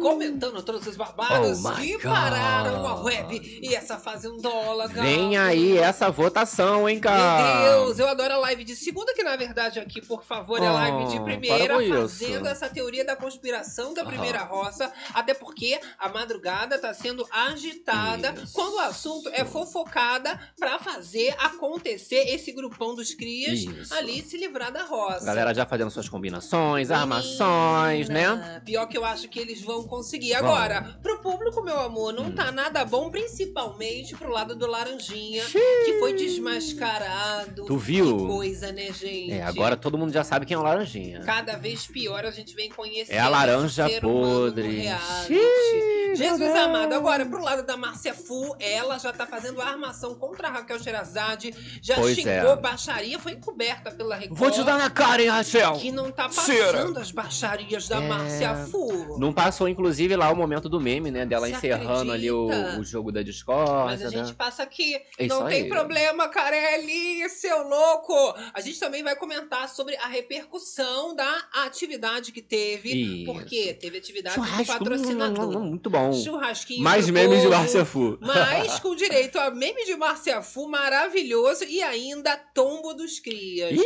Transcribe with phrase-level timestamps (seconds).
[0.00, 2.02] comentando todos os babados Oh que God.
[2.02, 5.02] pararam a web e essa fazendóloga.
[5.02, 7.62] Vem aí essa votação, hein, cara?
[7.62, 10.66] Meu Deus, eu adoro a live de segunda, que na verdade aqui, por favor, é
[10.66, 12.18] a live de Oh, primeira, para com isso.
[12.24, 18.34] fazendo essa teoria da conspiração da primeira roça, até porque a madrugada tá sendo agitada
[18.42, 18.52] Isso.
[18.52, 23.94] quando o assunto é fofocada pra fazer acontecer esse grupão dos crias Isso.
[23.94, 25.24] ali se livrar da roça.
[25.24, 28.28] Galera já fazendo suas combinações, armações, né?
[28.30, 30.34] Menina, Pior que eu acho que eles vão conseguir.
[30.34, 32.32] Agora, pro público, meu amor, não Hum.
[32.34, 37.64] tá nada bom, principalmente pro lado do Laranjinha, que foi desmascarado.
[37.66, 38.16] Tu viu?
[38.18, 39.32] Que coisa, né, gente?
[39.32, 41.20] É, agora todo mundo já sabe quem é o Laranjinha.
[41.24, 43.14] Cada vez pior a gente vem conhecendo.
[43.16, 44.86] É a laranja podre.
[45.26, 46.54] Xiii, Jesus Deus.
[46.58, 50.50] amado, agora pro lado da Márcia Fu, ela já tá fazendo a armação contra a
[50.50, 52.56] Raquel Sherazade, já Pois xingou é.
[52.56, 54.38] baixaria, foi encoberta pela Record.
[54.38, 55.74] Vou te dar na cara, hein, Rachel?
[55.74, 58.08] Que não tá passando as baixarias da É.
[58.08, 59.18] Márcia Fu.
[59.18, 61.24] Não passou, inclusive, lá o momento do meme, né?
[61.24, 62.80] Dela Você encerrando ali o, acredita?
[62.80, 64.34] o jogo da Mas discórdia, a gente né?
[64.36, 64.94] passa aqui.
[65.18, 65.68] É não tem aí.
[65.68, 68.34] problema, Carelli, seu louco.
[68.52, 73.22] A gente também vai comentar sobre a repercussão da atividade que teve.
[73.22, 73.32] Isso.
[73.32, 75.60] Porque teve atividade do Churrasco, hum, patrocinador.
[75.60, 76.12] muito bom.
[76.12, 76.82] Churrasquinho.
[76.82, 78.18] Mais memes de Márcia Fu.
[78.20, 83.80] Mas com direito a meme de Márcia Fu maravilhoso e ainda tombo dos crias.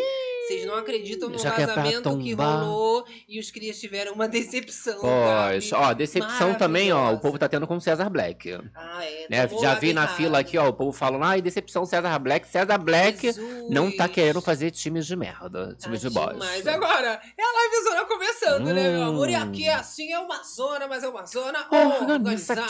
[0.51, 4.99] Vocês não acreditam no Já que é que rolou e os crias tiveram uma decepção.
[5.01, 8.59] Pois, ó, decepção também, ó, o povo tá tendo com o César Black.
[8.75, 9.27] Ah, é.
[9.31, 9.49] Né?
[9.61, 10.17] Já vi na errado.
[10.17, 12.49] fila aqui, ó, o povo falando, ai, decepção César Black.
[12.49, 13.71] César Black Jesus.
[13.71, 16.35] não tá querendo fazer times de merda, times de bosta.
[16.39, 19.31] Mas agora, é a live zona começando, né, meu amor?
[19.31, 19.43] E Hum.
[19.43, 22.67] aqui é assim, é uma zona, mas é uma zona organizada.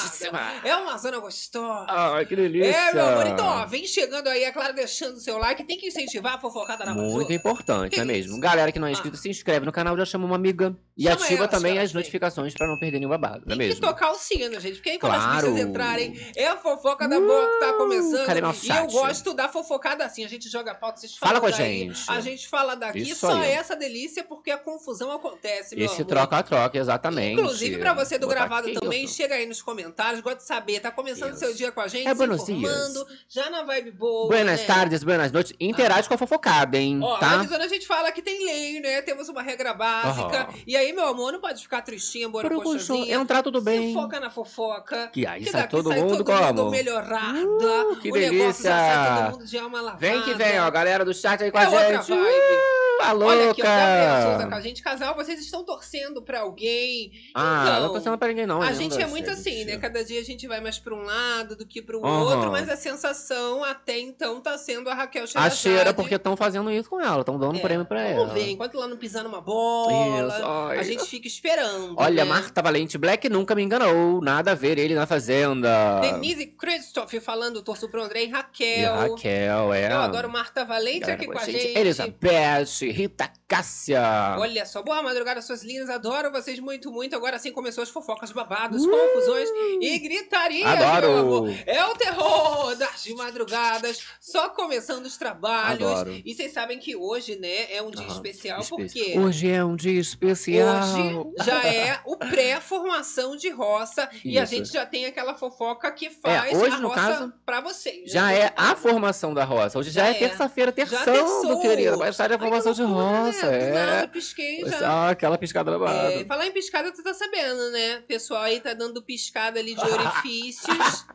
[0.64, 1.86] É uma zona gostosa.
[1.88, 2.70] Ai, que delícia.
[2.70, 3.26] É, meu amor.
[3.26, 5.64] Então, ó, vem chegando aí, é claro, deixando o seu like.
[5.64, 8.40] Tem que incentivar a fofocada na Muito importante, Que não é mesmo?
[8.40, 8.92] Galera que não é Ah.
[8.92, 10.76] inscrito, se inscreve no canal, já chama uma amiga.
[10.96, 11.96] E Chama ativa também as sim.
[11.96, 13.74] notificações pra não perder nenhum babado, não é Tem mesmo?
[13.80, 14.74] que tocar o sino, gente.
[14.74, 15.52] Porque aí quando as Claro.
[15.52, 18.26] bichas entrarem, é a fofoca da boa que tá Uh, começando.
[18.26, 18.92] cadê nosso e eu chat?
[18.92, 20.24] gosto da fofocada assim.
[20.26, 22.02] A gente joga pauta, vocês Fala falam com a daí, gente.
[22.06, 22.98] A gente fala daqui.
[22.98, 23.50] Isso só aí.
[23.50, 27.40] essa delícia porque a confusão acontece, meu Esse troca-troca, exatamente.
[27.40, 29.14] Inclusive, pra você do Botar gravado também, isso.
[29.14, 32.06] chega aí nos comentários, gosta de saber, tá começando o seu dia com a gente,
[32.06, 34.66] É, se informando, já na vibe boa, Buenas né?
[34.66, 35.54] tardes, buenas noites.
[35.58, 37.00] Interage com a fofocada, hein?
[37.02, 37.38] Ó, tá?
[37.60, 39.02] Avisando a gente fala que tem lei, né?
[39.02, 40.42] Temos uma regra básica.
[40.42, 40.48] Aham.
[40.66, 43.14] E aí, meu amor, não pode ficar tristinha, Por um borocochosinha.
[43.14, 43.88] Entrar tudo bem.
[43.88, 45.08] Se foca na fofoca.
[45.12, 46.70] Que aí Que sai daqui todo sai mundo todo mundo como?
[46.70, 47.38] melhorada.
[47.38, 49.22] Uh, que o negócio já sai delícia.
[49.24, 49.98] todo mundo de alma lavada.
[49.98, 52.08] Vem que vem, ó, galera do chat aí com É a outra gente.
[52.10, 52.20] vibe.
[52.20, 53.34] Uh, a louca.
[53.34, 54.82] Olha aqui, ó, Gabriel Souza com a gente.
[54.82, 57.12] Casal, vocês estão torcendo pra alguém.
[57.34, 58.60] Ah, Então, não tô pensando pra ninguém não.
[58.62, 59.38] A gente é muito gente.
[59.38, 59.76] assim, né?
[59.78, 62.22] Cada dia a gente vai mais pra um lado do que pro Aham.
[62.24, 65.56] outro, mas a sensação até então tá sendo a Raquel A Sherazade.
[65.60, 68.20] cheira porque estão fazendo isso com ela, estão dando É, prêmio pra ela.
[68.26, 71.94] Vamos ver, enquanto ela não pisar numa bola, a gente fica esperando.
[71.96, 72.30] Olha, né?
[72.30, 74.20] Marta Valente Black nunca me enganou.
[74.20, 76.00] Nada a ver ele na Fazenda.
[76.00, 78.94] Denise Christoph falando, torço pro André e E Raquel.
[78.94, 79.92] Raquel, é.
[79.92, 81.60] Eu adoro Marta Valente Galera aqui com a a gente.
[81.60, 81.78] gente.
[81.78, 84.36] Elizabeth, Rita Cássia.
[84.38, 85.90] Olha só, boa madrugada, suas lindas.
[85.90, 87.16] Adoro vocês muito, muito.
[87.16, 88.90] Agora sim começou as fofocas, babados, Uh!
[88.90, 89.48] confusões
[89.80, 90.68] e gritaria.
[90.68, 91.08] Adoro.
[91.08, 91.54] meu amor.
[91.66, 95.88] É o terror das madrugadas, só começando os trabalhos.
[95.90, 96.20] Adoro.
[96.24, 99.74] E vocês sabem que hoje, né, é um dia especial, Espe- porque Hoje é um
[99.76, 100.84] dia especial.
[100.84, 102.16] hoje já é o
[102.60, 104.54] pré-formação de roça e a Isso.
[104.54, 108.10] gente já tem aquela fofoca que faz hoje, a no roça caso, pra vocês.
[108.10, 108.40] Já né?
[108.42, 109.78] é a formação da roça.
[109.78, 110.14] Hoje já, Já é é.
[110.14, 111.46] terça-feira, terção, terçou.
[111.56, 111.98] do querido.
[111.98, 113.50] Vai estar a formação de loucura, roça.
[113.50, 113.72] né?
[113.72, 114.06] Nada, É.
[114.06, 114.88] pisquei já.
[114.88, 116.12] Ah, aquela piscada babada.
[116.12, 117.98] É, falar em piscada, tu tá sabendo, né?
[117.98, 121.06] O pessoal aí tá dando piscada ali de orifícios.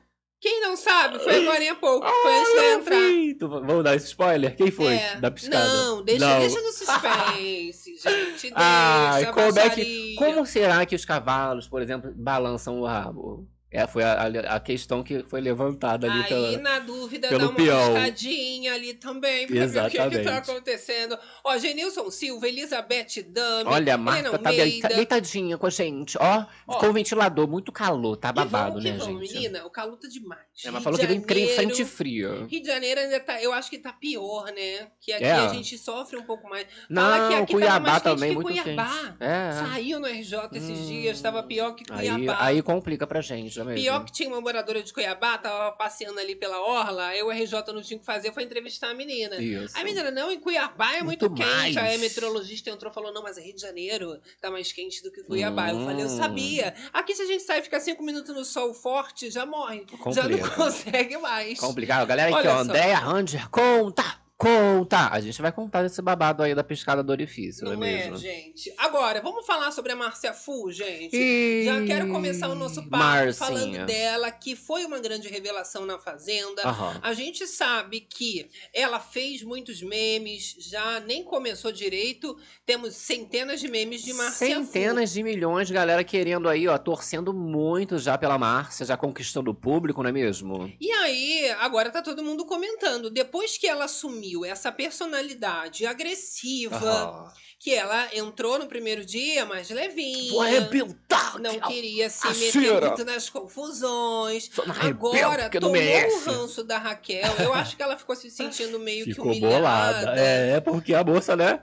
[0.42, 2.06] Quem não sabe, foi agora há pouco.
[2.08, 3.40] Foi antes de entrar.
[3.40, 4.56] Tu- Vamos dar esse spoiler?
[4.56, 5.66] Quem foi É, da piscada?
[5.68, 6.40] Não, deixa, Não.
[6.40, 8.42] deixa no suspense, gente.
[8.42, 10.16] Deixa, Ai, como é que.
[10.18, 13.48] Como será que os cavalos, por exemplo, balançam o rabo?
[13.72, 14.24] É, foi a,
[14.56, 16.58] a- questão que foi levantada ali Aí, pela.
[16.60, 17.94] na dúvida, pelo dá uma peão.
[17.94, 20.30] piscadinha ali também, pra ver o que, tá Exatamente.
[20.30, 21.20] acontecendo.
[21.44, 26.18] Ó, Genilson Silva, Elizabeth Dami, Olha, a Marta tá deita- deitadinha com a gente.
[26.18, 26.78] Ó, Ó.
[26.80, 29.34] com o ventilador, muito calor, tá babado, né, vamos, gente?
[29.34, 30.42] menina, o calor tá demais.
[30.64, 32.46] É, mas falou que vem frente fria.
[32.50, 34.88] Rio de Janeiro ainda tá, eu acho que tá pior, né?
[35.02, 35.32] Que aqui É.
[35.34, 36.66] a gente sofre um pouco mais.
[36.66, 38.86] Fala que Não, aqui tava Cuiabá mais quente também, que muito Cuiabá.
[38.90, 39.16] quente.
[39.20, 39.52] É.
[39.52, 40.86] Saiu no RJ esses Hum.
[40.88, 42.38] dias, tava pior que Aí, Cuiabá.
[42.40, 43.82] aí complica pra gente, já mesmo.
[43.82, 47.54] Pior que tinha uma moradora de Cuiabá, tava passeando ali pela orla, aí o RJ
[47.74, 49.36] não tinha o que fazer, foi entrevistar a menina.
[49.42, 49.78] Isso.
[49.78, 51.56] A menina, não, em Cuiabá é muito, Muito quente.
[51.56, 51.78] mais.
[51.78, 55.02] Aí a meteorologista entrou e falou: não, mas é Rio de Janeiro tá mais quente
[55.04, 55.70] do que Cuiabá.
[55.70, 56.18] Eu falei, eu Hum.
[56.18, 56.74] sabia.
[56.94, 59.86] Aqui, se a gente sai e fica cinco minutos no sol forte, já morre.
[60.14, 60.50] Já não Complica.
[60.56, 61.60] consegue mais.
[61.60, 62.06] Complicado.
[62.08, 62.56] Galera aqui, Olha ó.
[62.56, 62.62] só.
[62.62, 64.25] Andréia Ranger, conta!
[64.38, 65.08] Conta!
[65.12, 67.98] A gente vai contar desse babado aí da pescada do orifício, não, Não é é,
[67.98, 68.18] mesmo?
[68.18, 68.74] gente?
[68.78, 71.16] Agora, vamos falar sobre a Márcia Fu, gente?
[71.16, 73.34] Ih, Já quero começar o nosso papo Marcinha.
[73.34, 76.64] falando dela, que foi uma grande revelação na Fazenda.
[77.02, 82.38] A gente sabe que ela fez muitos memes, já nem começou direito.
[82.66, 87.98] Temos centenas de memes de Márcia Centenas de milhões galera querendo aí, ó, torcendo muito
[87.98, 90.70] já pela Márcia, já conquistando o público, não é mesmo?
[90.82, 93.10] E aí, agora tá todo mundo comentando.
[93.10, 100.32] Depois que ela assumiu essa personalidade agressiva, que ela entrou no primeiro dia mais levinha.
[100.32, 101.40] Vou arrebentar!
[101.40, 104.50] Não que- queria se meter muito nas confusões.
[104.82, 107.34] Agora tomou o ranço da Raquel.
[107.40, 109.56] Eu acho que ela ficou se sentindo meio que Ficou humilhada.
[109.56, 110.20] bolada.
[110.20, 111.62] É, porque a moça, né?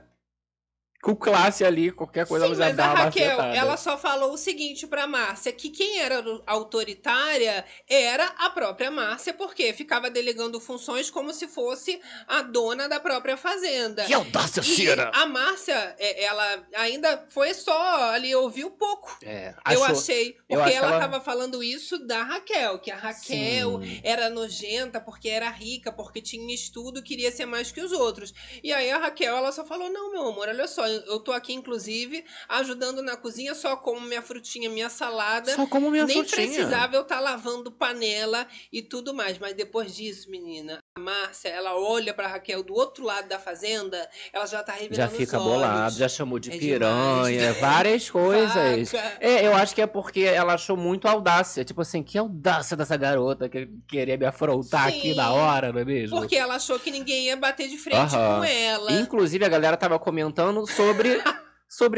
[1.02, 4.38] Com classe ali, qualquer coisa Sim, ela já mas a Raquel, ela só falou o
[4.38, 11.10] seguinte pra Márcia, que quem era autoritária era a própria Márcia, porque ficava delegando funções
[11.10, 14.04] como se fosse a dona da própria fazenda.
[14.04, 15.10] Que audácia, E cheira!
[15.12, 19.18] a Márcia, é, ela ainda foi só ali, ouviu pouco.
[19.24, 20.36] É, Eu achou- achei.
[20.48, 24.00] eu Porque acho que ela ela- tava falando isso da Raquel, que a Raquel Sim.
[24.04, 28.32] era nojenta porque era rica, porque tinha estudo, queria ser mais que os outros.
[28.62, 31.52] E aí a Raquel, ela só falou: "Não, meu amor, olha só, eu tô aqui
[31.52, 35.54] inclusive ajudando na cozinha, só como minha frutinha, minha salada.
[35.54, 36.46] Só como minha Nem frutinha.
[36.46, 41.74] precisava eu estar lavando panela e tudo mais, mas depois disso, menina, a Márcia, ela
[41.78, 45.96] olha pra Raquel do outro lado da fazenda, ela já tá revirando Já fica bolado,
[45.96, 47.60] já chamou de É piranha, demais.
[47.60, 48.90] várias coisas.
[48.92, 49.16] Vaca.
[49.20, 51.64] É, eu acho que é porque ela achou muito audácia.
[51.64, 55.14] Tipo assim, que audácia dessa garota que queria me afrontar aqui Sim.
[55.14, 56.18] na hora, não é mesmo?
[56.18, 58.38] Porque ela achou que ninguém ia bater de frente Aham.
[58.40, 58.92] com ela.
[58.92, 60.81] Inclusive, a galera tava comentando sobre.
[60.82, 61.22] Sobre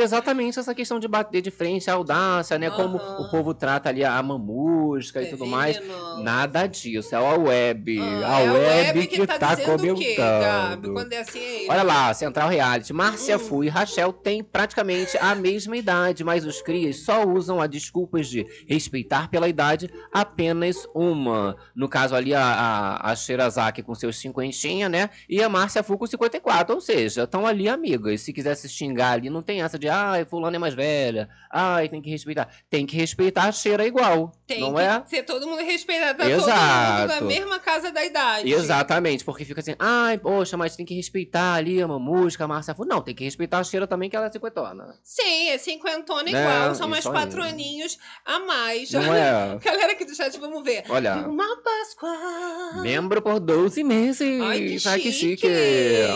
[0.05, 2.71] exatamente essa questão de bater de frente, a audácia, né?
[2.71, 3.23] Como Aham.
[3.27, 5.77] o povo trata ali a mamusca e tudo mais.
[5.77, 6.23] venenosa.
[6.23, 7.99] Nada disso, é a web.
[8.01, 9.99] Ah, a é web, que, tá, tá, dizendo comentando.
[9.99, 10.93] quê, Gabi?
[10.93, 11.67] Quando é assim, é.
[11.69, 12.93] Olha lá, Central Reality.
[12.93, 13.41] Márcia Hum.
[13.41, 18.29] Fu e Rachel têm praticamente a mesma idade, mas os crias só usam a desculpas
[18.29, 21.57] de respeitar pela idade apenas uma.
[21.75, 25.11] No caso ali, a, a, a Shirazaki com seus cinquentinha, né?
[25.29, 26.73] E a Márcia Fu com 54.
[26.77, 28.21] Ou seja, estão ali amigas.
[28.21, 31.29] Se quiser se xingar ali, não tem essa de, ai, fulano é mais velha.
[31.51, 32.49] Ai, tem que respeitar.
[32.69, 34.33] Tem que respeitar a cheira igual.
[34.47, 35.03] Tem não que é?
[35.07, 37.09] ser todo mundo respeitado, tá todo mundo Exato.
[37.09, 38.53] da mesma casa da idade.
[38.53, 42.75] Exatamente, porque fica assim, ai, poxa, mas tem que respeitar ali a música, a Márcia.
[42.87, 44.95] Não, tem que respeitar a cheira também, que ela é cinquentona.
[45.03, 46.31] Sim, é cinquentona Né?
[46.31, 48.91] igual, são mais aninhos a mais.
[48.93, 49.59] Não é?
[49.63, 50.85] Galera aqui do chat, vamos ver.
[50.89, 52.83] Olha, Uma Páscoa.
[52.83, 54.43] membro por 12 meses.
[54.87, 55.47] Ai, que chique.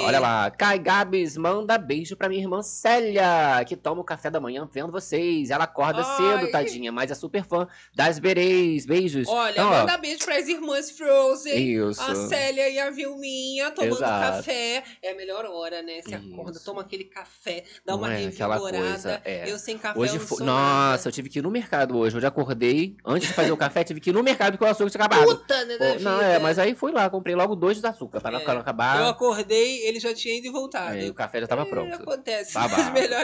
[0.05, 4.41] Olha lá, Kai Gabs manda beijo pra minha irmã Célia, que toma o café da
[4.41, 5.51] manhã vendo vocês.
[5.51, 6.17] Ela acorda Ai.
[6.39, 8.87] cedo, tadinha, mas é super fã das Bereis.
[8.87, 9.27] Beijos.
[9.29, 11.57] Olha, Então, ó, manda beijo pras irmãs Frozen.
[11.91, 12.01] Isso.
[12.03, 14.37] A Célia e a Vilminha tomando Exato.
[14.37, 14.83] café.
[15.03, 16.01] É a melhor hora, né?
[16.03, 16.33] Você Isso.
[16.33, 19.21] acorda, toma aquele café, dá Não uma é revigorada.
[19.25, 19.51] é.
[19.51, 20.45] Eu sem café Hoje foi.
[20.45, 21.03] Nossa, nada.
[21.09, 22.17] eu tive que ir no mercado hoje.
[22.17, 24.91] Hoje acordei, antes de fazer o café, tive que ir no mercado porque o açúcar
[24.91, 25.27] tinha acabado.
[25.27, 28.21] Puta, né, Pô, da não, é, mas aí fui lá, comprei logo dois de açúcar
[28.21, 28.45] pra não É.
[28.47, 29.01] não acabar.
[29.01, 30.93] Eu acordei, ele já tinha ido e voltado.
[30.93, 31.95] Aí o café já tava É, pronto.
[31.95, 32.79] acontece Babado.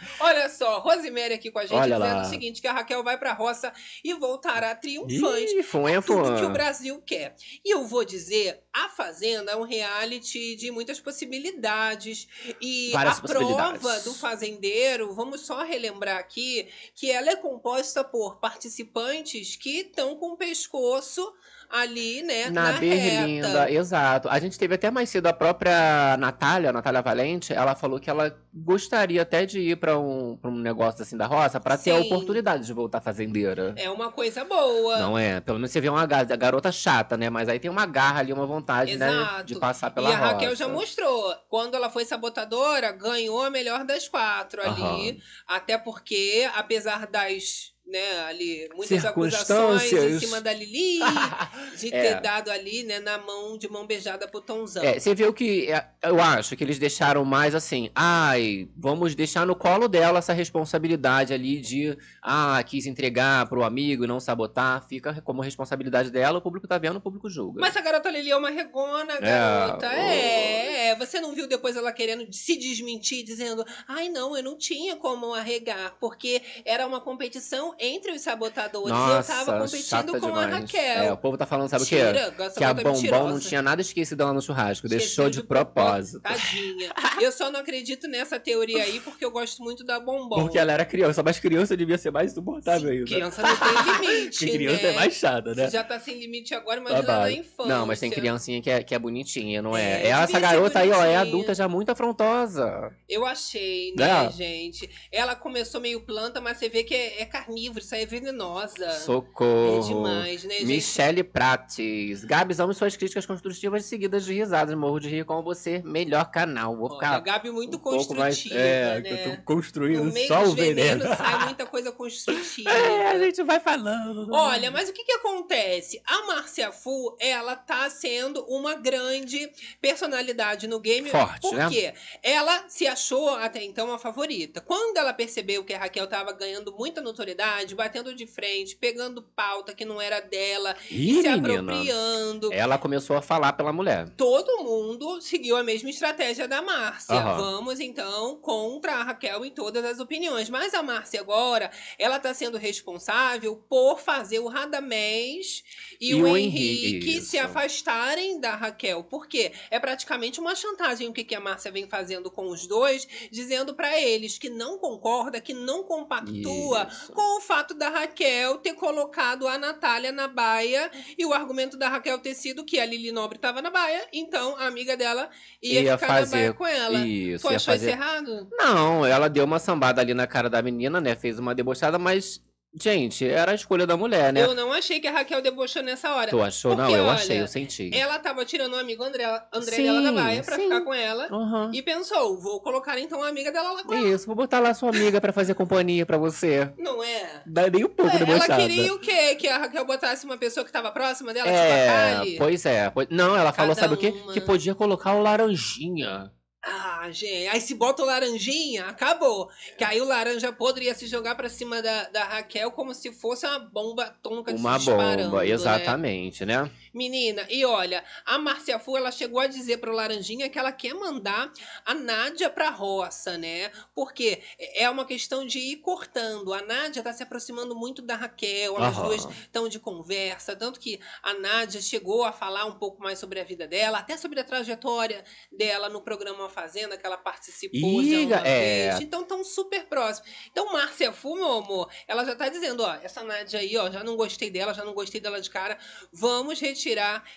[0.20, 2.22] Olha só, Rosemary aqui com a gente Olha dizendo lá.
[2.22, 3.72] o seguinte: que a Raquel vai pra roça
[4.04, 5.58] e voltará triunfante.
[5.58, 7.34] Ih, foi, Tudo que o Brasil quer.
[7.64, 12.28] E eu vou dizer, a Fazenda é um reality de muitas possibilidades.
[12.60, 18.38] E Várias a prova do fazendeiro, vamos só relembrar aqui, que ela é composta por
[18.38, 21.32] participantes que estão com o pescoço
[21.70, 23.70] ali, né, Na na, berlinda, reta.
[23.72, 24.28] exato.
[24.28, 28.36] A gente teve até mais cedo a própria Natália, Natália Valente, ela falou que ela
[28.52, 32.00] gostaria até de ir pra um, pra um negócio assim da roça pra ter a
[32.00, 33.72] oportunidade de voltar fazendeira.
[33.76, 34.98] É uma coisa boa.
[34.98, 35.40] Não é?
[35.40, 37.30] Pelo menos você vê uma ga- garota chata, né?
[37.30, 39.08] Mas aí tem uma garra ali, uma vontade, né?
[39.08, 39.44] Exato.
[39.44, 40.56] De passar E pela a Raquel roça.
[40.64, 41.34] já mostrou.
[41.48, 44.82] Quando ela foi sabotadora, ganhou a melhor das quatro ali.
[44.82, 45.16] Aham.
[45.46, 51.00] Até porque, apesar das, né, ali, muitas acusações em cima da Lili,
[51.78, 52.14] de É.
[52.14, 54.82] ter dado ali, né, na mão, de mão beijada pro Tonzão.
[54.82, 59.46] É, você viu que é, eu acho que eles deixaram mais assim, ai, vamos deixar
[59.46, 64.86] no colo dela essa responsabilidade ali de, ah, quis entregar pro amigo e não sabotar,
[64.88, 67.60] fica como responsabilidade dela, o público tá vendo, o público julga.
[67.60, 69.86] Mas a garota Lili é uma regona, garota.
[69.86, 70.96] É, é.
[70.96, 75.34] Você não viu depois ela querendo se desmentir, dizendo: ai, não, eu não tinha como
[75.34, 78.90] arregar, porque era uma competição entre os sabotadores.
[78.90, 80.52] Nossa, eu tava competindo com demais.
[80.52, 81.02] a Raquel.
[81.02, 82.42] É, o povo tá falando, sabe Mentira, o quê?
[82.42, 83.28] essa Que a é Bombom mentirosa.
[83.32, 84.86] não tinha nada esquecido lá no churrasco.
[84.86, 86.20] Esqueceu Deixou de propósito.
[86.20, 86.92] Tadinha.
[87.20, 90.42] Eu só não acredito nessa teoria aí porque eu gosto muito da Bombom.
[90.42, 93.04] Porque ela era criança, mas criança devia ser mais insuportável ainda.
[93.06, 94.88] Criança não tem limite, Porque criança né?
[94.88, 95.66] é mais chata, né?
[95.66, 97.22] Se já tá sem limite agora, imagina Babado.
[97.22, 97.74] na infância.
[97.74, 100.02] Não, mas tem criancinha que é, que é bonitinha, não é?
[100.02, 102.92] É, Essa devia ser garota aí, ó, é adulta já muito afrontosa.
[103.08, 104.30] Eu achei, né, É.
[104.30, 104.90] gente?
[105.10, 107.24] Ela começou meio planta, mas você vê que é, é
[107.70, 108.90] carnívoro, isso aí é venenosa.
[108.92, 109.78] Socorro.
[109.78, 110.66] É demais, né, gente?
[110.66, 112.24] Michele Prates.
[112.24, 114.74] Gabs, amo suas críticas construtivas seguidas de risadas.
[114.76, 115.80] Morro de rir com você.
[115.84, 116.76] Melhor canal.
[116.76, 118.36] Vou ficar a Gabi muito um pouco mais.
[118.36, 119.24] construtiva, É, né?
[119.26, 121.04] eu tô construindo No meio só o veneno.
[121.16, 122.70] sai muita coisa construtiva.
[122.70, 124.28] É, a gente vai falando.
[124.32, 126.00] Olha, mas o que que acontece?
[126.06, 129.50] A Márcia Fu, ela tá sendo uma grande
[129.80, 131.08] personalidade no game.
[131.10, 131.68] Forte, Por né?
[131.70, 131.94] quê?
[132.22, 134.60] Ela se achou até então a favorita.
[134.60, 139.74] Quando ela percebeu que a Raquel tava ganhando muita notoriedade, batendo de frente, pegando pauta
[139.74, 141.72] que não era dela, Ih, se menina.
[141.72, 142.52] apropriando.
[142.52, 144.08] Ela começou a falar pela mulher.
[144.16, 147.14] Todo mundo seguiu a mesma estratégia da Márcia.
[147.14, 147.36] Aham.
[147.36, 150.48] Vamos então contra a Raquel em todas as opiniões.
[150.50, 155.62] Mas a Márcia agora, ela tá sendo responsável por fazer o Radamés
[156.00, 159.04] e, E o o Henrique Henrique, se afastarem da Raquel.
[159.04, 159.52] Por quê?
[159.70, 163.74] É praticamente uma chantagem o que, que a Márcia vem fazendo com os dois, dizendo
[163.74, 167.12] pra eles que não concorda, que não compactua Isso.
[167.12, 170.88] com o fato da Raquel ter colocado a Natália na baia
[171.18, 174.56] e o argumento da Raquel ter sido que a Lili Nobre estava na baia, então
[174.56, 175.28] a amiga dela
[175.60, 176.98] ia, Ia ficar fazer na baia com ela.
[177.00, 177.90] Isso, tu achou fazer...
[177.90, 178.48] isso errado?
[178.52, 181.16] Não, ela deu uma sambada ali na cara da menina, né?
[181.16, 182.40] Fez uma debochada, mas,
[182.74, 184.42] gente, era a escolha da mulher, né?
[184.44, 186.30] Eu não achei que a Raquel debochou nessa hora.
[186.30, 186.76] Tu achou?
[186.76, 187.90] não, Porque, eu olha, achei, eu senti.
[187.92, 190.62] Ela tava tirando o amigo André, André Sim, dela da baia pra sim.
[190.64, 191.26] ficar com ela.
[191.30, 191.70] Aham.
[191.74, 194.08] E pensou, vou colocar então a amiga dela lá com ela.
[194.08, 196.72] Isso, vou botar lá sua amiga pra fazer companhia pra você.
[196.78, 197.42] Não é?
[197.46, 198.56] Dá nem um pouco É, ela debochada.
[198.56, 199.34] queria o quê?
[199.36, 202.36] Que a Raquel botasse uma pessoa que tava próxima dela, tipo a É, Kali?
[202.38, 202.90] pois é.
[202.90, 204.14] pois- Não, ela falou, Cada sabe o quê?
[204.24, 204.32] uma.
[204.32, 206.30] Que podia colocar o laranjinha.
[206.62, 209.48] Ah, gente, aí se bota o laranjinha, acabou.
[209.78, 213.46] Que aí o laranja poderia se jogar pra cima da, da Raquel como se fosse
[213.46, 215.48] uma bomba atômica Uma disparando, bomba, né?
[215.50, 216.70] exatamente, né?
[216.92, 220.92] Menina, e olha, a Márcia Fu, ela chegou a dizer pro Laranjinha que ela quer
[220.92, 221.52] mandar
[221.84, 223.70] a Nádia pra roça, né?
[223.94, 224.42] Porque
[224.74, 226.52] é uma questão de ir cortando.
[226.52, 229.06] A Nádia tá se aproximando muito da Raquel, elas Aham.
[229.06, 233.38] duas estão de conversa, tanto que a Nádia chegou a falar um pouco mais sobre
[233.40, 238.18] a vida dela, até sobre a trajetória dela no programa Fazenda, que ela participou já
[238.18, 238.88] Iga, uma é.
[238.88, 239.00] vez.
[239.00, 240.28] Então estão super próximos.
[240.50, 244.02] Então, Márcia Fu, meu amor, ela já tá dizendo, ó, essa Nádia aí, ó, já
[244.02, 245.78] não gostei dela, já não gostei dela de cara,
[246.12, 246.79] vamos retirar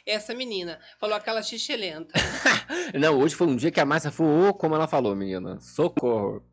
[0.06, 0.80] essa menina.
[1.00, 2.14] Falou aquela xixelenta.
[3.00, 5.60] Não, hoje foi um dia que a Márcia foi, como ela falou, menina.
[5.60, 6.44] Socorro.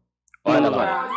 [0.45, 1.09] Olha lá.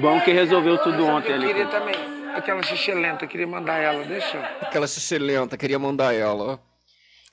[0.00, 1.46] Bom que resolveu tudo ontem Eu ali.
[1.46, 1.94] queria também.
[2.34, 4.38] Aquela xixelenta, eu queria mandar ela, deixa.
[4.60, 6.60] Aquela xixelenta, queria mandar ela.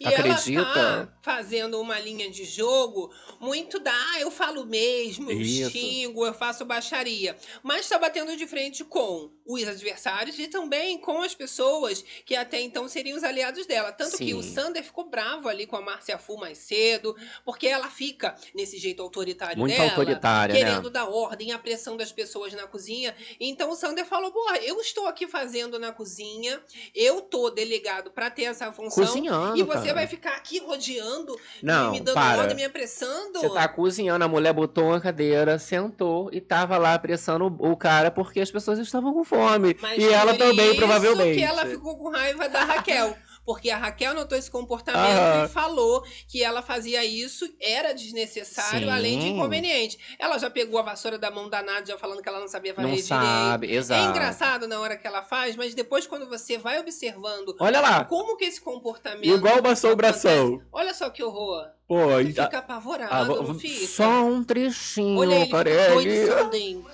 [0.01, 0.59] E Acredita?
[0.59, 5.69] ela tá fazendo uma linha de jogo muito da, ah, eu falo mesmo, eu Isso.
[5.69, 7.37] xingo, eu faço baixaria.
[7.61, 12.59] Mas tá batendo de frente com os adversários e também com as pessoas que até
[12.59, 13.91] então seriam os aliados dela.
[13.91, 14.33] Tanto que Sim.
[14.33, 17.15] o Sander ficou bravo ali com a Márcia Fu mais cedo,
[17.45, 19.89] porque ela fica nesse jeito autoritário Muito dela.
[19.89, 20.89] autoritária, querendo né?
[20.89, 23.15] dar ordem, a pressão das pessoas na cozinha.
[23.39, 26.59] Então o Sander falou: porra, eu estou aqui fazendo na cozinha,
[26.95, 29.05] eu tô delegado pra ter essa função.
[29.05, 30.05] Cozinhando, E você cara.
[30.05, 32.41] vai ficar aqui rodeando, Não, me dando para.
[32.41, 33.39] ordem, me apressando.
[33.39, 38.11] Você tá cozinhando, a mulher botou uma cadeira, sentou e tava lá apressando o cara
[38.11, 39.75] porque as pessoas estavam com fome.
[39.81, 41.37] Mas e ela por também, provavelmente.
[41.37, 43.15] que ela ficou com raiva da Raquel.
[43.45, 45.45] Porque a Raquel notou esse comportamento Aham.
[45.45, 48.93] e falou que ela fazia isso, era desnecessário, Sim.
[48.93, 49.97] além de inconveniente.
[50.19, 52.87] Ela já pegou a vassoura da mão da Nádia falando que ela não sabia fazer
[52.87, 53.07] Não direito.
[53.09, 54.01] sabe, exato.
[54.05, 58.05] É engraçado na hora que ela faz, mas depois quando você vai observando Olha lá,
[58.05, 60.61] como que esse comportamento igual uma acontece, assombração.
[60.71, 61.67] Olha só que horror.
[61.87, 63.87] Pô, e- fica apavorado, ah, não fica?
[63.87, 65.93] só um trechinho, Olha ele, Carelli.
[66.05, 66.85] doido, Sandem.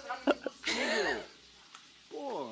[2.10, 2.50] Pô.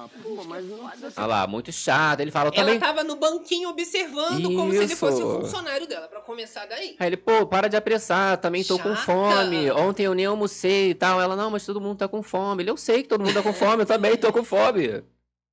[0.00, 2.20] Ah, pô, mas não precisa ser Olha lá, muito chato.
[2.20, 2.78] Ele fala Ela também.
[2.78, 4.96] tava no banquinho observando como se ele Isso.
[4.96, 6.96] fosse o funcionário dela, pra começar daí.
[6.98, 9.70] Aí ele, pô, para de apressar, também tô com fome.
[9.72, 11.20] Ontem eu nem almocei e tal.
[11.20, 12.62] Ela, não, mas todo mundo tá com fome.
[12.62, 15.02] Ele, eu sei que todo mundo tá com fome, eu também tô com fome.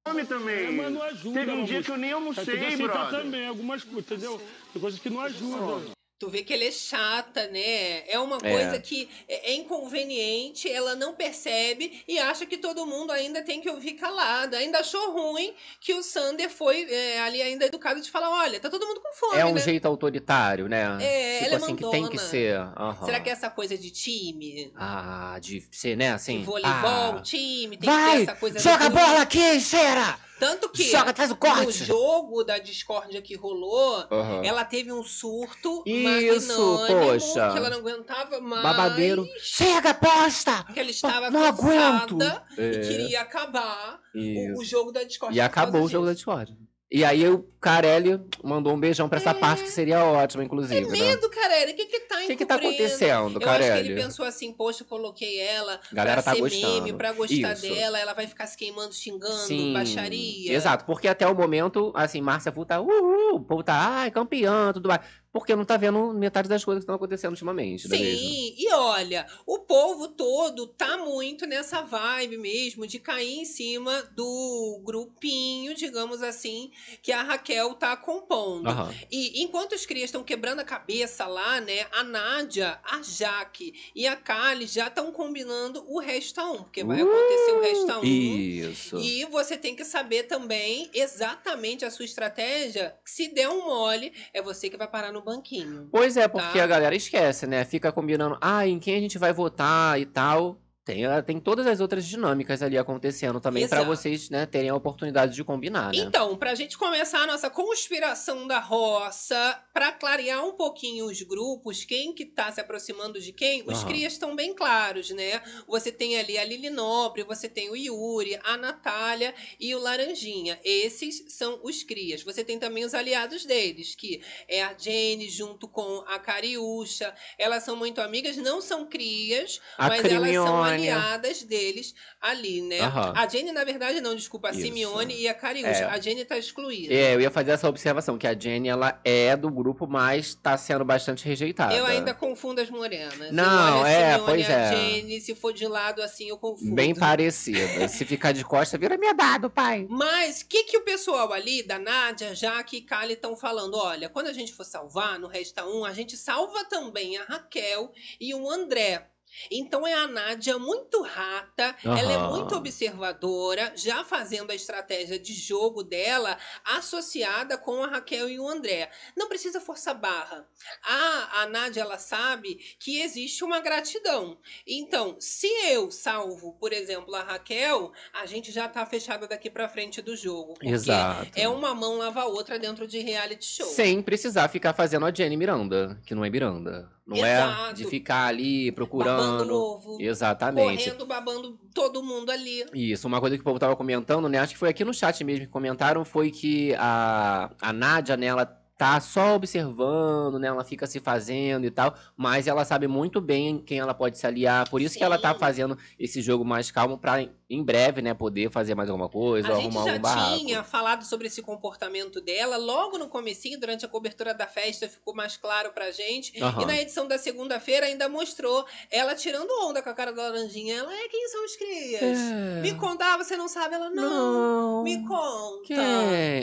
[0.08, 0.68] fome também.
[0.68, 1.40] É, mas não ajuda.
[1.40, 3.20] Teve um dia que eu nem almocei, aceitar brother.
[3.22, 4.42] também algumas coisas, entendeu?
[4.72, 5.97] Tem coisas que não ajudam.
[6.20, 8.10] Tu vê que ela é chata, né?
[8.10, 8.52] É uma É.
[8.52, 13.62] coisa que é é inconveniente, ela não percebe e acha que todo mundo ainda tem
[13.62, 14.56] que ouvir calado.
[14.56, 18.68] Ainda achou ruim que o Sander foi é, ali ainda educado de falar: olha, tá
[18.70, 19.62] todo mundo com fome, É um né?
[19.62, 20.98] jeito autoritário, né?
[21.02, 22.56] É, tipo ela é assim, que tem que ser.
[22.56, 23.06] aham.
[23.06, 24.72] Será que é essa coisa de time?
[24.76, 26.40] Ah, de ser, né, assim.
[26.40, 28.18] de voleibol, ah, time, tem que Vai!
[28.18, 30.20] ter essa coisa Joga a bola aqui, cheira!
[30.40, 31.84] Tanto que Joga, faz o no corte!
[31.84, 34.42] jogo da discórdia que rolou, Aham.
[34.44, 37.52] ela teve um surto Isso, poxa.
[37.52, 38.62] que ela não aguentava mais.
[38.62, 39.28] Babadeiro.
[39.40, 40.64] Chega, posta!
[40.74, 42.18] Que ela estava Não aguento!
[42.18, 45.38] cansada É, e queria acabar o, o jogo da discórdia.
[45.38, 46.67] E acabou o jogo da disso.
[46.90, 50.98] E aí o Carelli mandou um beijão pra essa parte que seria ótima, inclusive, né?
[50.98, 53.92] Medo, Carelli, o que que tá O que que tá acontecendo, Eu acho que Carelli?
[53.92, 56.86] ele pensou assim, poxa, eu coloquei ela Galera pra tá ser gostando.
[56.86, 57.62] meme, pra gostar Isso.
[57.64, 60.54] dela, ela vai ficar se queimando, xingando, Sim, baixaria.
[60.54, 64.72] Exato, porque até o momento, assim, Márcia Fu tá, uhul, o povo tá, ai, campeã,
[64.72, 65.02] tudo mais.
[65.32, 67.98] Porque não tá vendo metade das coisas que estão acontecendo ultimamente, é?
[67.98, 74.02] Sim, e olha, o povo todo tá muito nessa vibe mesmo de cair em cima
[74.16, 78.68] do grupinho, digamos assim, que a Raquel tá compondo.
[78.68, 78.94] Aham.
[79.12, 84.08] E enquanto os crias estão quebrando a cabeça lá, né, a Nádia, a Jaque e
[84.08, 88.04] a Kali já estão combinando o Resta 1, porque vai acontecer o Resta 1.
[88.04, 88.98] Isso.
[89.00, 92.98] E você tem que saber também exatamente a sua estratégia.
[93.06, 95.88] Se der um mole, é você que vai parar no banquinho.
[95.92, 96.64] Pois é, porque Tá.
[96.64, 97.64] a galera esquece, né?
[97.66, 100.60] Fica combinando, ah, em quem a gente vai votar e tal.
[100.88, 103.86] Tem, ah, tem todas as outras dinâmicas ali acontecendo também Exato.
[103.86, 106.06] vocês, né, terem a oportunidade de combinar, né?
[106.06, 111.84] Então, pra gente começar a nossa conspiração da roça, pra clarear um pouquinho os grupos,
[111.84, 113.88] quem que tá se aproximando de quem, os Aham.
[113.90, 115.42] crias estão bem claros, né?
[115.68, 120.58] Você tem ali a Lili Nobre, você tem o Yuri, a Natália e o Laranjinha.
[120.64, 122.24] Esses são os crias.
[122.24, 127.14] Você tem também os aliados deles, que é a Jenny junto com a Cariúcha.
[127.38, 132.80] Elas são muito amigas, não são crias, A mas elas são Aliadas deles ali, né?
[132.82, 133.14] Aham.
[133.16, 134.62] A Jenny, na verdade, não, desculpa, a Isso.
[134.62, 135.70] Simeone e a Cariúcha.
[135.70, 135.84] É.
[135.86, 136.94] A Jenny tá excluída.
[136.94, 140.58] É, eu ia fazer essa observação, que a Jenny, ela é do grupo, mas tá
[140.58, 141.74] sendo bastante rejeitada.
[141.74, 143.32] Eu ainda confundo as morenas.
[143.32, 144.76] Não, olho é, Simeone pois e a é.
[144.76, 146.74] Jenny, se for de lado assim, eu confundo.
[146.74, 147.88] Bem parecida.
[147.88, 149.86] Se ficar de costa, vira minha dado, pai.
[149.90, 153.76] Mas o que, que o pessoal ali, da Nádia, Jaque e Kali, estão falando?
[153.76, 157.92] Olha, quando a gente for salvar no Resta 1, a gente salva também a Raquel
[158.20, 159.08] e o André.
[159.52, 165.34] Então é a Nádia muito rata, ela é muito observadora, já fazendo a estratégia de
[165.34, 168.90] jogo dela associada com a Raquel e o André.
[169.16, 170.48] Não precisa forçar barra.
[170.84, 174.38] A, a Nádia, ela sabe que existe uma gratidão.
[174.66, 179.70] Então, se eu salvo, por exemplo, a Raquel, a gente já tá fechada daqui pra
[179.70, 180.54] frente do jogo.
[180.54, 181.32] Porque Exato.
[181.36, 183.68] é uma mão lava a outra dentro de reality show.
[183.68, 186.97] Sem precisar ficar fazendo a Jenny Miranda, que não é Miranda.
[187.08, 187.74] Não é Exato.
[187.74, 189.56] de ficar ali Babando procurando.
[189.56, 189.98] ovo.
[190.02, 190.84] Exatamente.
[190.84, 192.66] Correndo, babando todo mundo ali.
[192.74, 194.40] Isso, uma coisa que o povo tava comentando, né?
[194.40, 198.26] Acho que foi aqui no chat mesmo que comentaram, foi que a, a Nádia, né,
[198.26, 198.46] ela
[198.78, 200.48] tá só observando, né?
[200.48, 204.28] Ela fica se fazendo e tal, mas ela sabe muito bem quem ela pode se
[204.28, 204.70] aliar.
[204.70, 205.40] Por isso que ela tá Sim.
[205.40, 209.56] fazendo esse jogo mais calmo pra em breve, né, poder fazer mais alguma coisa, A
[209.56, 210.38] gente arrumar já algum barraco.
[210.40, 215.16] tinha falado sobre esse comportamento dela logo no comecinho, durante a cobertura da festa, ficou
[215.16, 216.38] mais claro pra gente.
[216.44, 216.62] Aham.
[216.62, 220.76] E na edição da segunda-feira ainda mostrou ela tirando onda com a cara da laranjinha.
[220.78, 222.02] Ela é quem são os crias?
[222.02, 222.62] É.
[222.62, 223.76] Me contar, você não sabe?
[223.76, 224.84] Ela, não, Não.
[224.84, 225.64] me conta.
[225.68, 225.78] Quem?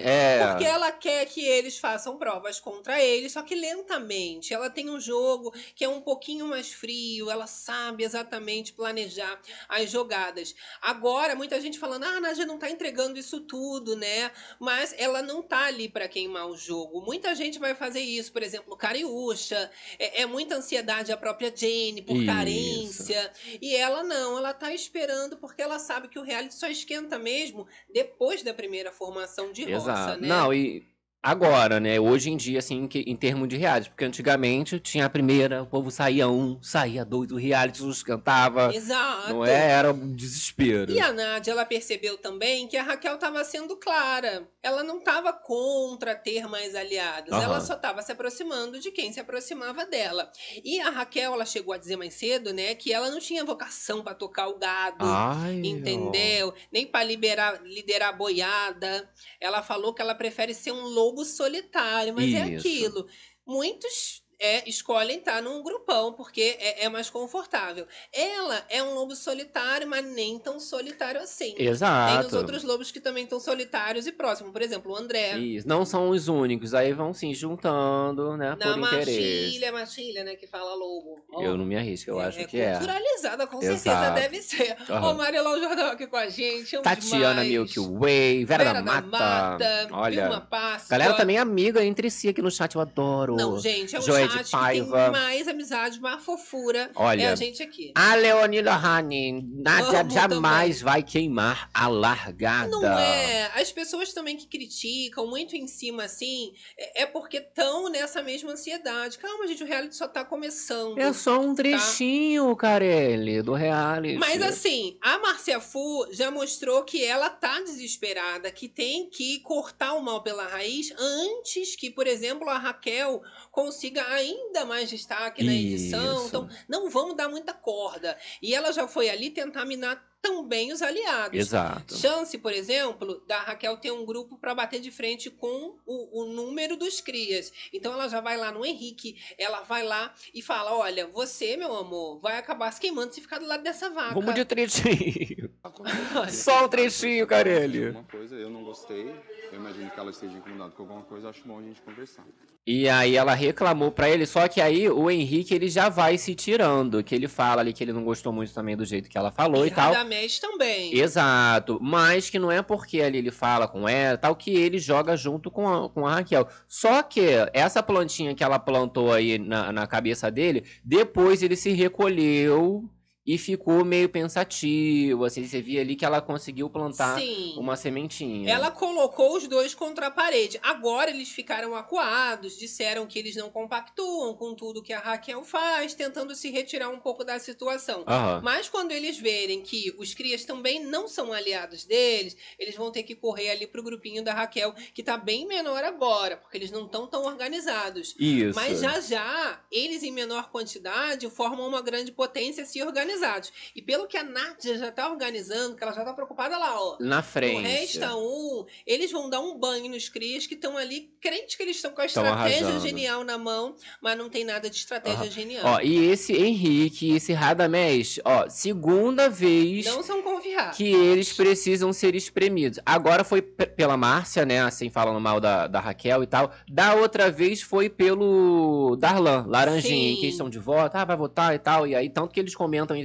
[0.05, 0.47] É.
[0.49, 4.55] Porque ela quer que eles façam provas contra ele, só que lentamente.
[4.55, 9.39] Ela tem um jogo que é um pouquinho mais frio, ela sabe exatamente planejar
[9.69, 10.55] as jogadas.
[10.95, 14.31] Agora, muita gente falando, ah, a Nádia não tá entregando isso tudo, né?
[14.61, 17.01] Mas ela não tá ali pra queimar o jogo.
[17.01, 19.71] Muita gente vai fazer isso, por exemplo, Cariúcha.
[19.99, 22.27] É, é muita ansiedade a própria Jane por Isso.
[22.27, 23.33] carência.
[23.61, 27.67] E ela não, ela tá esperando porque ela sabe que o reality só esquenta mesmo
[27.93, 30.21] depois da primeira formação de roça, Exato.
[30.21, 30.29] né?
[30.29, 30.87] Não, e
[31.25, 31.99] agora, né?
[31.99, 35.67] Hoje em dia, assim, que, em termos de reality, porque antigamente tinha a primeira, o
[35.67, 38.71] povo saía um, saía dois, o reality nos cantava.
[38.75, 39.31] Exato.
[39.33, 39.71] Não é?
[39.71, 40.93] Era um desespero.
[40.93, 44.47] E a Nádia, ela percebeu também que a Raquel estava sendo clara.
[44.63, 47.33] Ela não estava contra ter mais aliados.
[47.33, 47.43] Aham.
[47.43, 50.31] Ela só estava se aproximando de quem se aproximava dela.
[50.63, 54.03] E a Raquel, ela chegou a dizer mais cedo, né, que ela não tinha vocação
[54.03, 55.05] para tocar o gado.
[55.07, 55.67] Ai, ó.
[55.67, 56.55] Entendeu?
[56.71, 59.09] Nem para liderar a boiada.
[59.41, 62.67] Ela falou que ela prefere ser um lobo solitário, mas é Isso.
[62.67, 63.07] aquilo.
[63.47, 67.87] Muitos é, escolhem estar num grupão, porque é, é mais confortável.
[68.13, 71.55] Ela é um lobo solitário, mas nem tão solitário assim.
[71.55, 72.37] Tem os Exato.
[72.37, 74.53] outros lobos que também estão solitários e próximos.
[74.53, 75.39] Por exemplo, o André.
[75.39, 75.67] Isso.
[75.67, 78.51] Não são os únicos, aí vão se juntando, né?
[78.51, 79.45] Na por interesse.
[79.47, 81.25] Matilha, Matilha, né, que fala lobo.
[81.33, 82.73] Ó, Eu não me arrisco, eu acho que é.
[82.73, 84.21] culturalizada, com certeza Exato.
[84.21, 84.77] deve ser.
[84.91, 85.07] Aham.
[85.07, 86.77] Ó, Marilão Jordão aqui com a gente.
[86.83, 87.49] Tatiana demais.
[87.49, 89.89] Milky Way, Vera, Vera da Mata.
[89.91, 90.29] Olha.
[90.29, 90.91] Vilma Páscoa.
[90.91, 93.37] Galera também é amiga entre si aqui no chat, eu adoro.
[93.37, 94.03] Não, gente, é um
[94.43, 95.11] de chat que tem Paiva.
[95.11, 96.91] mais amizade, mais fofura.
[96.95, 97.23] Olha.
[97.23, 97.93] É a gente aqui.
[97.95, 102.71] A Leonila Rani, Nádia Amo jamais vai queimar a largada.
[102.71, 103.53] Não é.
[103.55, 108.53] As pessoas também que criticam muito em cima assim, é é porque estão nessa mesma
[108.53, 109.19] ansiedade.
[109.19, 110.99] Calma, gente, o reality só tá começando.
[110.99, 114.17] É só um trechinho, Carelli, do reality.
[114.17, 119.93] Mas assim, a Marcia Fu já mostrou que ela tá desesperada, que tem que cortar
[119.95, 125.53] o mal pela raiz antes que, por exemplo, a Raquel consiga ainda mais destaque na
[125.53, 126.17] edição.
[126.17, 126.29] Isso.
[126.29, 128.17] Então, não vamos dar muita corda.
[128.41, 131.39] E ela já foi ali tentar minar também os aliados.
[131.39, 131.99] Exato.
[131.99, 136.33] Chance, por exemplo, da Raquel ter um grupo para bater de frente com o, o
[136.33, 137.53] número dos crias.
[137.71, 141.77] Então ela já vai lá no Henrique, ela vai lá e fala: Olha, você, meu
[141.77, 144.15] amor, vai acabar se queimando se ficar do lado dessa vaca.
[144.15, 145.51] Vamos de trechinho.
[146.33, 147.91] Só um trechinho, Carelli.
[147.91, 149.15] Uma coisa, eu não gostei.
[149.53, 151.29] Eu imagino que ela esteja incomodada com alguma coisa.
[151.29, 152.25] Acho bom a gente conversar.
[152.67, 156.35] E aí ela reclamou pra ele, só que aí o Henrique ele já vai se
[156.35, 159.31] tirando, que ele fala ali que ele não gostou muito também do jeito que ela
[159.31, 159.93] falou e, tal.
[160.15, 160.97] Radamés também.
[160.97, 165.17] Exato, mas que não é porque ali ele fala com ela tal que ele joga
[165.17, 166.49] junto com a, com a Raquel.
[166.69, 167.21] Só que
[167.53, 172.89] essa plantinha que ela plantou aí na, na cabeça dele, depois ele se recolheu
[173.27, 175.25] e ficou meio pensativo.
[175.25, 177.55] Assim, você via ali que ela conseguiu plantar Sim.
[177.57, 178.53] uma sementinha.
[178.53, 180.59] Ela colocou os dois contra a parede.
[180.63, 185.95] Agora eles ficaram acuados, disseram que eles não compactuam com tudo que a Raquel faz,
[185.95, 188.05] tentando se retirar um pouco da situação.
[188.43, 193.03] Mas quando eles verem que os crias também não são aliados deles, eles vão ter
[193.05, 196.85] que correr ali pro grupinho da Raquel, que tá bem menor agora, porque eles não
[196.85, 198.15] estão tão organizados.
[198.19, 198.55] Isso.
[198.55, 202.83] Mas já já, eles em menor quantidade formam uma grande potência se
[203.15, 203.53] organizados.
[203.75, 206.97] E pelo que a Nádia já tá organizando, que ela já tá preocupada lá, ó.
[207.01, 207.63] Na frente.
[207.63, 211.77] Resta um, eles vão dar um banho nos crias que estão ali, crentes que eles
[211.77, 212.87] estão com a estratégia arrasando.
[212.87, 215.31] genial na mão, mas não tem nada de estratégia Aham.
[215.31, 215.65] genial.
[215.65, 220.77] Ó, e esse Henrique esse Radamés, ó, segunda vez não são confiáveis.
[220.77, 222.79] que eles precisam ser espremidos.
[222.85, 224.63] Agora foi pela Márcia, né?
[224.63, 226.53] Assim, falando mal da, da Raquel e tal.
[226.69, 230.21] Da outra vez foi pelo Darlan, Laranjinha, em Sim.
[230.21, 230.97] questão de voto.
[230.97, 231.87] Ah, vai votar e tal.
[231.87, 232.97] E aí, tanto que eles comentam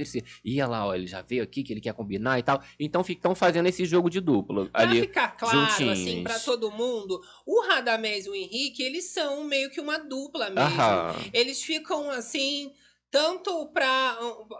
[0.44, 2.62] Ih, olha lá, ó, ele já veio aqui que ele quer combinar e tal.
[2.78, 5.00] Então ficam fazendo esse jogo de duplo Pra ali.
[5.00, 6.22] ficar claro, assim, juntinhos.
[6.22, 10.60] pra todo mundo, o Radamés e o Henrique, eles são meio que uma dupla mesmo.
[10.60, 11.14] Aham.
[11.32, 12.72] Eles ficam assim,
[13.10, 14.16] tanto para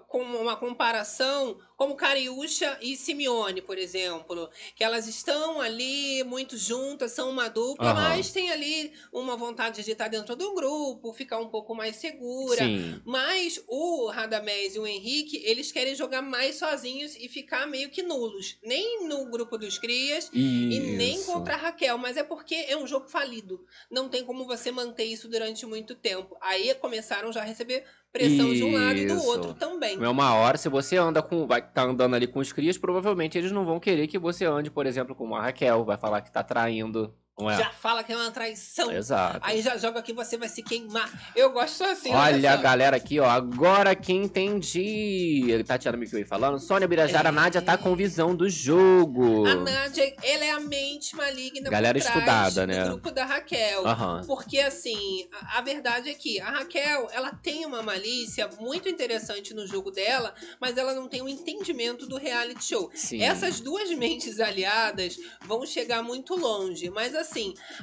[0.08, 7.12] com uma comparação como Cariúcha e Simeone, por exemplo, que elas estão ali muito juntas,
[7.12, 8.08] são uma dupla, Aham.
[8.10, 12.66] mas tem ali uma vontade de estar dentro do grupo, ficar um pouco mais segura.
[12.66, 13.00] Sim.
[13.02, 18.02] Mas o Radamés e o Henrique, eles querem jogar mais sozinhos e ficar meio que
[18.02, 18.58] nulos.
[18.62, 21.32] Nem no grupo dos crias e nem Isso.
[21.32, 21.96] contra a Raquel.
[21.96, 23.64] Mas é porque é um jogo falido.
[23.90, 26.36] Não tem como você manter isso durante muito tempo.
[26.42, 29.26] Aí começaram já a receber pressão de um lado e do Isso.
[29.26, 29.96] outro também.
[30.02, 31.46] É uma hora, se você anda com.
[31.46, 34.70] Vai tá andando ali com os crias, provavelmente eles não vão querer que você ande,
[34.70, 35.84] por exemplo, com a Raquel.
[35.84, 37.14] Vai falar que tá traindo.
[37.48, 37.56] É?
[37.58, 38.90] Já fala que é uma traição.
[38.90, 39.38] Exato.
[39.42, 41.32] Aí já joga que você vai se queimar.
[41.36, 42.12] Eu gosto assim.
[42.12, 43.28] Olha a galera aqui, ó.
[43.30, 45.62] Agora que entendi.
[45.66, 46.58] Tatiana Mikiui falando.
[46.58, 47.32] Sônia Birajara, É.
[47.32, 49.46] Nádia tá com visão do jogo.
[49.46, 52.84] A Nádia, ela é a mente maligna Galera estudada, do né?
[52.84, 53.86] grupo da Raquel.
[53.86, 54.22] Aham.
[54.26, 59.54] Porque, assim, a, a verdade é que a Raquel, ela tem uma malícia muito interessante
[59.54, 62.90] no jogo dela, mas ela não tem um entendimento do reality show.
[62.94, 63.22] Sim.
[63.22, 66.90] Essas duas mentes aliadas vão chegar muito longe.
[66.90, 67.29] Mas, assim,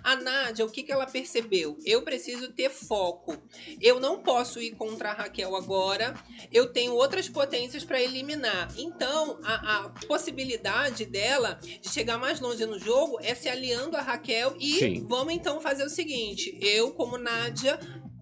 [0.03, 1.77] a Nádia, o que, que ela percebeu?
[1.85, 3.37] Eu preciso ter foco.
[3.81, 6.13] Eu não posso ir contra a Raquel agora.
[6.51, 8.73] Eu tenho outras potências para eliminar.
[8.77, 14.01] Então, a, a possibilidade dela de chegar mais longe no jogo é se aliando a
[14.01, 15.05] Raquel e Sim.
[15.07, 17.79] vamos então fazer o seguinte: eu, como Nádia,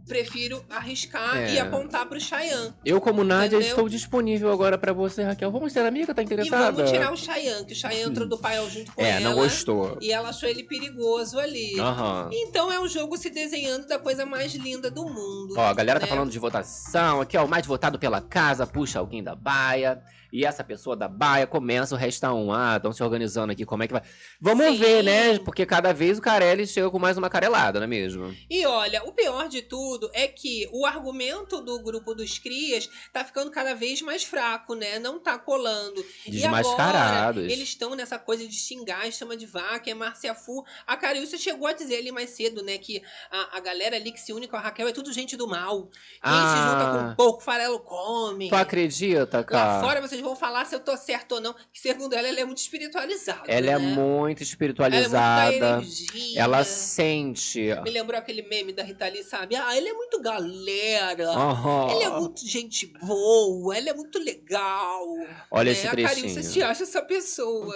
[0.07, 1.53] prefiro arriscar É.
[1.53, 2.73] e apontar pro Chayanne.
[2.85, 3.69] Eu, como Nádia, Entendeu?
[3.69, 5.51] estou disponível agora pra você, Raquel.
[5.51, 6.13] Vamos ser amiga?
[6.13, 6.71] Tá E interessada?
[6.71, 9.19] vamos tirar o Chayanne, que o Chayanne entrou do paiol junto com É, ela.
[9.21, 9.97] não gostou.
[10.01, 11.79] E ela achou ele perigoso ali.
[11.79, 12.29] Aham.
[12.31, 15.55] Então é um jogo se desenhando da coisa mais linda do mundo.
[15.57, 16.09] Ó, a galera tá né?
[16.11, 17.21] falando de votação.
[17.21, 20.01] Aqui, ó, o mais votado pela casa puxa alguém da baia.
[20.31, 22.51] E essa pessoa da baia começa o resta um.
[22.51, 24.01] Ah, estão se organizando aqui, como é que vai.
[24.39, 24.77] Vamos Sim.
[24.77, 25.39] ver, né?
[25.39, 28.35] Porque cada vez o Carelli chega com mais uma carelada, não é mesmo?
[28.49, 33.23] E olha, o pior de tudo é que o argumento do grupo dos crias tá
[33.23, 34.99] ficando cada vez mais fraco, né?
[34.99, 36.03] Não tá colando.
[36.25, 37.43] E agora, Desmascarados.
[37.43, 40.63] eles estão nessa coisa de xingar, chama de vaca, é Márcia Fu.
[40.85, 44.19] A Cariúcia chegou a dizer ali mais cedo, né, que a, a galera ali que
[44.19, 45.89] se une com a Raquel é tudo gente do mal.
[46.23, 47.13] Quem se junta com Ah.
[47.15, 48.49] pouco, farelo come.
[48.49, 49.81] Tu acredita, Lá cara?
[49.81, 51.53] fora vocês vão falar se eu tô certo ou não.
[51.71, 53.43] Que segundo ela, ela é muito espiritualizada.
[53.47, 53.79] Ela é né?
[53.79, 55.55] muito Ela é muito da espiritualizada.
[55.55, 56.41] energia.
[56.41, 57.61] Ela sente.
[57.83, 59.55] Me lembrou aquele meme da Rita Lee, sabe?
[59.55, 61.29] Ah, ele é muito galera.
[61.29, 61.91] Aham.
[61.91, 65.01] Ele é muito gente boa, ele é muito legal.
[65.49, 66.65] Olha É, esse a Carícia se trechinho.
[66.67, 67.75] acha essa pessoa.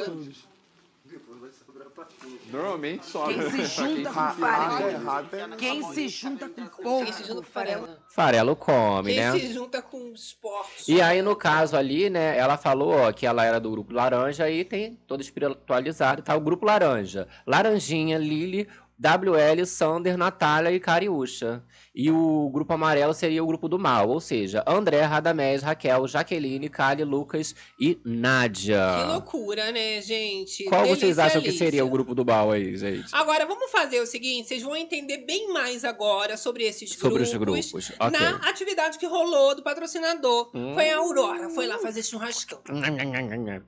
[2.51, 3.33] Normalmente sobe.
[3.35, 5.57] Quem se junta com farelo.
[5.57, 7.05] Quem se junta com pouco.
[7.05, 7.99] Quem se junta com farela.
[8.09, 9.31] Farelo come, Quem né?
[9.39, 10.91] se junta com esporte.
[10.91, 14.49] E aí, no caso ali, né, ela falou ó, que ela era do grupo laranja
[14.49, 16.35] e tem todo espiritualizado, tá?
[16.35, 17.27] O grupo laranja.
[17.45, 18.67] Laranjinha, Lili,
[18.99, 21.63] WL, Sander, Natália e Cariúcha.
[22.01, 26.69] E o grupo amarelo seria o grupo do mal, ou seja, André, Radamés, Raquel, Jaqueline,
[26.69, 28.79] Kali, Lucas e Nádia.
[29.01, 30.63] Que loucura, né, gente?
[30.63, 33.09] Qual vocês Delícia, acham que seria o grupo do mal aí, gente?
[33.11, 37.33] Agora, vamos fazer o seguinte: vocês vão entender bem mais agora sobre esses Sobre os
[37.33, 37.69] grupos.
[37.69, 37.91] grupos.
[37.99, 38.17] Ok.
[38.17, 40.49] Na atividade que rolou do patrocinador.
[40.55, 40.73] Hum.
[40.75, 42.59] Foi a Aurora, foi lá fazer churrascão.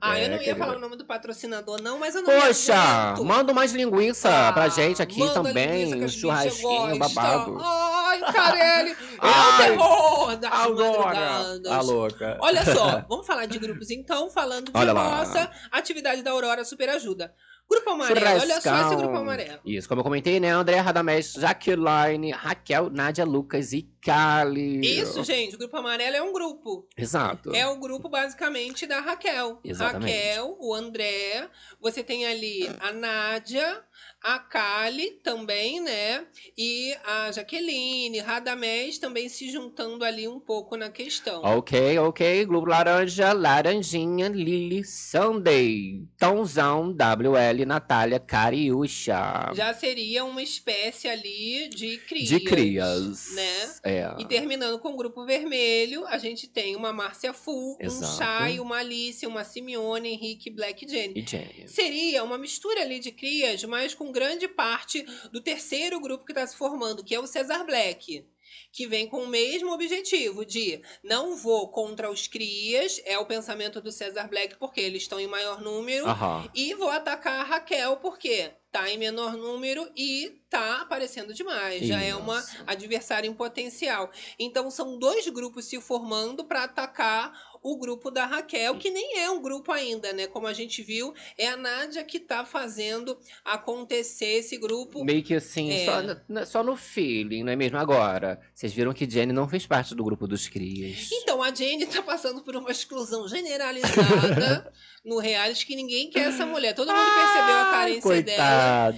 [0.00, 0.56] Ah, eu É, não ia querida.
[0.56, 4.68] falar o nome do patrocinador, não, mas eu não Poxa, manda mais linguiça Ah, pra
[4.68, 6.02] gente aqui também.
[6.04, 7.58] Um churrasquinho babado.
[7.60, 11.58] Ai, Carelli, é o terror das Agora!
[11.70, 12.38] A louca.
[12.40, 15.18] Olha só, vamos falar de grupos então, falando de Olha lá.
[15.18, 17.34] nossa atividade da Aurora Super Ajuda.
[17.72, 19.60] Grupo Amarelo, olha só esse grupo amarelo.
[19.64, 20.50] Isso, como eu comentei, né?
[20.50, 24.80] André, Radamés, Jaqueline, Raquel, Nádia, Lucas e Kali.
[24.80, 26.86] Isso, gente, o Grupo Amarelo é um grupo.
[26.96, 27.54] Exato.
[27.54, 29.58] É o grupo basicamente da Raquel.
[29.64, 30.12] Exatamente.
[30.12, 31.48] Raquel, o André,
[31.80, 33.82] você tem ali a Nádia,
[34.22, 36.24] a Kali também, né?
[36.56, 41.42] E a Jaqueline, Radamés também se juntando ali um pouco na questão.
[41.42, 42.44] Ok, ok.
[42.46, 49.50] Grupo Laranja, Laranjinha, Lili, Sunday, Tãozão, WL, Natália, Cariúcha.
[49.54, 52.28] Já seria uma espécie ali de crias.
[52.28, 53.34] De crias.
[53.34, 53.74] Né?
[53.82, 54.14] É.
[54.18, 58.16] E terminando com o grupo vermelho, a gente tem uma Márcia Fu, um.
[58.16, 61.20] Chay, uma Alice, uma Simeone, Henrique, Black e Jenny.
[61.20, 61.66] E Jenny.
[61.66, 66.46] Seria uma mistura ali de crias, mas com grande parte do terceiro grupo que está
[66.46, 68.24] se formando, que é o Cesar Black.
[68.70, 73.80] Que vem com o mesmo objetivo de não vou contra os crias, é o pensamento
[73.80, 76.50] do Cesar Black, porque eles estão em maior número, Aham.
[76.54, 81.84] e vou atacar a Raquel, porque tá em menor número e tá aparecendo demais.
[81.86, 82.56] Já é uma Isso.
[82.66, 84.10] adversária em potencial.
[84.38, 87.32] Então são dois grupos se formando para atacar
[87.64, 90.26] o grupo da Raquel, que nem é um grupo ainda, né?
[90.26, 95.04] Como a gente viu, é a Nádia que tá fazendo acontecer esse grupo.
[95.04, 95.84] Meio que assim, É.
[95.84, 97.78] só, no- só no feeling, não é mesmo?
[97.78, 101.08] Agora, vocês viram que Jenny não fez parte do grupo dos crias.
[101.12, 104.72] Então, a Jane tá passando por uma exclusão generalizada
[105.04, 106.74] no reality que ninguém quer essa mulher.
[106.74, 108.36] Todo mundo percebeu a carência dela.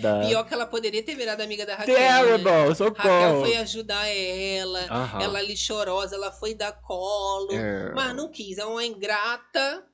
[0.02, 0.26] Coitada.
[0.26, 1.94] Pior que ela poderia ter virado amiga da Raquel.
[1.94, 2.08] né?
[2.22, 3.40] Terrible, Raquel socorro.
[3.40, 4.80] foi ajudar ela.
[4.90, 5.22] Aham.
[5.22, 7.52] Ela ali chorosa, ela foi dar colo.
[7.52, 7.92] É.
[7.94, 9.84] Mas não quis, é uma ingrata,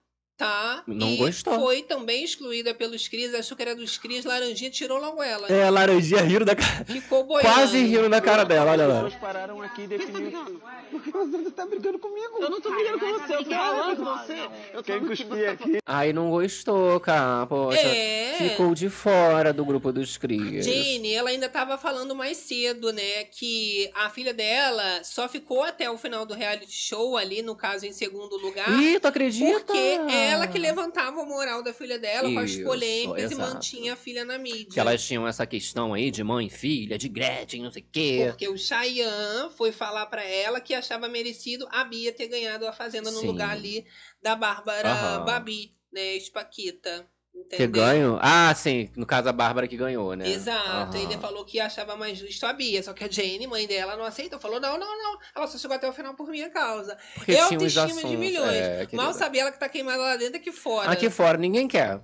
[0.41, 0.83] tá?
[0.87, 1.61] Não e gostou.
[1.61, 5.47] foi também excluída pelos Cris, achou que era dos Cris, Laranjinha tirou logo ela.
[5.49, 6.83] É, a laranjinha rindo da cara.
[6.87, 7.47] Ficou boiando.
[7.47, 9.01] Quase rindo na cara dela, olha lá.
[9.03, 10.59] Eles pararam aqui e definiram.
[10.91, 12.39] Porque você tá brigando comigo.
[12.41, 14.49] Eu não tô brigando com você, eu tô falando com você.
[14.73, 15.79] Eu Quem cuspir aqui.
[15.85, 17.47] Aí não gostou, cara.
[17.47, 17.79] Poxa.
[17.79, 18.37] É.
[18.39, 20.65] Ficou de fora do grupo dos crias.
[20.65, 25.91] Jane, ela ainda tava falando mais cedo, né, que a filha dela só ficou até
[25.91, 28.71] o final do reality show ali, no caso, em segundo lugar.
[28.81, 29.61] Ih, tu acredita?
[29.61, 33.35] Porque é ela que levantava o moral da filha dela com as Isso, polêmicas e
[33.35, 33.55] exato.
[33.55, 34.71] mantinha a filha na mídia.
[34.73, 37.87] Que elas tinham essa questão aí de mãe e filha, de Gretchen, não sei o
[37.91, 38.25] quê.
[38.29, 42.73] Porque o Chayanne foi falar pra ela que achava merecido a Bia ter ganhado a
[42.73, 43.27] Fazenda no Sim.
[43.27, 43.85] lugar ali
[44.23, 45.25] da Bárbara Aham.
[45.25, 47.09] Babi, né, Espaquita.
[47.35, 47.83] Entendeu?
[47.85, 48.19] ganho?
[48.21, 48.91] Ah, sim.
[48.97, 50.29] No caso, a Bárbara que ganhou, né?
[50.29, 51.03] Exato, Aham.
[51.03, 54.05] ele falou que achava mais justo a Bia, só que a Jane, mãe dela, não
[54.05, 56.97] aceitou, falou: não, não, não, ela só chegou até o final por minha causa.
[57.15, 58.57] Porque é autoestima de assuntos, milhões.
[58.57, 60.91] é, Mal sabia ela que tá queimada lá dentro aqui fora.
[60.91, 62.01] Aqui fora, ninguém quer.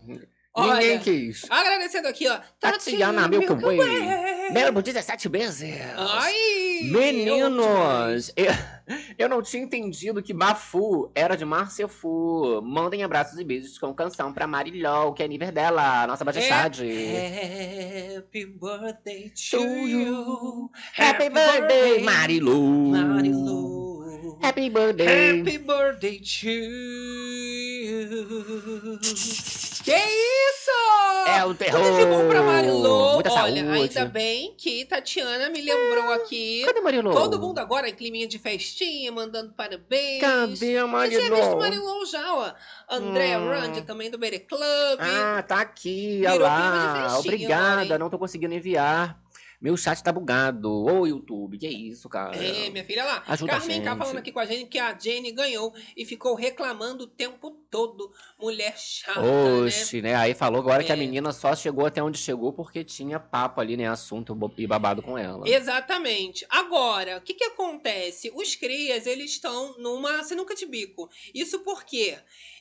[0.57, 1.45] Olha, ninguém quis.
[1.51, 2.39] Agradecendo aqui, ó.
[2.59, 3.79] Tatiana Milky Way.
[4.53, 5.77] Belo 17 vezes.
[5.97, 6.35] Ai!
[6.85, 8.53] Meninos, eu,
[9.19, 12.63] eu não tinha entendido que Bafu era de Márcia Fu.
[12.63, 16.87] Mandem abraços e beijos com canção pra Marilol, que é nível dela, nossa majestade.
[18.17, 20.71] Happy birthday to you.
[20.97, 22.93] Happy birthday, Marilu.
[22.93, 24.39] Marilu.
[24.43, 25.41] Happy birthday.
[25.41, 28.07] Happy birthday to you.
[29.87, 31.29] Que isso?
[31.29, 31.81] É o terror.
[31.81, 33.15] Tudo de bom pra Marilô.
[33.15, 33.81] Muita Olha, saúde.
[33.99, 36.65] ainda bem que Tatiana me lembrou aqui.
[36.67, 37.13] Cadê Marilô?
[37.13, 40.21] Todo mundo agora em climinha de festinha, mandando parabéns.
[40.21, 41.57] Cadê a Eu tinha visto Marilô?
[41.59, 42.53] Marilô já, ó.
[42.91, 43.49] André Hum.
[43.49, 44.99] Rand, também do Bere Club.
[44.99, 47.19] Ah, tá aqui, olha lá.
[47.21, 49.17] Obrigada, não tô conseguindo enviar.
[49.61, 50.71] Meu chat tá bugado.
[50.85, 52.37] Ô, YouTube, que isso, cara?
[52.37, 53.23] É, minha filha lá.
[53.27, 56.35] Ajuda a Carmen K falando aqui com a gente que a Jenny ganhou e ficou
[56.35, 58.13] reclamando o tempo todo.
[58.39, 59.61] Mulher chata, né?
[59.65, 60.15] Oxe, né?
[60.15, 60.99] Aí falou agora que a É.
[60.99, 63.89] menina só chegou até onde chegou porque tinha papo ali, né?
[63.89, 65.49] Assunto e babado com ela.
[65.49, 66.47] Exatamente.
[66.51, 68.31] Agora, o que que acontece?
[68.35, 71.09] Os crias, eles estão numa sinuca de bico.
[71.35, 72.17] Isso porque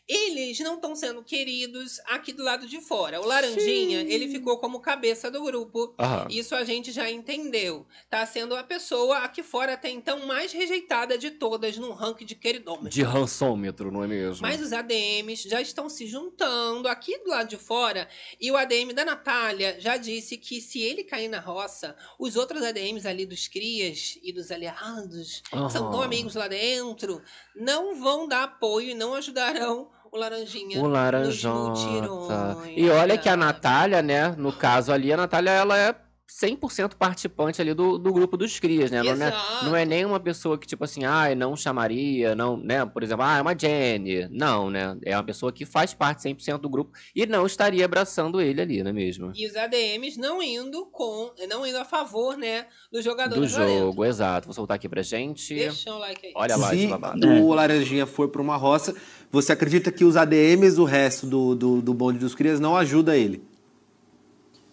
[0.08, 3.20] eles não estão sendo queridos aqui do lado de fora.
[3.20, 5.96] O Laranjinha, ele ficou como cabeça do grupo.
[5.98, 6.28] Aham.
[6.30, 7.88] Isso a gente já entendeu.
[8.10, 12.36] Tá sendo a pessoa aqui fora até então mais rejeitada de todas no ranking de
[12.36, 12.90] queridômetro.
[12.90, 14.46] De rançômetro, não é mesmo?
[14.46, 18.08] Mas os ADMs já estão se juntando aqui do lado de fora.
[18.40, 22.62] E o ADM da Natália já disse que se ele cair na roça, os outros
[22.62, 26.04] ADMs ali dos crias e dos aliados, que são tão Aham.
[26.04, 27.24] amigos lá dentro,
[27.56, 30.80] não vão dar apoio e não ajudarão o Laranjinha.
[30.82, 32.58] O Laranjota.
[32.76, 33.36] E olha que a?
[33.36, 34.34] Natália, né?
[34.38, 35.94] No caso ali, a Natália, ela é
[36.28, 39.04] 100% participante ali do, do grupo dos crias, né?
[39.04, 39.66] Não é, Exato.
[39.66, 42.84] não é nenhuma pessoa que, tipo assim, ai, não chamaria, não, né?
[42.86, 44.28] Por exemplo, ah, é uma Jenny.
[44.32, 44.98] Não, né?
[45.06, 48.82] É uma pessoa que faz parte 100% do grupo e não estaria abraçando ele ali,
[48.84, 49.32] não é mesmo?
[49.36, 53.60] E os ADMs não indo com, não indo a favor, né, dos Do jogadores lá
[53.66, 53.80] dentro.
[53.80, 54.48] jogo, exato.
[54.48, 55.54] Vou soltar aqui pra gente.
[55.54, 56.34] Deixa o like aí.
[56.36, 57.28] Olha lá esse Se babado.
[57.28, 58.96] o Laranjinha for pra uma roça,
[59.32, 63.18] você acredita que os ADMs, o resto do, do, do bonde dos crias, não ajuda
[63.18, 63.42] ele?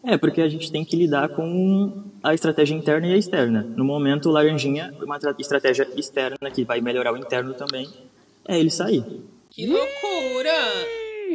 [0.05, 3.62] É, porque a gente tem que lidar com a estratégia interna e a externa.
[3.77, 7.88] No momento, o Laranjinha, uma tra- estratégia externa que vai melhorar o interno também,
[8.49, 9.05] é ele sair.
[9.49, 10.53] Que loucura!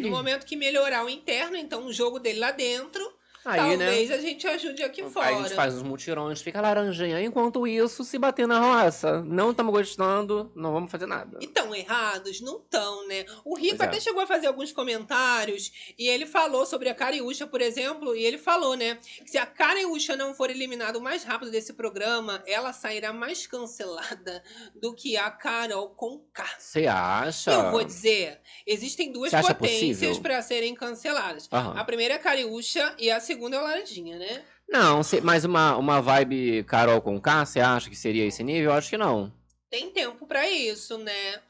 [0.02, 3.02] No momento que melhorar o interno, então o jogo dele lá dentro,
[3.48, 3.86] Aí, né?
[3.86, 5.30] talvez a gente ajude aqui Aí fora.
[5.30, 7.22] a gente faz os mutirões, fica laranjinha.
[7.22, 11.40] Enquanto isso, se bater na roça, não estamos gostando, não vamos fazer nada.
[11.42, 12.42] E tão errados?
[12.42, 13.26] Não tão, né?
[13.46, 13.92] O Rico Pois é.
[13.92, 18.24] até chegou a fazer alguns comentários e ele falou sobre a Cariúcha, por exemplo, e
[18.24, 18.98] ele falou, né?
[19.24, 23.48] Que se a Cariúcha não for eliminada o mais rápido desse programa, ela sairá mais
[23.48, 24.44] cancelada
[24.76, 26.50] do que a Carol Conká.
[26.60, 27.52] Você acha?
[27.52, 31.48] Eu vou dizer, existem duas potências para serem canceladas.
[31.52, 34.44] A primeira é a Cariúcha e a segunda é o Laranjinha, né?
[34.68, 38.72] Não, mas uma, uma vibe Carol com K, você acha que seria esse nível?
[38.72, 39.32] Eu acho que não.
[39.70, 41.42] Tem tempo para isso, né?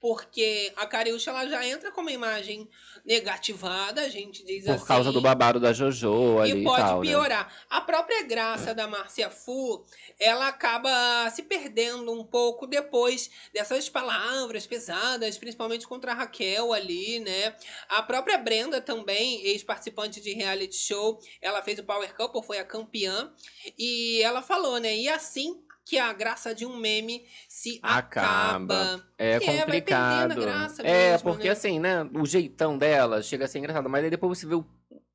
[0.00, 2.68] Porque a Cariúcha ela já entra com uma imagem
[3.04, 4.84] negativada, a gente diz Por assim.
[4.84, 7.06] causa do babado da JoJo ali E e, pode tal, né?
[7.06, 7.52] piorar.
[7.70, 9.84] A própria graça da Márcia Fu,
[10.18, 17.20] ela acaba se perdendo um pouco depois dessas palavras pesadas, principalmente contra a Raquel ali,
[17.20, 17.54] né?
[17.88, 22.64] A própria Brenda também, ex-participante de reality show, ela fez o Power Couple, foi a
[22.64, 23.32] campeã,
[23.78, 24.94] e ela falou, né?
[24.96, 28.56] E assim que a graça de um meme se Acaba.
[28.56, 29.06] acaba.
[29.16, 30.28] É Que é, vai complicado.
[30.28, 31.52] perdendo a graça é, mesmo, porque né?
[31.52, 32.02] assim, né?
[32.12, 34.66] O jeitão dela chega a ser engraçado, mas aí depois você vê o-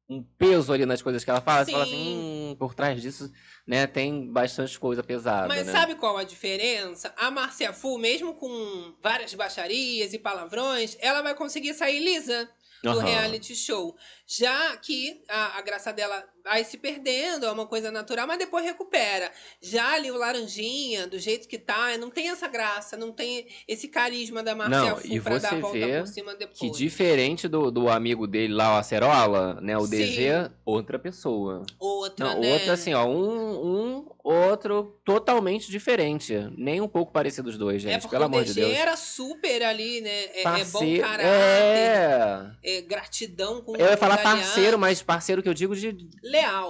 [0.09, 1.93] um peso ali nas coisas que ela fala, você fala Sim.
[1.93, 2.17] assim,
[2.51, 3.31] hum, por trás disso,
[3.65, 5.71] né, tem bastante coisa pesada, Mas né?
[5.71, 7.13] sabe qual a diferença?
[7.17, 12.49] A Márcia Fu, mesmo com várias baixarias e palavrões, ela vai conseguir sair lisa
[12.83, 13.03] do Aham.
[13.03, 13.95] reality show.
[14.33, 18.63] Já que a, a graça dela vai se perdendo, é uma coisa natural, mas depois
[18.63, 19.29] recupera.
[19.61, 23.89] Já ali o Laranjinha, do jeito que tá, não tem essa graça, não tem esse
[23.89, 26.57] carisma da Márcia Não, e pra você dar a volta vê por cima depois.
[26.57, 29.77] Que diferente do, do amigo dele lá, o Acerola, né?
[29.77, 29.97] O Sim.
[29.97, 31.65] DG, outra pessoa.
[31.77, 32.53] Outra, Não, né?
[32.53, 36.33] outra assim, ó, um, um, outro totalmente diferente.
[36.57, 38.73] Nem um pouco parecido os dois, é gente, porque pelo amor de Deus.
[38.73, 40.09] era super ali, né?
[40.09, 42.51] É, é bom caráter, É.
[42.63, 44.20] é gratidão com Eu ia falar.
[44.23, 46.67] Parceiro, mas parceiro que eu digo de Leal, né?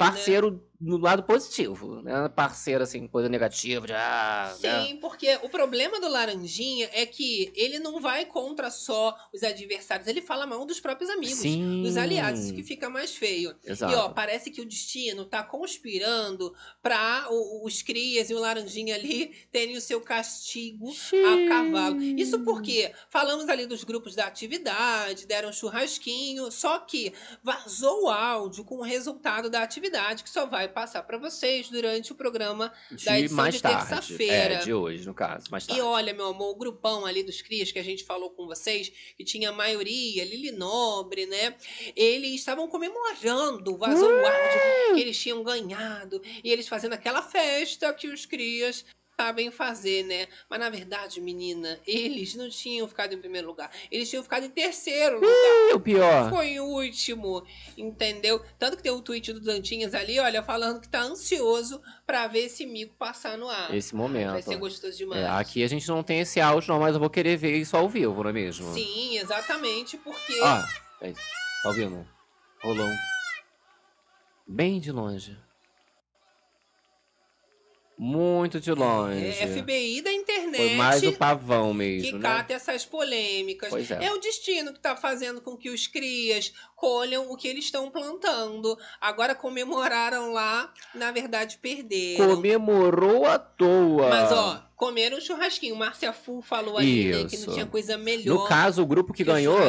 [0.81, 2.01] No lado positivo.
[2.01, 2.27] Né?
[2.29, 4.85] Parceiro, assim, coisa negativa, de ah, né?
[4.87, 10.07] Sim, porque o problema do Laranjinha é que ele não vai contra só os adversários,
[10.07, 11.83] ele fala mal dos próprios amigos, Sim.
[11.83, 13.55] dos aliados, isso que fica mais feio.
[13.63, 13.93] Exato.
[13.93, 18.95] E ó, parece que o destino tá conspirando pra o- os crias e o Laranjinha
[18.95, 22.01] ali terem o seu castigo a cavalo.
[22.01, 27.13] Isso porque falamos ali dos grupos da atividade, deram um churrasquinho, só que
[27.43, 32.11] vazou o áudio com o resultado da atividade, que só vai passar pra vocês durante
[32.11, 34.55] o programa da de edição mais de terça-feira.
[34.55, 35.79] É, de hoje, no caso, mais tarde.
[35.79, 38.91] E olha, meu amor, o grupão ali dos Crias que a gente falou com vocês,
[39.17, 41.55] que tinha a maioria, Lili Nobre, né?
[41.95, 46.21] Eles estavam comemorando, o áudio que eles tinham ganhado.
[46.43, 48.85] E eles fazendo aquela festa que os Crias
[49.21, 50.27] sabem fazer, né?
[50.49, 53.71] Mas na verdade, menina, eles não tinham ficado em primeiro lugar.
[53.91, 55.75] Eles tinham ficado em terceiro lugar.
[55.75, 56.29] O pior.
[56.31, 57.45] Foi em último,
[57.77, 58.43] entendeu?
[58.57, 62.45] Tanto que tem o tweet do Dantinhas ali, olha, falando que tá ansioso pra ver
[62.45, 63.73] esse mico passar no ar.
[63.73, 64.31] Esse momento.
[64.31, 65.21] Vai ser gostoso demais.
[65.21, 67.77] É, aqui a gente não tem esse áudio, não, mas eu vou querer ver isso
[67.77, 68.73] ao vivo, não é mesmo?
[68.73, 70.39] Sim, exatamente, porque.
[70.41, 70.67] Ah,
[71.01, 71.21] é isso.
[71.61, 72.07] Tá ouvindo?
[72.63, 72.95] Rolou um.
[74.47, 75.37] Bem de longe.
[78.03, 79.27] Muito de longe.
[79.27, 80.57] É FBI da internet.
[80.57, 82.29] Foi mais o pavão que mesmo, né?
[82.29, 83.69] cata essas polêmicas.
[83.69, 84.11] Pois é.
[84.11, 88.75] o destino que está fazendo com que os crias colham o que eles estão plantando.
[88.99, 92.25] Agora comemoraram lá, na verdade perderam.
[92.27, 94.09] Comemorou à toa.
[94.09, 95.75] Mas ó, comeram um churrasquinho.
[95.75, 98.35] Márcia Fu falou ali né, que não tinha coisa melhor.
[98.35, 99.59] No caso, o grupo que que ganhou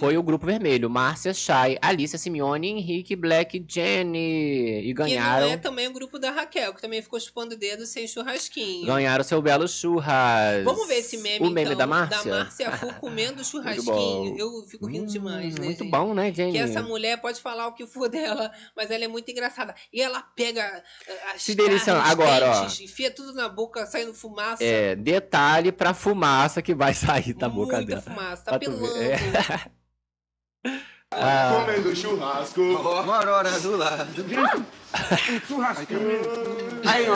[0.00, 0.88] foi o grupo vermelho.
[0.88, 4.78] Márcia Chay, Alicia Simeone, Henrique, Black, Jenny.
[4.78, 7.58] E Que ganharam, não é também o grupo da Raquel, que também ficou chupando o
[7.58, 8.86] dedo sem churrasquinho.
[8.86, 10.64] ganharam seu belo churras.
[10.64, 12.30] Vamos ver esse meme, O meme então, da Márcia?
[12.30, 14.38] Márcia Fu comendo churrasquinho.
[14.38, 15.90] Eu fico rindo demais, Hum, né, Muito gente?
[15.90, 16.52] bom, né, Jenny?
[16.52, 19.74] Que essa mulher pode falar o que for dela, mas ela é muito engraçada.
[19.92, 22.00] E ela pega eh, as Se deliciando.
[22.00, 22.60] Agora, ó.
[22.62, 24.14] dentes, enfia tudo na boca, saindo
[24.46, 24.64] fumaça.
[24.64, 28.02] É, detalhe pra fumaça que vai sair da boca Muita dela.
[28.02, 28.86] fumaça, tá pilando.
[28.96, 29.18] É.
[31.12, 32.60] Ah, Comendo churrasco.
[32.82, 34.08] Bora, hora do lado.
[36.84, 37.14] Aí, ó.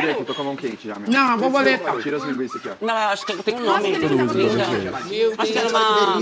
[0.00, 1.10] Vem aqui, tô com a mão quente já, meu.
[1.10, 2.02] Não, borboleta.
[2.02, 2.86] Tira as linguiças aqui, ó.
[2.86, 3.98] Não, acho que tem um nome.
[3.98, 6.18] Meu Acho que era uma...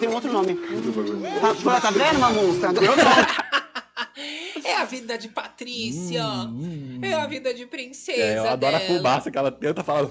[0.00, 0.58] Tem um outro nome.
[1.64, 2.68] Tá, tá vendo, Mamusca?
[4.64, 6.22] É a vida de Patrícia.
[7.02, 8.18] É a vida de princesa.
[8.18, 8.96] Hum, é, eu adoro a dela.
[8.96, 10.06] fumaça que ela tenta falar.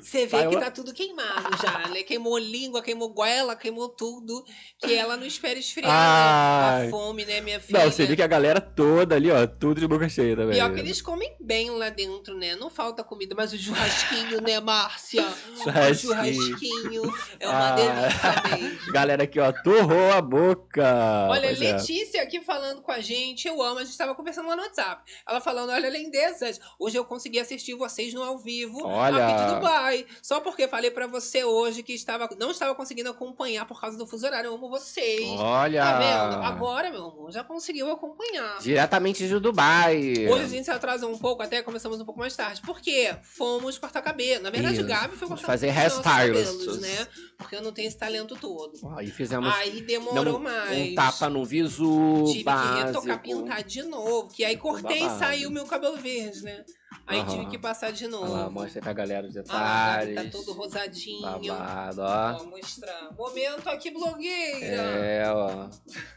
[0.00, 0.60] Você vê que lá.
[0.62, 2.02] tá tudo queimado já, né?
[2.02, 4.44] Queimou língua, queimou goela, queimou tudo.
[4.78, 6.82] Que ela não espera esfriar, Ai.
[6.82, 6.86] né?
[6.86, 7.80] A fome, né, minha filha?
[7.84, 10.54] Não, você vê que a galera toda ali, ó, tudo de boca cheia também.
[10.56, 12.56] Pior que eles comem bem lá dentro, né?
[12.56, 15.24] Não falta comida, mas o churrasquinho, né, Márcia?
[15.60, 16.14] O Churrasquinho.
[16.14, 17.72] churrasquinho é uma Ah.
[17.72, 18.92] delícia mesmo.
[18.92, 21.26] Galera aqui, ó, torrou a boca.
[21.30, 21.52] Olha, é.
[21.52, 25.02] Letícia aqui falando com a gente, eu amo, a gente tava conversando lá no WhatsApp.
[25.28, 29.26] Ela falando, olha, lindezas, hoje eu consegui assistir vocês no ao vivo Olha.
[29.26, 30.06] aqui de Dubai.
[30.22, 34.06] Só porque falei pra você hoje que estava, não estava conseguindo acompanhar por causa do
[34.06, 34.48] fuso horário.
[34.48, 35.28] Eu amo vocês.
[35.38, 35.82] Olha.
[35.82, 36.42] Tá vendo?
[36.42, 38.58] Agora, meu amor, já conseguiu acompanhar.
[38.60, 40.26] Diretamente de Dubai.
[40.28, 42.60] Hoje a gente se atrasou um pouco, até começamos um pouco mais tarde.
[42.60, 43.16] Por quê?
[43.22, 44.42] Fomos cortar cabelo.
[44.42, 44.84] Na verdade, Isso.
[44.84, 45.72] o Gabi foi cortar Fazer
[46.02, 47.06] cabelos, né?
[47.36, 48.72] Porque eu não tenho esse talento todo.
[48.96, 50.90] Aí fizemos Aí demorou mais.
[50.90, 52.76] um tapa no visu Tive básico.
[52.78, 54.28] que retocar, pintar de novo.
[54.28, 56.64] Que aí cortei e saiu meu cabelo verde, né?
[57.06, 57.28] Aí Aham.
[57.28, 58.24] tive que passar de novo.
[58.32, 60.14] Olha lá, mostra aí pra galera os Ah, detalhes.
[60.32, 61.22] tá todo rosadinho.
[61.22, 62.32] Babado, ó.
[62.38, 63.10] Vou mostrar.
[63.16, 64.76] Momento aqui, blogueira.
[64.76, 65.68] É, ó.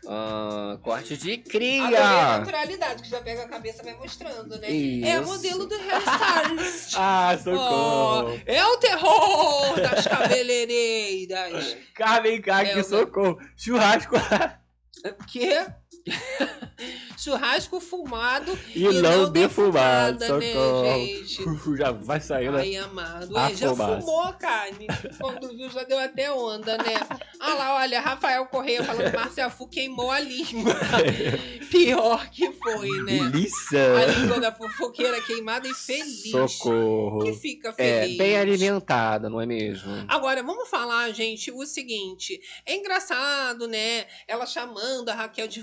[0.08, 1.84] Ah, corte de cria.
[2.34, 4.68] A naturalidade, que já pega a cabeça e vai mostrando, né?
[5.04, 5.32] É a Isso.
[5.32, 6.94] modelo do hairstylist.
[6.98, 8.40] Ah, socorro.
[8.46, 11.78] é o terror das cabeleireiras.
[12.24, 13.40] Vem cá, É, socorro.
[13.58, 14.16] Churrasco
[15.32, 15.66] Quê?
[17.18, 20.18] Churrasco fumado e, não defumado.
[20.20, 21.44] defumada, né, gente?
[21.78, 22.58] Já vai saindo.
[22.58, 23.34] Ai, amado.
[23.34, 24.02] Ué, já Afobaço.
[24.02, 24.88] fumou a carne.
[25.20, 26.96] Quando viu, já deu até onda, né?
[27.40, 30.76] Ah lá, olha, Rafael Correia falando Márcia Fu queimou a língua.
[31.72, 33.20] Pior que foi, né?
[33.20, 34.06] A Delícia.
[34.20, 36.32] língua da fofoqueira queimada e feliz.
[36.32, 37.24] Socorro.
[37.24, 38.18] Que fica É, feliz.
[38.18, 40.06] bem alimentada, não é mesmo?
[40.08, 42.40] Agora, vamos falar, gente, o seguinte.
[42.66, 44.06] É engraçado, né?
[44.28, 45.62] Ela chamando a Raquel de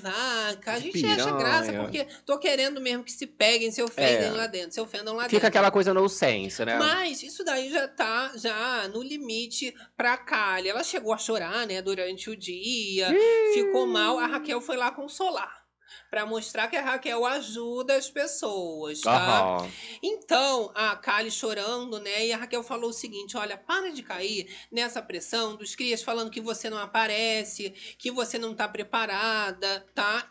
[0.66, 1.36] A gente acha Piranha.
[1.38, 4.30] graça, porque tô querendo mesmo que se peguem, se ofendem É.
[4.30, 5.48] lá dentro, se ofendam lá Fica dentro.
[5.48, 6.78] aquela coisa no sense, né?
[6.78, 10.68] Mas isso daí já tá já no limite pra Kali.
[10.68, 13.08] Ela chegou a chorar, né, durante o dia,
[13.54, 14.18] ficou mal.
[14.18, 15.59] A Raquel foi lá consolar.
[16.10, 19.56] Pra mostrar que a Raquel ajuda as pessoas, tá?
[19.56, 19.70] Aham.
[20.02, 22.26] Então, a Kali chorando, né?
[22.26, 26.30] E a Raquel falou o seguinte: olha, para de cair nessa pressão dos crias falando
[26.30, 30.28] que você não aparece, que você não tá preparada, tá?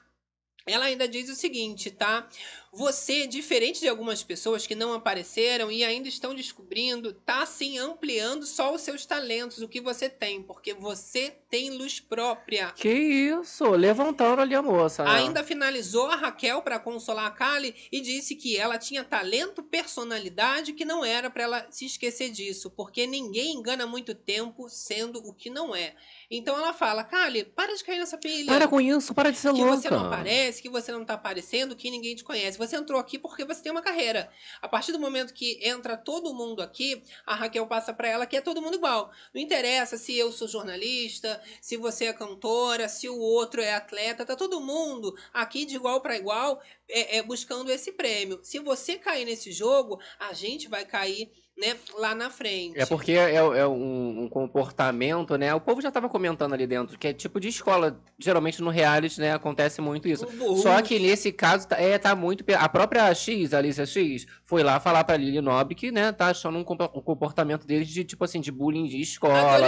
[0.66, 2.28] Ela ainda diz o seguinte, tá?
[2.72, 8.46] Você, diferente de algumas pessoas que não apareceram e ainda estão descobrindo, tá sim ampliando
[8.46, 12.72] só os seus talentos, o que você tem, porque você tem luz própria.
[12.76, 15.04] Que isso, levantando ali a moça.
[15.04, 15.10] né?
[15.12, 20.74] Ainda finalizou a Raquel para consolar a Kali e disse que ela tinha talento, personalidade,
[20.74, 25.34] que não era para ela se esquecer disso, porque ninguém engana muito tempo sendo o
[25.34, 25.96] que não é.
[26.30, 28.46] Então ela fala, Kali, para de cair nessa pilha.
[28.46, 29.78] Para com isso, para de ser que louca.
[29.78, 32.59] você não aparece, que você não tá aparecendo, que ninguém te conhece.
[32.60, 34.30] Você entrou aqui porque você tem uma carreira.
[34.62, 38.36] A partir do momento que entra todo mundo aqui, a Raquel passa para ela que
[38.36, 39.12] é todo mundo igual.
[39.34, 44.26] Não interessa se eu sou jornalista, se você é cantora, se o outro é atleta,
[44.26, 48.42] tá todo mundo aqui de igual para igual é, é, buscando esse prêmio.
[48.44, 52.80] Se você cair nesse jogo, a gente vai cair né, lá na frente.
[52.80, 55.54] É porque é, é um, um comportamento, né?
[55.54, 58.02] O povo já tava comentando ali dentro, que é tipo de escola.
[58.18, 60.26] Geralmente no reality, né, acontece muito isso.
[60.26, 60.56] Uhum.
[60.58, 62.44] Só que nesse caso, tá- é, tá muito.
[62.58, 66.28] A própria X, a Alicia X, foi lá falar pra Lili Nobre que, né, tá
[66.28, 69.68] achando um comportamento deles de, tipo assim, de bullying de escola.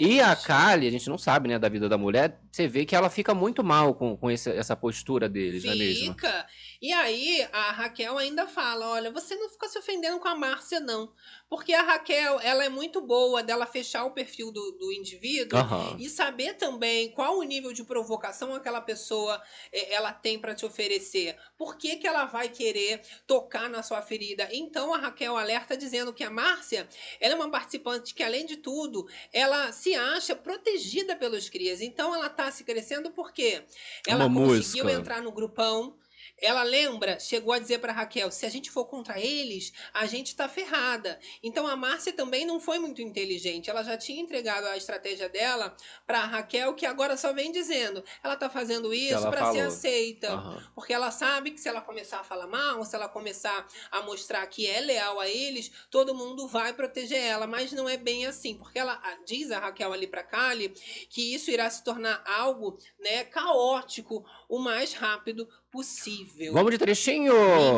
[0.00, 2.96] E a Kali, a gente não sabe, né, da vida da mulher, você vê que
[2.96, 6.14] ela fica muito mal com, com esse- essa postura deles, não é mesmo?
[6.14, 6.46] Fica.
[6.80, 10.78] E aí a Raquel ainda fala: olha, você não fica se ofendendo com a Márcia,
[10.78, 11.08] não.
[11.48, 15.96] Porque a Raquel, ela é muito boa dela fechar o perfil do, do indivíduo Aham.
[15.98, 19.40] e saber também qual o nível de provocação aquela pessoa
[19.72, 21.36] eh, ela tem para te oferecer.
[21.56, 24.48] Por que, que ela vai querer tocar na sua ferida?
[24.52, 26.88] Então a Raquel alerta dizendo que a Márcia,
[27.20, 31.80] ela é uma participante que além de tudo, ela se acha protegida pelos crias.
[31.80, 33.62] Então ela tá se crescendo porque
[34.06, 34.92] ela Uma conseguiu música.
[34.92, 35.96] entrar no grupão.
[36.40, 40.36] Ela lembra, chegou a dizer para Raquel: se a gente for contra eles, a gente
[40.36, 41.18] tá ferrada.
[41.42, 43.70] Então a Márcia também não foi muito inteligente.
[43.70, 45.74] Ela já tinha entregado a estratégia dela
[46.06, 50.32] para Raquel, que agora só vem dizendo: ela tá fazendo isso para ser aceita.
[50.32, 50.62] Aham.
[50.74, 54.46] Porque ela sabe que se ela começar a falar mal, se ela começar a mostrar
[54.46, 57.46] que é leal a eles, todo mundo vai proteger ela.
[57.46, 60.68] Mas não é bem assim, porque ela diz a Raquel ali para Kali
[61.08, 66.54] que isso irá se tornar algo, né, caótico o mais rápido possível.
[66.54, 67.34] Vamos de trechinho!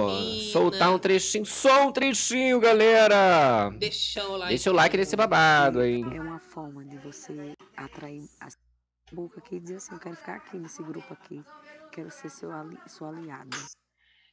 [0.07, 0.53] Menina.
[0.53, 3.71] Soltar um trechinho, só um trechinho, galera!
[3.77, 4.49] Deixa o like.
[4.51, 6.05] Deixa o like nesse babado, hein?
[6.15, 8.47] É uma forma de você atrair a
[9.13, 11.43] boca aqui e dizer assim, eu quero ficar aqui nesse grupo aqui,
[11.91, 13.57] quero ser seu ali, sua aliada.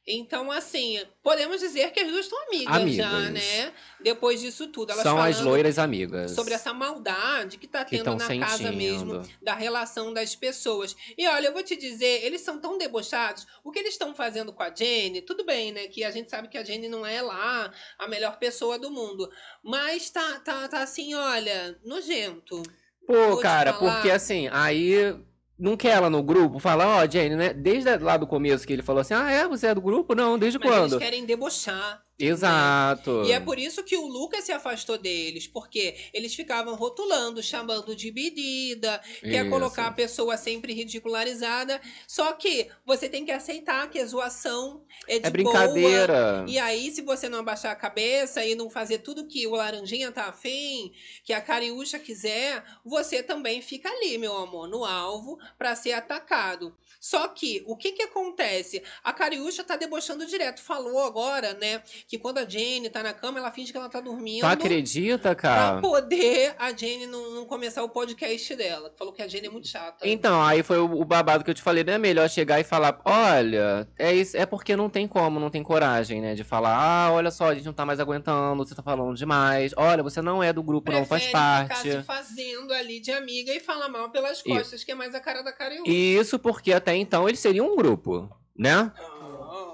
[0.08, 3.32] Então, assim, podemos dizer que as duas estão amigas, já, Amigas.
[3.32, 3.72] né?
[4.00, 4.92] Depois disso tudo.
[4.92, 6.30] Elas São as loiras amigas.
[6.30, 8.76] sobre essa maldade que tá Que tendo tão na casa sentindo.
[8.76, 10.94] mesmo da relação das pessoas.
[11.18, 13.46] E olha, eu vou te dizer, eles são tão debochados.
[13.64, 15.88] O que eles estão fazendo com a Jenny, tudo bem, né?
[15.88, 19.28] Que a gente sabe que a Jenny não é lá a melhor pessoa do mundo.
[19.60, 22.62] Mas tá, tá, tá assim, olha, nojento.
[23.08, 25.16] Pô, cara, porque assim, aí
[25.58, 27.52] não quer ela no grupo, fala, ó, Jane, né?
[27.52, 30.14] Desde lá do começo que ele falou assim, ah, é, você é do grupo?
[30.14, 30.92] Não, desde Mas quando?
[30.94, 32.05] eles querem debochar.
[32.18, 33.22] Exato.
[33.24, 37.94] E é por isso que o Lucas se afastou deles, porque eles ficavam rotulando, chamando
[37.94, 39.50] de medida, quer Isso.
[39.50, 41.78] colocar a pessoa sempre ridicularizada.
[42.08, 46.38] Só que você tem que aceitar que a zoação é de É brincadeira.
[46.38, 46.44] boa.
[46.48, 50.10] E aí, se você não abaixar a cabeça e não fazer tudo que o Laranjinha
[50.10, 50.92] tá afim,
[51.22, 56.74] que a Cariúcha quiser, você também fica ali, meu amor, no alvo para ser atacado.
[57.08, 58.82] Só que, o que que acontece?
[59.04, 60.60] A Cariúcha tá debochando direto.
[60.60, 64.00] Falou agora, né, que quando a Jane tá na cama, ela finge que ela tá
[64.00, 64.40] dormindo.
[64.40, 65.80] Tu acredita, Pra cara?
[65.80, 68.92] poder a Jane não, não começar o podcast dela.
[68.98, 70.06] Falou que a Jane é muito chata.
[70.08, 72.64] Então, aí foi o, o babado que eu te falei, não é melhor chegar e
[72.64, 76.74] falar, olha, é isso, é porque não tem como, não tem coragem, né, de falar,
[76.76, 80.20] ah, olha só, a gente não tá mais aguentando, você tá falando demais, olha, você
[80.20, 81.90] não é do grupo, não faz Prefere ficar parte.
[81.92, 85.20] se fazendo ali de amiga e falar mal pelas E- costas, que é mais a
[85.20, 85.88] cara da Cariúcha.
[85.90, 88.92] Isso porque até então eles seriam um grupo, né?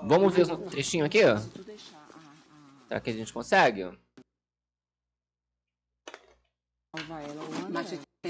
[0.03, 1.20] Vamos ver um trechinho aqui?
[2.89, 3.91] Será que a gente consegue?
[6.95, 7.70] salvar ela ou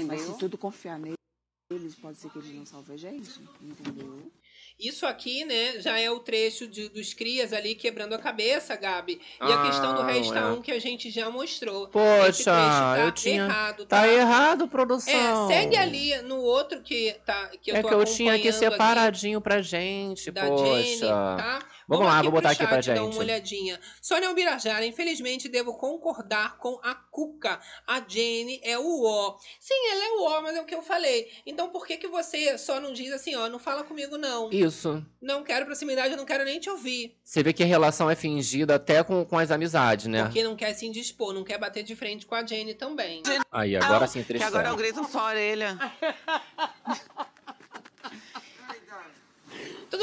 [0.07, 4.31] Mas se tudo confiar neles, pode ser que eles não salvem a gente, entendeu?
[4.79, 9.21] Isso aqui, né, já é o trecho de- dos crias ali quebrando a cabeça, Gabi.
[9.39, 10.45] E a Ah, questão do resta é.
[10.47, 11.87] um que a gente já mostrou.
[11.87, 13.43] Poxa, tá eu tinha.
[13.45, 14.07] errado, Tá tá?
[14.07, 15.47] errado, É, produção.
[15.47, 19.39] segue ali no outro que, tá, que eu É tô que eu tinha aqui separadinho
[19.39, 20.83] pra gente, da poxa.
[20.83, 21.59] Jenny, tá?
[21.87, 23.19] Vamos lá, vou botar aqui pra chat dar uma gente.
[23.19, 23.79] olhadinha.
[24.01, 27.59] Sônia Albirajara, infelizmente devo concordar com a Cuca.
[27.87, 29.37] A Jenny é o ó.
[29.59, 31.29] Sim, ela é o ó, mas é o que eu falei.
[31.45, 34.49] Então por que que você só não diz assim, ó, não fala comigo não.
[34.51, 35.03] Isso.
[35.21, 37.17] Não quero proximidade, eu não quero nem te ouvir.
[37.23, 40.23] Você vê que a relação é fingida até com, com as amizades, né?
[40.23, 43.23] Porque não quer se indispor, não quer bater de frente com a Jenny também.
[43.51, 45.77] Aí, agora sim, Que trecho agora eu grito sua orelha.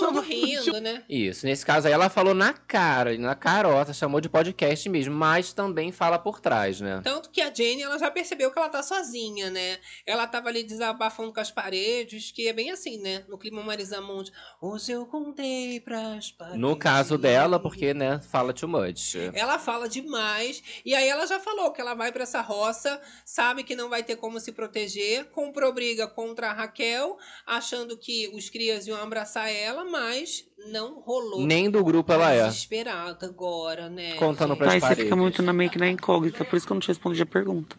[0.01, 1.05] Todo mundo rindo, né?
[1.09, 5.53] Isso, nesse caso aí ela falou na cara, na carota, chamou de podcast mesmo, mas
[5.53, 7.01] também fala por trás, né?
[7.03, 9.78] Tanto que a Jane, ela já percebeu que ela tá sozinha, né?
[10.07, 13.24] Ela tava ali desabafando com as paredes, que é bem assim, né?
[13.28, 14.32] No clima Marisa Monte.
[14.61, 16.61] Hoje eu contei pras paredes.
[16.61, 19.16] No caso dela, porque, né, fala too much.
[19.34, 20.62] Ela fala demais.
[20.84, 24.03] E aí ela já falou que ela vai pra essa roça, sabe que não vai
[24.03, 29.51] ter como se proteger, comprou briga contra a Raquel, achando que os crias iam abraçar
[29.51, 31.47] ela, mas não rolou.
[31.47, 32.45] Nem do grupo ela é.
[32.45, 34.14] Desesperada agora, né?
[34.14, 36.76] Contando pras Aí você fica muito na meio que na incógnita, por isso que eu
[36.76, 37.76] não te respondi a pergunta.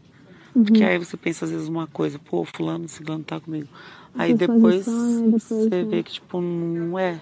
[0.55, 0.64] Uhum.
[0.64, 3.70] Porque aí você pensa às vezes uma coisa, pô, fulano, ciclano tá comigo.
[4.14, 7.22] Aí Depois depois você vê que, tipo, não é.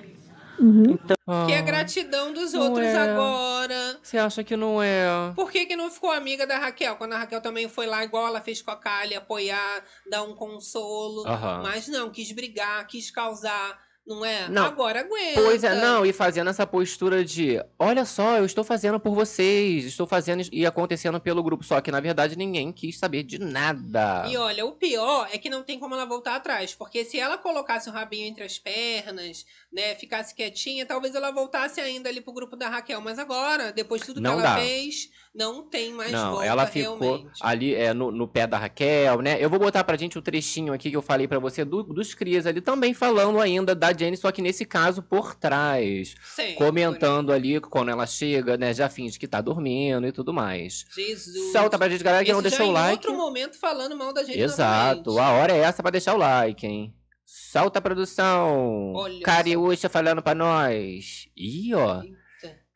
[0.60, 0.92] Uhum.
[0.92, 2.98] Então, Que é gratidão dos Não outros é.
[2.98, 3.98] agora.
[4.04, 5.32] Você acha que não é?
[5.34, 6.98] Por que, que não ficou amiga da Raquel?
[6.98, 10.36] Quando a Raquel também foi lá, igual ela fez com a Kali, apoiar, dar um
[10.36, 11.26] consolo.
[11.26, 11.62] Aham.
[11.64, 13.80] Mas não, quis brigar, quis causar,
[14.10, 14.50] não é?
[14.50, 14.66] Não.
[14.66, 15.42] Agora aguenta.
[15.42, 19.86] Pois é, não, e fazendo essa postura de, olha só, eu estou fazendo por vocês,
[19.86, 24.26] estou fazendo e acontecendo pelo grupo, só que na verdade ninguém quis saber de nada.
[24.28, 27.38] E olha, o pior é que não tem como ela voltar atrás, porque se ela
[27.38, 32.34] colocasse o rabinho entre as pernas, né, ficasse quietinha, talvez ela voltasse ainda ali pro
[32.34, 33.02] grupo da Raquel.
[33.02, 34.62] Mas agora, depois de tudo Não que ela dá.
[34.62, 37.40] fez, não tem mais Não, volta ela ficou realmente.
[37.42, 39.38] ali é, no, no pé da Raquel, né?
[39.40, 42.14] Eu vou botar pra gente o trechinho aqui que eu falei pra você do- dos
[42.14, 46.16] crias ali, também falando ainda da Jenny, só que nesse caso por trás.
[46.36, 46.56] Sempre.
[46.56, 48.74] Comentando ali quando ela chega, né?
[48.74, 50.86] Já finge que tá dormindo e tudo mais.
[50.96, 51.52] Jesus.
[51.52, 53.08] Solta pra gente, galera, que não Esse já deixou o like.
[53.08, 55.20] outro momento falando mal da gente Exato, novamente.
[55.20, 56.94] a hora é essa pra deixar o like, hein?
[57.26, 58.94] Solta a produção.
[58.96, 61.28] Olha Cariúcha falando pra nós.
[61.38, 62.02] Ih, ó.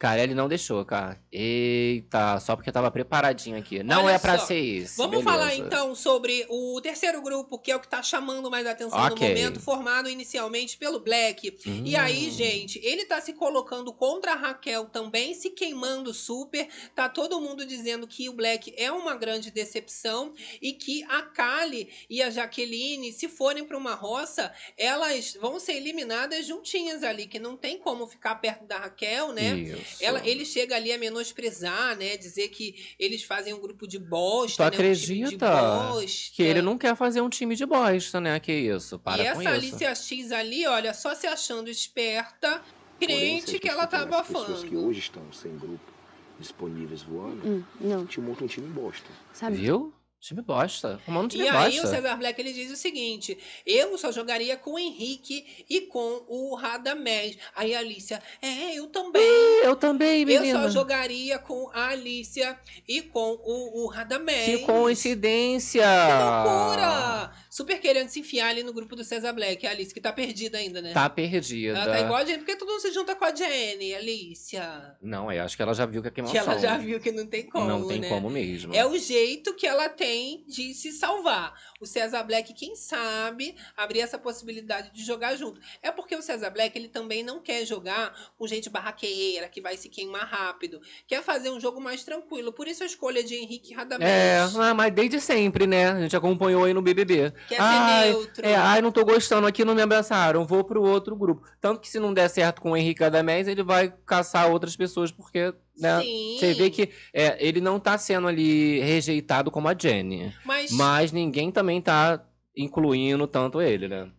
[0.03, 0.07] Eita.
[0.07, 1.17] Carelli não deixou, cara.
[1.31, 3.81] Eita, só porque tava preparadinho aqui.
[3.81, 4.97] Não Olha é pra só, ser isso.
[4.97, 5.29] Vamos beleza.
[5.31, 9.15] falar então sobre o terceiro grupo, que é o que tá chamando mais atenção Ok.
[9.15, 11.57] no momento, formado inicialmente pelo Black.
[11.65, 11.99] E Hum.
[11.99, 16.67] aí, gente, ele tá se colocando contra a Raquel também, se queimando super.
[16.93, 21.89] Tá todo mundo dizendo que o Black é uma grande decepção e que a Kali
[22.09, 27.39] e a Jaqueline, se forem pra uma roça, elas vão ser eliminadas juntinhas ali, que
[27.39, 29.55] não tem como ficar perto da Raquel, né?
[29.55, 29.92] Isso.
[29.99, 32.17] Ela, ele chega ali a menosprezar, né?
[32.17, 34.89] Dizer que eles fazem um grupo de bosta, Tu né?
[34.89, 36.31] Um time de acredita bosta.
[36.35, 38.39] Que ele não quer fazer um time de bosta, né?
[38.39, 39.49] Que isso, para e com essa.
[39.51, 42.61] Alicia X ali, olha, só se achando esperta,
[42.99, 44.87] crente que ela tá as pessoas que abafando.
[44.87, 45.91] hoje estão sem grupo
[46.39, 48.05] disponíveis voando, Hum, não.
[48.05, 49.07] te monta um time bosta.
[49.31, 49.57] Sabe?
[49.57, 49.93] Viu?
[50.23, 51.01] Time bosta.
[51.05, 51.97] Arrumando um time E aí o bosta.
[51.97, 56.55] Cesar Black ele diz o seguinte: eu só jogaria com o Henrique e com o
[56.55, 57.37] Radamés.
[57.53, 59.21] Aí a Alicia, é, eu também.
[59.65, 60.61] Eu também, Eu menina.
[60.61, 62.57] só jogaria com a Alicia
[62.87, 64.45] e com o, o Radamés.
[64.45, 65.83] Que coincidência!
[65.83, 67.31] Que loucura!
[67.49, 69.67] Super querendo se enfiar ali no grupo do Cesar Black.
[69.67, 70.93] A Alice, que tá perdida ainda, né?
[70.93, 71.77] Tá perdida.
[71.77, 72.37] Ela tá igual a Jenny.
[72.39, 74.95] Por que todo mundo se junta com a Jenny, Alicia?
[75.01, 76.41] Não, eu acho que ela já viu que é Que queimação.
[76.53, 78.07] ela já viu que não tem como, Não tem né?
[78.07, 78.73] como mesmo.
[78.73, 80.12] É o jeito que ela tem
[80.47, 81.53] de se salvar.
[81.79, 85.59] O Cesar Black, quem sabe, abrir essa possibilidade de jogar junto.
[85.81, 89.77] É porque o Cesar Black, ele também não quer jogar com gente barraqueira, que vai
[89.77, 90.81] se queimar rápido.
[91.07, 92.51] Quer fazer um jogo mais tranquilo.
[92.53, 94.09] Por isso a escolha de Henrique Radamés.
[94.09, 95.89] É, ah, mas desde sempre, né?
[95.89, 97.31] A gente acompanhou aí no BBB.
[97.47, 98.45] Quer ser ai, neutro.
[98.45, 101.47] É, ai, não tô gostando aqui, não me abraçaram, vou pro outro grupo.
[101.59, 105.11] Tanto que se não der certo com o Henrique Adamés, ele vai caçar outras pessoas,
[105.11, 106.01] porque, né?
[106.01, 106.37] Sim.
[106.39, 110.33] Você vê que é, ele não tá sendo ali rejeitado como a Jenny.
[110.45, 112.23] Mas, Mas ninguém também tá
[112.55, 114.09] incluindo tanto ele, né?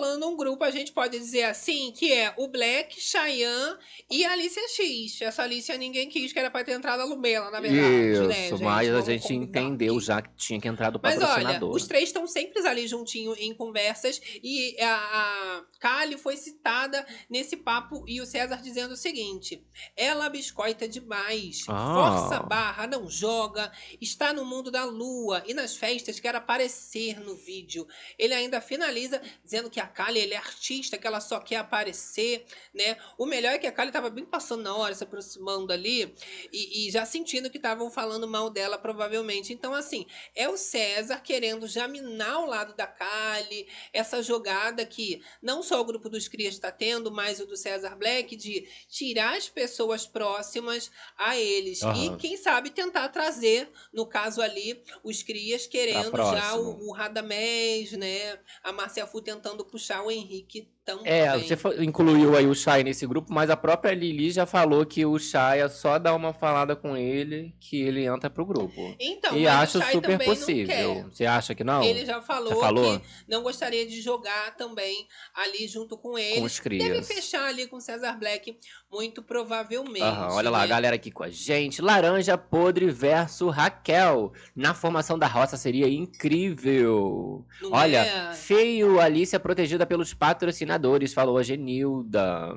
[0.00, 3.76] Rolando um grupo, a gente pode dizer assim, que é o Black, Cheyenne
[4.10, 5.20] e a Alicia X.
[5.20, 8.10] Essa Alicia ninguém quis, que era pra ter entrado a Lumela, na verdade.
[8.12, 8.62] Isso, né, gente?
[8.62, 11.74] mas a gente combinar entendeu já que tinha que entrar do Mas olha, patrocinador.
[11.74, 17.56] os três estão sempre ali juntinho em conversas e a, a Kali foi citada nesse
[17.58, 19.62] papo e o César dizendo o seguinte:
[19.96, 21.94] ela biscoita demais, Ah.
[22.20, 23.70] força a barra, não joga,
[24.00, 27.86] está no mundo da lua e nas festas quer aparecer no vídeo.
[28.18, 32.46] Ele ainda finaliza dizendo que a Kali ele é artista, que ela só quer aparecer,
[32.72, 32.96] né?
[33.18, 36.14] O melhor é que a Kali tava bem passando na hora, se aproximando ali
[36.52, 39.52] e, e já sentindo que estavam falando mal dela, provavelmente.
[39.52, 45.22] Então, assim, é o César querendo já minar o lado da Kali, essa jogada que
[45.42, 49.36] não só o grupo dos Crias está tendo, mas o do César Black, de tirar
[49.36, 51.82] as pessoas próximas a eles.
[51.82, 52.14] Aham.
[52.14, 57.92] E, quem sabe, tentar trazer, no caso ali, os Crias querendo já o, o Radamés,
[57.92, 58.38] né?
[58.62, 60.68] A Márcia Fu tentando puxar o Henrique
[60.98, 61.12] também.
[61.12, 64.84] É, você fa- incluiu aí o Shai nesse grupo, mas a própria Lili já falou
[64.86, 68.94] que o Shai é só dar uma falada com ele que ele entra pro grupo.
[68.98, 71.06] Então, e o acho super possível.
[71.10, 71.82] Você acha que não?
[71.82, 72.98] Ele já falou, falou?
[72.98, 76.40] que não gostaria de jogar também ali junto com ele.
[76.40, 76.82] os crias.
[76.84, 78.56] Deve fechar ali com Cesar Black,
[78.90, 80.02] muito provavelmente.
[80.02, 80.68] Aham, olha lá, a né?
[80.68, 81.80] galera aqui com a gente.
[81.82, 84.32] Laranja Podre versus Raquel.
[84.54, 87.44] Na formação da roça seria incrível.
[87.60, 88.34] Não olha, é?
[88.34, 90.79] feio Alicia protegida pelos patrocinadores,
[91.14, 92.54] falou a Genilda.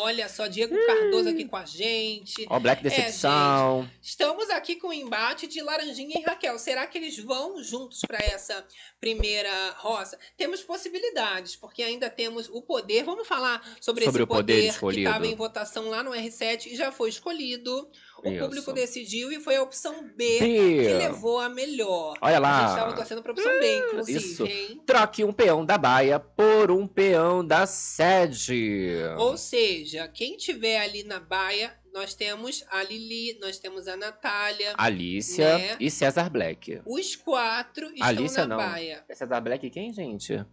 [0.00, 2.46] Olha só, Diego Cardoso aqui com a gente.
[2.48, 3.82] Ó, Black É, Decepção.
[3.82, 6.58] gente, estamos aqui com o embate de Laranjinha e Raquel.
[6.58, 8.66] Será que eles vão juntos para essa
[8.98, 10.18] primeira roça?
[10.34, 13.04] Temos possibilidades, porque ainda temos o poder.
[13.04, 16.68] Vamos falar sobre, Sobre esse o poder poder, que estava em votação lá no R7
[16.68, 17.90] e já foi escolhido.
[18.24, 18.38] O Isso.
[18.44, 20.38] público decidiu e foi a opção B, B.
[20.86, 22.16] que levou a melhor.
[22.20, 22.60] Olha A lá.
[22.60, 24.46] gente estava torcendo para a opção B, inclusive, Isso.
[24.46, 24.82] hein?
[24.86, 28.94] Troque um peão da baia por um peão da sede.
[29.18, 34.74] Ou seja, quem tiver ali na baia, nós temos a Lili, nós temos a Natália.
[34.76, 35.76] Alícia né?
[35.80, 36.80] e César Black.
[36.86, 38.56] Os quatro estão Alícia na não.
[38.56, 39.04] baia.
[39.08, 40.44] É César Black quem, gente?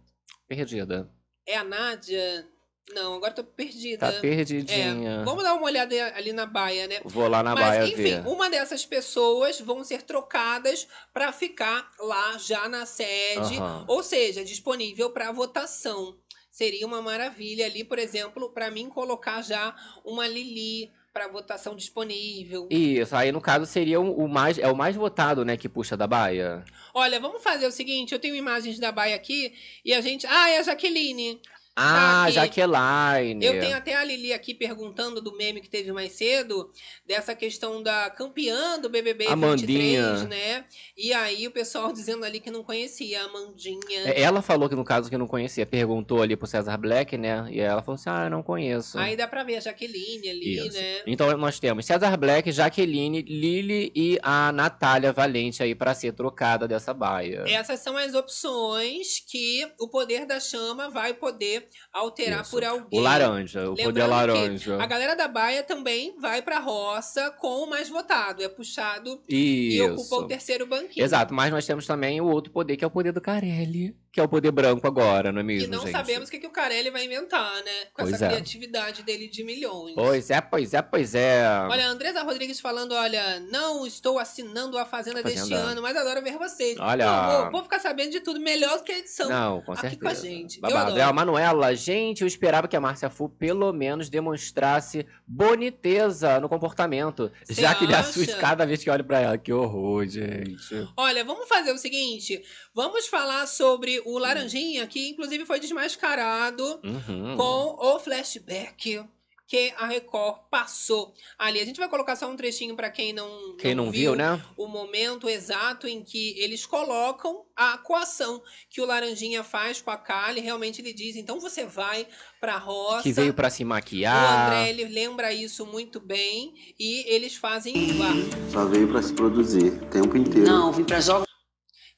[0.48, 1.08] Perdida.
[1.46, 2.46] É a Nádia?
[2.94, 4.12] Não, agora tô perdida.
[4.12, 5.20] Tá perdidinha.
[5.20, 7.00] É, vamos dar uma olhada ali na baia, né?
[7.04, 8.26] Vou lá na Mas, baia enfim, ver.
[8.26, 13.84] uma dessas pessoas vão ser trocadas para ficar lá já na sede, Aham.
[13.86, 16.16] ou seja, disponível para votação.
[16.50, 19.74] Seria uma maravilha ali, por exemplo, para mim colocar já
[20.04, 22.68] uma Lili para votação disponível.
[22.70, 25.96] Isso, aí no caso seria o o mais, é o mais votado, né, que puxa
[25.96, 26.64] da baia.
[26.94, 29.52] Olha, vamos fazer o seguinte, eu tenho imagens da baia aqui
[29.84, 31.40] e a gente, ah, é a Jaqueline.
[31.82, 32.34] Ah, aqui.
[32.34, 33.44] Jaqueline.
[33.44, 36.70] Eu tenho até a Lili aqui perguntando do meme que teve mais cedo,
[37.06, 40.14] dessa questão da campeã do BBB Amandinha.
[40.14, 40.64] 23, né?
[40.96, 44.00] E aí o pessoal dizendo ali que não conhecia a Amandinha.
[44.04, 47.48] É, Ela falou que no caso que não conhecia, perguntou ali pro César Black, né?
[47.50, 48.98] E ela falou assim: "Ah, eu não conheço".
[48.98, 50.76] Aí dá pra ver a Jaqueline ali, Isso.
[50.76, 51.02] né?
[51.06, 56.68] Então nós temos César Black, Jaqueline, Lili e a Natália Valente aí pra ser trocada
[56.68, 57.44] dessa baia.
[57.46, 62.50] Essas são as opções que o poder da chama vai poder alterar Isso.
[62.50, 62.98] por alguém.
[62.98, 64.82] O laranja, o poder Lembrando laranja.
[64.82, 68.42] A galera da Baia também vai pra roça com o mais votado.
[68.42, 69.76] É puxado Isso.
[69.76, 71.04] e ocupa o terceiro banquinho.
[71.04, 74.18] Exato, mas nós temos também o outro poder, que é o poder do Carelli, que
[74.18, 75.92] é o poder branco agora, não é mesmo, E não gente?
[75.92, 77.84] sabemos o que, que o Carelli vai inventar, né?
[77.92, 78.28] Com Pois essa é.
[78.28, 79.94] criatividade dele de milhões.
[79.94, 81.44] Pois é, pois é, pois é.
[81.70, 85.60] Olha, a Andresa Rodrigues falando, olha, não estou assinando a Fazenda, deste Fazenda.
[85.60, 86.76] ano, mas adoro ver vocês.
[86.80, 87.08] Olha.
[87.08, 89.28] Amor, vou ficar sabendo de tudo, melhor do que a edição.
[89.28, 90.02] Não, com aqui certeza.
[90.02, 90.60] com a gente.
[90.60, 90.98] Babado.
[90.98, 96.48] É, a Manuela, gente, eu esperava que a Márcia Fu pelo menos demonstrasse boniteza no
[96.48, 97.30] comportamento.
[97.44, 99.38] Você já que me assusta cada vez que olho pra ela.
[99.38, 100.88] Que horror, gente.
[100.96, 102.42] Olha, vamos fazer o seguinte,
[102.74, 107.36] vamos falar sobre o Laranjinha, que inclusive foi desmascarado Uhum.
[107.36, 109.04] com o flashback
[109.46, 111.58] que a Record passou ali.
[111.60, 114.40] A gente vai colocar só um trechinho para quem não, Quem não viu, né?
[114.56, 118.40] o momento exato em que eles colocam a coação
[118.70, 120.40] que o Laranjinha faz com a Kali.
[120.40, 122.06] Realmente ele diz, então você vai
[122.40, 123.02] pra roça.
[123.02, 124.52] Que veio pra se O maquiar.
[124.52, 128.12] André, ele lembra isso muito bem e eles fazem igual.
[128.52, 130.46] Só veio pra se produzir o tempo inteiro.
[130.46, 131.26] Não, vim pra jogar.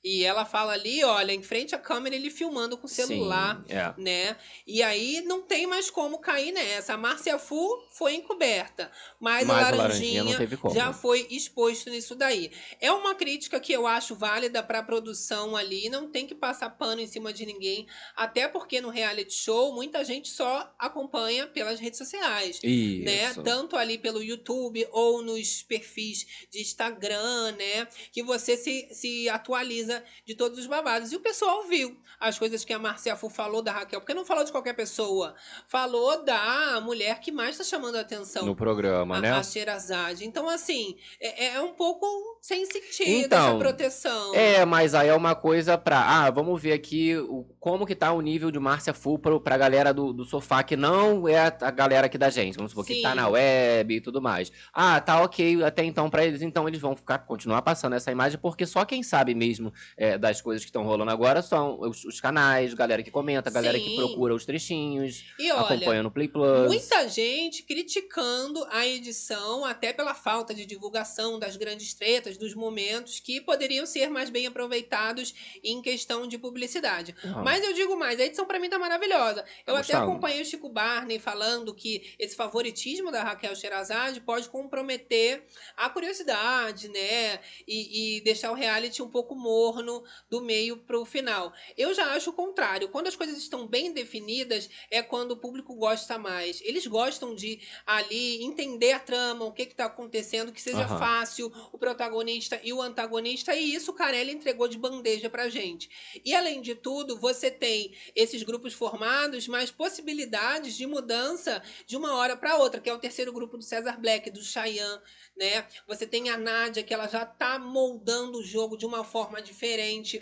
[0.04, 3.74] E ela fala ali, olha, em frente à câmera, ele filmando com o celular, Sim,
[3.74, 3.94] é.
[3.96, 4.36] né?
[4.66, 6.94] E aí não tem mais como cair nessa.
[6.94, 8.90] A Márcia Fu foi encoberta,
[9.20, 12.50] mas, Mas a Laranjinha, Laranjinha já foi exposto nisso daí.
[12.80, 17.00] É uma crítica que eu acho válida pra produção ali, não tem que passar pano
[17.00, 17.86] em cima de ninguém,
[18.16, 22.58] até porque no reality show muita gente só acompanha pelas redes sociais.
[22.62, 23.04] Isso.
[23.04, 23.34] Né?
[23.44, 27.86] Tanto ali pelo YouTube ou nos perfis de Instagram, né?
[28.10, 29.91] Que você se, se atualiza
[30.24, 31.12] de todos os babados.
[31.12, 34.24] E o pessoal viu as coisas que a Marcia Fu falou da Raquel, porque não
[34.24, 35.34] falou de qualquer pessoa.
[35.66, 38.46] Falou da mulher que mais está chamando a atenção.
[38.46, 39.32] No programa, a, né?
[39.32, 40.24] a Sherazade.
[40.24, 42.06] Então, assim, é, é um pouco
[42.40, 44.34] sem sentido Então, essa proteção.
[44.34, 45.98] É, mas aí é uma coisa pra.
[45.98, 49.56] Ah, vamos ver aqui o, como que tá o nível de Márcia Fu pro, pra
[49.56, 52.56] galera do, do sofá, que não é a, a galera aqui da gente.
[52.56, 53.02] Vamos supor que Sim.
[53.02, 54.52] tá na web e tudo mais.
[54.72, 58.38] Ah, tá ok até então pra eles, então eles vão ficar, continuar passando essa imagem,
[58.38, 62.20] porque só quem sabe mesmo é, das coisas que estão rolando agora são os, os
[62.20, 63.96] canais, galera que comenta, galera que Sim.
[63.96, 66.66] procura os trechinhos, E olha, acompanha no Play Plus.
[66.68, 73.20] Muita gente criticando a edição, até pela falta de divulgação das grandes tretas, dos momentos
[73.20, 77.14] que poderiam ser mais bem aproveitados em questão de publicidade.
[77.24, 77.42] Ah.
[77.42, 79.44] Mas eu digo mais, a edição pra mim tá maravilhosa.
[79.66, 84.48] Eu Tá até acompanhei o Chico Barney falando que esse favoritismo da Raquel Sherazade pode
[84.48, 85.44] comprometer
[85.76, 87.40] a curiosidade, né?
[87.66, 89.71] E, e deixar o reality um pouco morno.
[89.72, 91.52] Torno do meio pro final.
[91.76, 92.90] Eu já acho o contrário.
[92.90, 96.60] Quando as coisas estão bem definidas, é quando o público gosta mais.
[96.62, 100.98] Eles gostam de ali entender a trama, o que que tá acontecendo, que seja Aham.
[100.98, 105.88] fácil o protagonista e o antagonista, e isso o Carelli entregou de bandeja pra gente.
[106.24, 112.16] E além de tudo, você tem esses grupos formados, mas possibilidades de mudança de uma
[112.16, 115.00] hora para outra, que é o terceiro grupo do César Black, do Chayanne,
[115.36, 115.66] né?
[115.86, 119.61] Você tem a Nádia, que ela já tá moldando o jogo de uma forma diferente,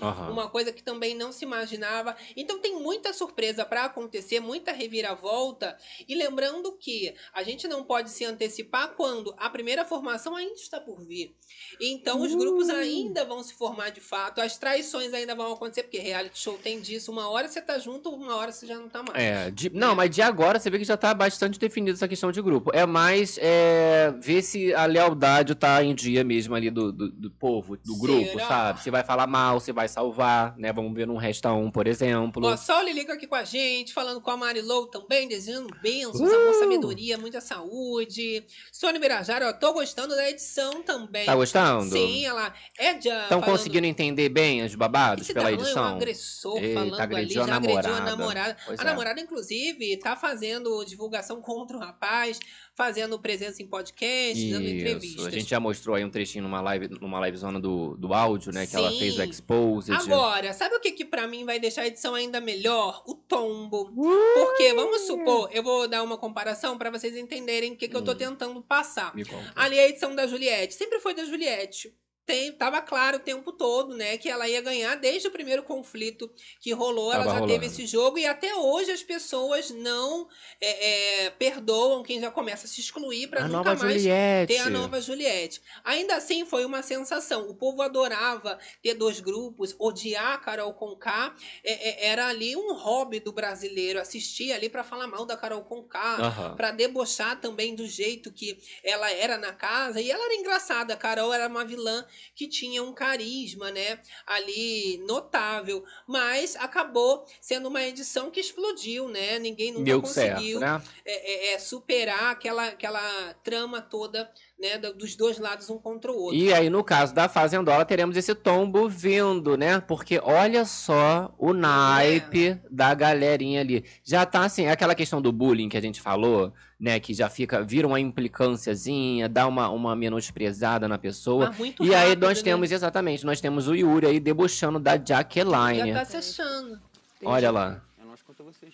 [0.00, 0.30] Aham.
[0.30, 2.16] uma coisa que também não se imaginava.
[2.36, 5.76] Então tem muita surpresa para acontecer, muita reviravolta.
[6.08, 10.80] E lembrando que a gente não pode se antecipar quando a primeira formação ainda está
[10.80, 11.34] por vir.
[11.80, 15.98] Então os grupos ainda vão se formar de fato, as traições ainda vão acontecer, porque
[15.98, 17.10] reality show tem disso.
[17.12, 19.22] Uma hora você tá junto, uma hora você já não tá mais.
[19.22, 22.30] É, de- não, mas de agora você vê que já tá bastante definida essa questão
[22.30, 22.70] de grupo.
[22.74, 27.30] É mais é, ver se a lealdade tá em dia mesmo ali do, do, do
[27.30, 28.48] povo, do grupo, Será?
[28.48, 28.82] sabe?
[28.82, 30.72] Se vai falar mal, se vai salvar, né?
[30.72, 32.46] Vamos ver num Resta 1, por exemplo.
[32.46, 36.20] Ó, só o Lilico aqui com a gente, falando com a Marilou também, desejando bênçãos,
[36.20, 38.44] amor, sabedoria, muita saúde.
[38.72, 41.24] Sônia Birajara, ó, tô gostando da edição também.
[41.26, 41.90] Tá gostando?
[41.92, 43.08] Sim, ela é de.
[43.08, 45.82] Estão falando- conseguindo entender bem os babados Esse pela edição?
[45.84, 48.10] um agressor Eita, falando ali, agrediu já a agrediu a namorada.
[48.10, 48.56] namorada.
[48.66, 48.86] Pois a é.
[48.86, 52.38] namorada, inclusive, tá fazendo divulgação contra o rapaz,
[52.76, 55.26] fazendo presença em podcast, dando Isso, entrevistas.
[55.26, 58.66] a gente já mostrou aí um trechinho numa live, numa livezona do, do áudio, né?
[58.66, 58.98] Que ela Sim.
[58.98, 59.94] fez o Exposed.
[59.94, 63.02] Agora, sabe o que que pra mim vai deixar a edição ainda melhor?
[63.06, 63.90] O tombo.
[63.94, 64.34] Uh!
[64.34, 68.02] Porque, vamos supor, eu vou dar uma comparação pra vocês entenderem o que, que eu
[68.02, 69.10] tô tentando passar.
[69.12, 69.16] Hum.
[69.16, 69.52] Me conta.
[69.54, 70.74] Ali a edição da Juliette.
[70.74, 71.94] Sempre foi da Juliette.
[72.30, 76.30] Tem, tava claro o tempo todo, né, que ela ia ganhar desde o primeiro conflito
[76.60, 77.12] que rolou.
[77.12, 77.52] Ela Tava já rolando.
[77.52, 80.28] teve esse jogo e até hoje as pessoas não
[80.60, 84.54] é, é, perdoam quem já começa a se excluir pra A nunca mais Juliette.
[84.54, 85.60] ter a nova Juliette.
[85.84, 87.48] Ainda assim, foi uma sensação.
[87.48, 91.34] O povo adorava ter dois grupos, odiar a Carol Conká.
[91.64, 95.62] É, é, era ali um hobby do brasileiro, assistir ali pra falar mal da Carol
[95.64, 96.56] Conká, Aham.
[96.56, 100.00] pra debochar também do jeito que ela era na casa.
[100.00, 100.94] E ela era engraçada.
[100.94, 104.00] A Carol era uma vilã que tinha um carisma, né?
[104.26, 105.84] Ali notável.
[106.06, 109.38] Mas acabou sendo uma edição que explodiu, né?
[109.38, 110.82] Ninguém nunca Deu certo, conseguiu né?
[111.04, 114.30] é, é, é, superar aquela, aquela trama toda,
[114.60, 114.76] né?
[114.78, 116.36] do- Dos dois lados, um contra o outro.
[116.38, 119.80] E aí, no caso da Fazendola, teremos esse tombo vindo, né?
[119.80, 123.84] Porque olha só o naipe da galerinha ali.
[124.04, 127.00] Já tá assim, é aquela questão do bullying que a gente falou, né?
[127.00, 131.46] Que já fica, vira uma implicânciazinha, dá uma, uma menosprezada na pessoa.
[131.48, 132.44] Mas muito e aí rápido, nós né?
[132.44, 135.92] temos, exatamente, nós temos o Yuri aí debochando da Jaqueline.
[135.92, 136.80] Já tá se achando.
[137.24, 137.82] Olha lá.
[138.00, 138.72] É nós contra vocês.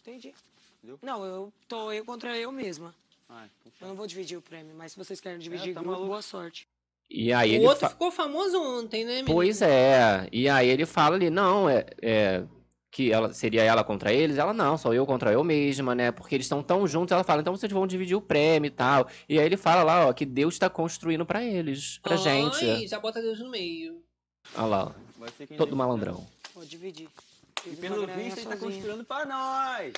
[0.00, 0.32] Entendi.
[1.02, 2.94] Não, eu tô eu contra eu mesma.
[3.80, 6.66] Eu não vou dividir o prêmio, mas se vocês querem dividir tá grupo, boa sorte.
[7.10, 9.32] E aí o ele outro fa- ficou famoso ontem, né, menino?
[9.32, 10.28] Pois é.
[10.32, 12.44] E aí ele fala ali, não, é, é
[12.90, 14.36] que ela seria ela contra eles.
[14.38, 16.10] Ela não, sou eu contra eu mesma, né?
[16.10, 17.12] Porque eles estão tão juntos.
[17.12, 19.08] Ela fala, então vocês vão dividir o prêmio e tal.
[19.28, 22.88] E aí ele fala lá, ó, que Deus está construindo pra eles, pra Ai, gente.
[22.88, 24.02] já bota Deus no meio.
[24.54, 24.92] Olha lá, ó.
[25.18, 25.78] Vai ser quem todo decide.
[25.78, 26.26] malandrão.
[26.52, 27.08] Pode dividir.
[27.66, 29.92] E pelo visto, ele tá construindo pra nós.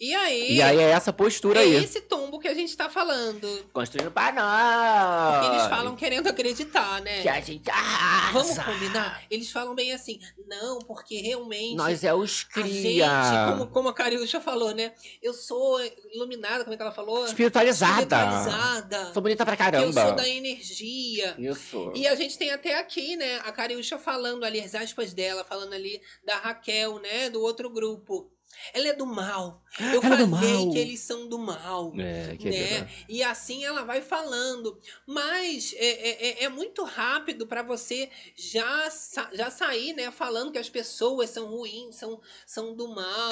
[0.00, 0.52] E aí?
[0.52, 1.74] E aí é essa postura é aí.
[1.74, 3.48] esse tombo que a gente tá falando.
[3.72, 5.52] Construindo pra nós.
[5.52, 7.20] Eles falam querendo acreditar, né?
[7.20, 8.32] Que a gente arrasa.
[8.32, 9.24] Vamos combinar?
[9.28, 11.74] Eles falam bem assim, não, porque realmente.
[11.74, 13.08] Nós é os A gente, cria.
[13.50, 14.92] como, como a Cariúcha falou, né?
[15.20, 15.80] Eu sou
[16.14, 17.24] iluminada, como é que ela falou?
[17.26, 18.02] Espiritualizada.
[18.02, 19.12] Espiritualizada.
[19.12, 20.12] Sou bonita pra Eu sou caramba.
[20.12, 21.34] da energia.
[21.38, 21.92] Isso.
[21.96, 25.72] E a gente tem até aqui, né, a Cariúcha falando ali, as aspas dela, falando
[25.72, 28.30] ali da Raquel, né, do outro grupo.
[28.72, 29.62] Ela é do mal.
[29.78, 30.70] Eu Ela é falei mal.
[30.72, 31.92] que eles são do mal.
[31.96, 32.88] É, que né?
[33.08, 34.78] E assim ela vai falando.
[35.06, 40.10] Mas é, é, é- é muito rápido para você já, sa- já sair, né?
[40.10, 43.30] Falando que as pessoas são ruins, são, são do mal.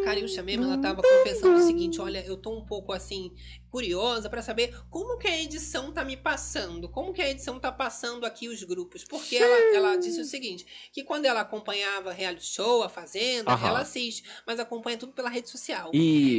[0.00, 3.32] A Cariúcha mesmo, ela tava confessando o seguinte: olha, eu tô um pouco assim,
[3.72, 7.72] curiosa para saber como que a edição tá me passando, como que a edição tá
[7.72, 9.02] passando aqui os grupos.
[9.02, 13.68] Porque ela, ela disse o seguinte: que quando ela acompanhava reality show, a Fazenda, Aham.
[13.68, 15.90] ela assiste, mas acompanha tudo pela rede social.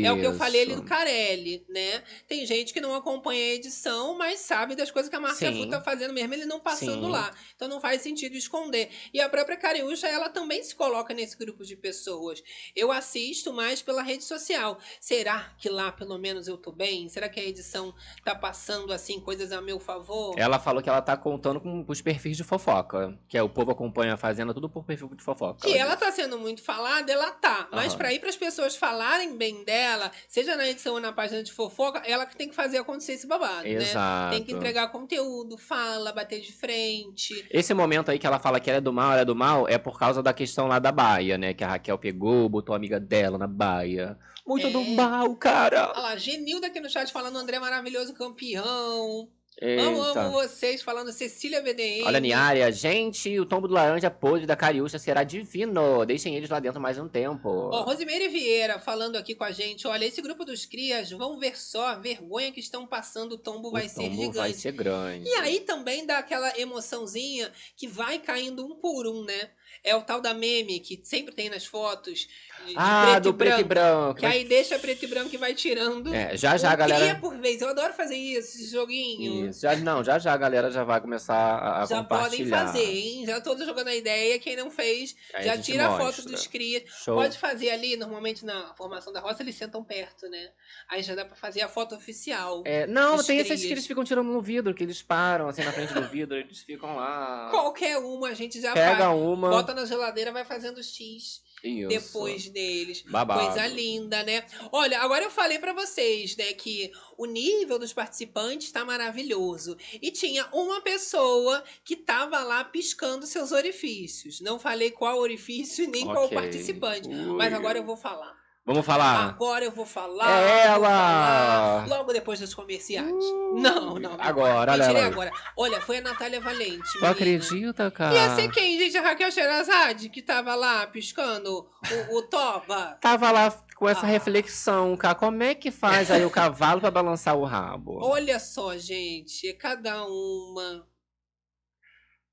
[0.04, 0.90] É o que eu falei ali do Isso.
[0.90, 2.04] Carelli, né?
[2.28, 5.64] Tem gente que não acompanha a edição, mas sabe das coisas que a Sim.
[5.64, 7.12] Fu tá fazendo mesmo, ele não passando Sim.
[7.12, 7.36] lá.
[7.56, 8.92] Então não faz sentido esconder.
[9.12, 12.44] E a própria Cariúcha, ela também se coloca nesse grupo de pessoas.
[12.76, 14.80] Eu assisto mais pela rede social.
[15.00, 17.10] Será que lá pelo menos eu tô bem?
[17.10, 20.36] Será Será que a edição tá passando assim coisas a meu favor?
[20.38, 23.18] Ela falou que ela tá contando com os perfis de fofoca.
[23.30, 25.66] Que é o povo acompanha a Fazenda tudo por perfil de fofoca.
[25.66, 27.70] Que ela tá sendo muito falada, ela tá.
[27.72, 31.54] Mas pra ir pras pessoas falarem bem dela, seja na edição ou na página de
[31.54, 33.70] fofoca, ela que tem que fazer acontecer esse babado, né?
[33.70, 34.36] Exato.
[34.36, 37.48] Tem que entregar conteúdo, fala, bater de frente.
[37.50, 39.66] Esse momento aí que ela fala que ela é do mal, ela é do mal,
[39.66, 41.54] é por causa da questão lá da baia, né?
[41.54, 44.18] Que a Raquel pegou, botou a amiga dela na baia.
[44.46, 45.92] Muito do mal, cara.
[45.92, 49.30] Olha lá, Genilda aqui no chat falando André maravilhoso campeão.
[49.62, 50.30] Amo, amo Eita.
[50.30, 52.04] vocês, falando Cecília VDM.
[52.06, 56.06] Olha, Niária, gente, o tombo do laranja podre da Cariúcha será divino.
[56.06, 57.48] Deixem eles lá dentro mais um tempo.
[57.48, 59.88] Ó, Rosimeire Vieira falando aqui com a gente.
[59.88, 63.34] Olha, esse grupo dos crias, vão ver só a vergonha que estão passando.
[63.34, 64.38] O tombo vai o ser tombo gigante.
[64.38, 65.30] vai ser grande.
[65.30, 69.52] E aí também dá aquela emoçãozinha que vai caindo um por um, né?
[69.84, 72.28] É o tal da meme que sempre tem nas fotos.
[72.76, 74.20] Ah, preto, do e preto e branco.
[74.20, 76.14] Que aí deixa preto e branco e vai tirando.
[76.14, 77.62] É, já já um a galera- cria por vez.
[77.62, 79.50] Eu adoro fazer isso, esse joguinho.
[79.50, 82.66] Isso, já, não, já já a galera já vai começar a, a Já podem compartilhar.
[82.68, 83.26] fazer, hein?
[83.26, 84.40] Já tô jogando a ideia.
[84.40, 86.24] Quem não fez, Aí a já gente tira a foto mostra.
[86.32, 86.84] dos crias.
[87.04, 87.16] Show.
[87.16, 90.50] Pode fazer ali, normalmente na formação da roça, eles sentam perto, né?
[90.90, 92.64] Aí já dá pra fazer a foto oficial.
[92.66, 93.72] É, não, tem esses que crias.
[93.72, 96.96] eles ficam tirando no vidro, que eles param assim na frente do vidro, eles ficam
[96.96, 97.50] lá.
[97.52, 99.18] Qualquer uma a gente já Pega faz.
[99.20, 99.50] uma.
[99.64, 101.42] Bota na geladeira, vai fazendo X.
[101.64, 101.88] Isso.
[101.88, 103.04] Depois deles.
[103.04, 103.46] Babado.
[103.46, 104.46] Coisa linda, né?
[104.72, 109.78] Olha, agora eu falei pra vocês, né, que o nível dos participantes tá maravilhoso.
[110.02, 114.42] E tinha uma pessoa que tava lá piscando seus orifícios.
[114.42, 116.38] Não falei qual orifício nem qual Ok.
[116.38, 117.08] participante.
[117.08, 117.38] Ui.
[117.38, 118.43] Mas agora eu vou falar.
[118.66, 119.28] Vamos falar.
[119.32, 120.42] Agora eu vou falar.
[120.42, 121.84] É ela!
[121.84, 123.10] falar logo depois dos comerciais.
[123.12, 124.16] não, não, não.
[124.18, 125.06] Agora, olha ela.
[125.06, 125.32] agora.
[125.58, 126.78] Olha, foi a Natália Valente.
[126.78, 127.10] Tu menina.
[127.12, 128.14] acredita, cara?
[128.16, 128.98] Ia ser quem, gente?
[128.98, 131.68] A Raquel Sherazade, que tava lá piscando
[132.10, 132.98] o, o Toba.
[133.02, 133.92] Tava lá com Ah.
[133.92, 135.16] essa reflexão, cara.
[135.16, 138.00] Como é que faz aí o cavalo pra balançar o rabo?
[138.02, 140.88] Olha só, gente, é cada uma.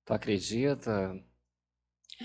[0.04, 1.12] Tu acredita?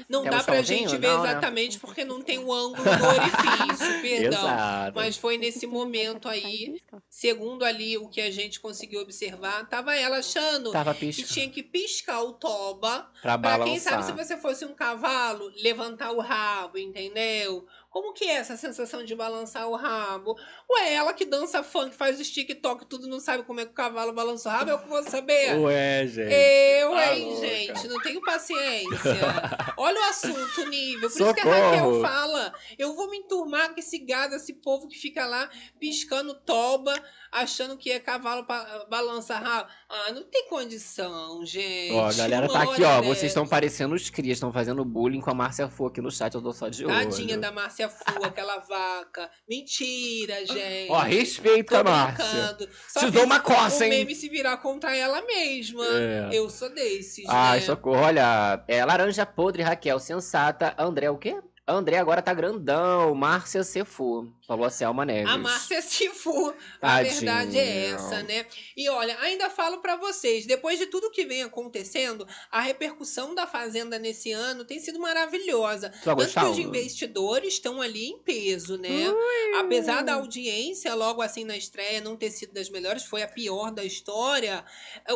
[0.09, 1.29] Não Tem dá um pra gente ver Não, né?
[1.31, 4.39] exatamente porque não tem o ângulo do orifício, perdão.
[4.43, 4.95] Exato.
[4.95, 10.17] Mas foi nesse momento aí, segundo ali o que a gente conseguiu observar, tava ela
[10.17, 11.33] achando Tava que piscando.
[11.33, 16.11] tinha que piscar o toba Pra pra quem sabe se você fosse um cavalo, levantar
[16.11, 17.65] o rabo, entendeu?
[17.95, 20.37] Como que é essa sensação de balançar o rabo?
[20.69, 23.73] Ué, ela que dança funk, faz os TikTok, tudo não sabe como é que o
[23.73, 25.57] cavalo balança o rabo, eu que vou saber.
[25.57, 26.29] Ué, gente.
[26.29, 27.47] Eu, Tá hein, louca.
[27.47, 28.99] gente, não tenho paciência.
[29.77, 31.09] Olha o assunto, o nível.
[31.09, 31.71] Por isso que a Socorro.
[31.71, 32.53] Raquel fala.
[32.77, 37.77] Eu vou me enturmar com esse gado, esse povo que fica lá piscando toba, achando
[37.77, 39.69] que é cavalo pra balançar rabo.
[39.89, 41.93] Ah, não tem condição, gente.
[41.93, 43.01] Ó, a galera tá aqui, ó.
[43.01, 46.33] Vocês estão parecendo os crias, estão fazendo bullying com a Márcia Fu aqui no chat,
[46.35, 46.93] eu tô só de olho.
[46.93, 49.29] Tadinha da Márcia Fu, aquela vaca.
[49.47, 50.91] Mentira, gente.
[50.91, 52.57] Ó, respeito Tô a Márcia.
[52.99, 53.89] fiz dou uma coça, o hein?
[53.89, 55.85] meme se virar contra ela mesma.
[55.85, 56.29] É.
[56.31, 57.65] Eu sou desses, Ai, né?
[57.65, 58.01] socorro.
[58.01, 60.73] Olha, é laranja podre, Raquel, sensata.
[60.77, 61.35] André, o quê?
[61.67, 63.15] André agora tá grandão.
[63.15, 64.31] Márcia Cefu.
[64.47, 65.33] Falou a Selma Neves.
[65.33, 66.53] A Márcia Sifu.
[66.79, 67.15] A Tadinho.
[67.15, 68.45] verdade é essa, né?
[68.77, 73.47] E olha, ainda falo pra vocês, depois de tudo que vem acontecendo, a repercussão da
[73.47, 75.91] Fazenda nesse ano tem sido maravilhosa.
[76.03, 79.11] Tanto que os investidores estão ali em peso, né?
[79.59, 83.71] Apesar da audiência, logo assim na estreia, não ter sido das melhores, foi a pior
[83.71, 84.63] da história.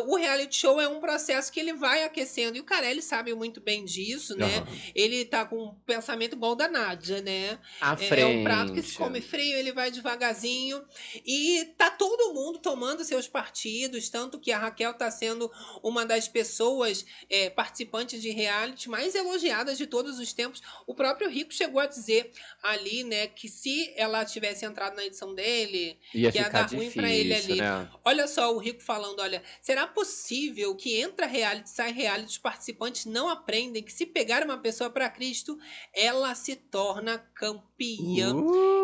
[0.06, 2.56] O reality show é um processo que ele vai aquecendo.
[2.56, 4.56] E o Carelli sabe muito bem disso, né?
[4.56, 4.66] Aham.
[4.96, 7.58] Ele tá com um pensamento igual da Nádia, né?
[7.80, 10.82] À É, é um prato que se come frio, ele vai devagarzinho.
[11.26, 15.50] E tá todo mundo tomando seus partidos, tanto que a Raquel tá sendo
[15.82, 20.62] uma das pessoas é, participantes de reality mais elogiadas de todos os tempos.
[20.86, 22.32] O próprio Rico chegou a dizer
[22.62, 26.74] ali, né, que se ela tivesse entrado na edição dele, Ia que ia ficar dar
[26.74, 27.60] ruim pra ele ali.
[27.60, 27.90] né?
[28.02, 33.04] Olha só o Rico falando, olha, será possível que entra reality, sai reality, os participantes
[33.04, 35.58] não aprendem que se pegar uma pessoa pra Cristo,
[35.92, 38.34] ela se torna campeã.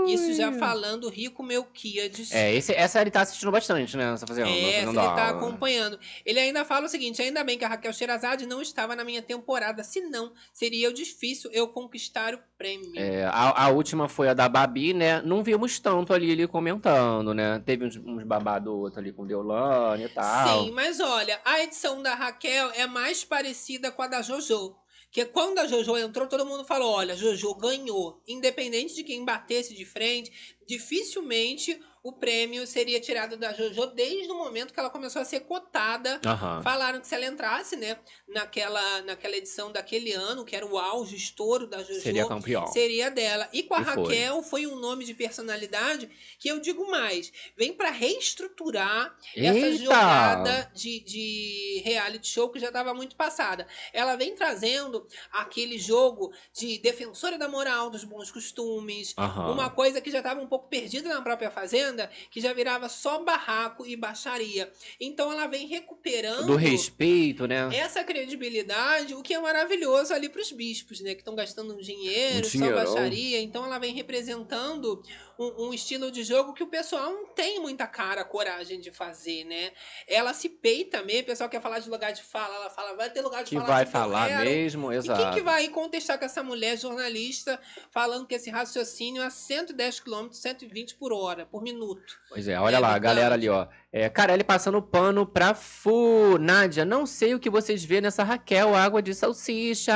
[0.06, 2.32] Isso já falando Rico Melquiades.
[2.32, 4.12] É, esse, essa ele tá assistindo bastante, né?
[4.12, 5.36] Essa fazendo, É, fazendo ele tá aula.
[5.38, 5.98] acompanhando.
[6.24, 9.20] Ele ainda fala o seguinte: ainda bem que a Raquel Sherazade não estava na minha
[9.22, 12.92] temporada, senão seria difícil eu conquistar o prêmio.
[12.96, 15.20] É, a, a última foi a da Babi, né?
[15.22, 17.60] Não vimos tanto ali ele comentando, né?
[17.66, 20.64] Teve uns, uns babado outro ali com Deolane e tal.
[20.64, 24.74] Sim, mas olha, a edição da Raquel é mais parecida com a da JoJo.
[25.10, 28.22] Que quando a JoJo entrou, todo mundo falou: olha, JoJo ganhou.
[28.26, 34.38] Independente de quem batesse de frente, dificilmente o prêmio seria tirado da JoJo desde o
[34.38, 36.20] momento que ela começou a ser cotada.
[36.24, 36.62] Aham.
[36.62, 37.98] Falaram que se ela entrasse, né,
[38.28, 42.64] naquela, naquela edição daquele ano, que era o auge, o estouro da JoJo, Seria campeão.
[42.68, 43.48] seria dela.
[43.52, 43.92] E com a E foi.
[44.04, 46.08] Raquel foi um nome de personalidade
[46.38, 49.84] que eu digo mais, vem pra reestruturar essa Eita!
[49.84, 53.66] jogada de, de reality show que já estava muito passada.
[53.92, 59.50] Ela vem trazendo aquele jogo de defensora da moral, dos bons costumes, Aham.
[59.50, 63.22] uma coisa que já estava um pouco perdida na própria Fazenda, que já virava só
[63.22, 64.70] barraco e baixaria.
[65.00, 67.68] Então ela vem recuperando Do respeito, né?
[67.74, 71.14] essa credibilidade, o que é maravilhoso ali para os bispos, né?
[71.14, 73.40] Que estão gastando um dinheiro, Um só baixaria.
[73.40, 75.02] Então ela vem representando
[75.38, 79.44] um, um estilo de jogo que o pessoal não tem muita cara, coragem de fazer,
[79.44, 79.72] né?
[80.08, 83.10] Ela se peita mesmo, o pessoal quer falar de lugar de fala, ela fala, vai
[83.10, 84.44] ter lugar de Que falar vai que eu falar quero.
[84.44, 85.44] mesmo, E quem que exato.
[85.44, 87.60] vai contestar com essa mulher jornalista
[87.90, 92.18] falando que esse raciocínio é a 110 km, 120 por hora, por minuto?
[92.28, 93.66] Pois é, olha É lá, a galera ali, ó.
[93.92, 96.36] É, Carelli passando pano pra Fu.
[96.38, 99.92] Nádia, não sei o que vocês vê nessa Raquel, água de salsicha.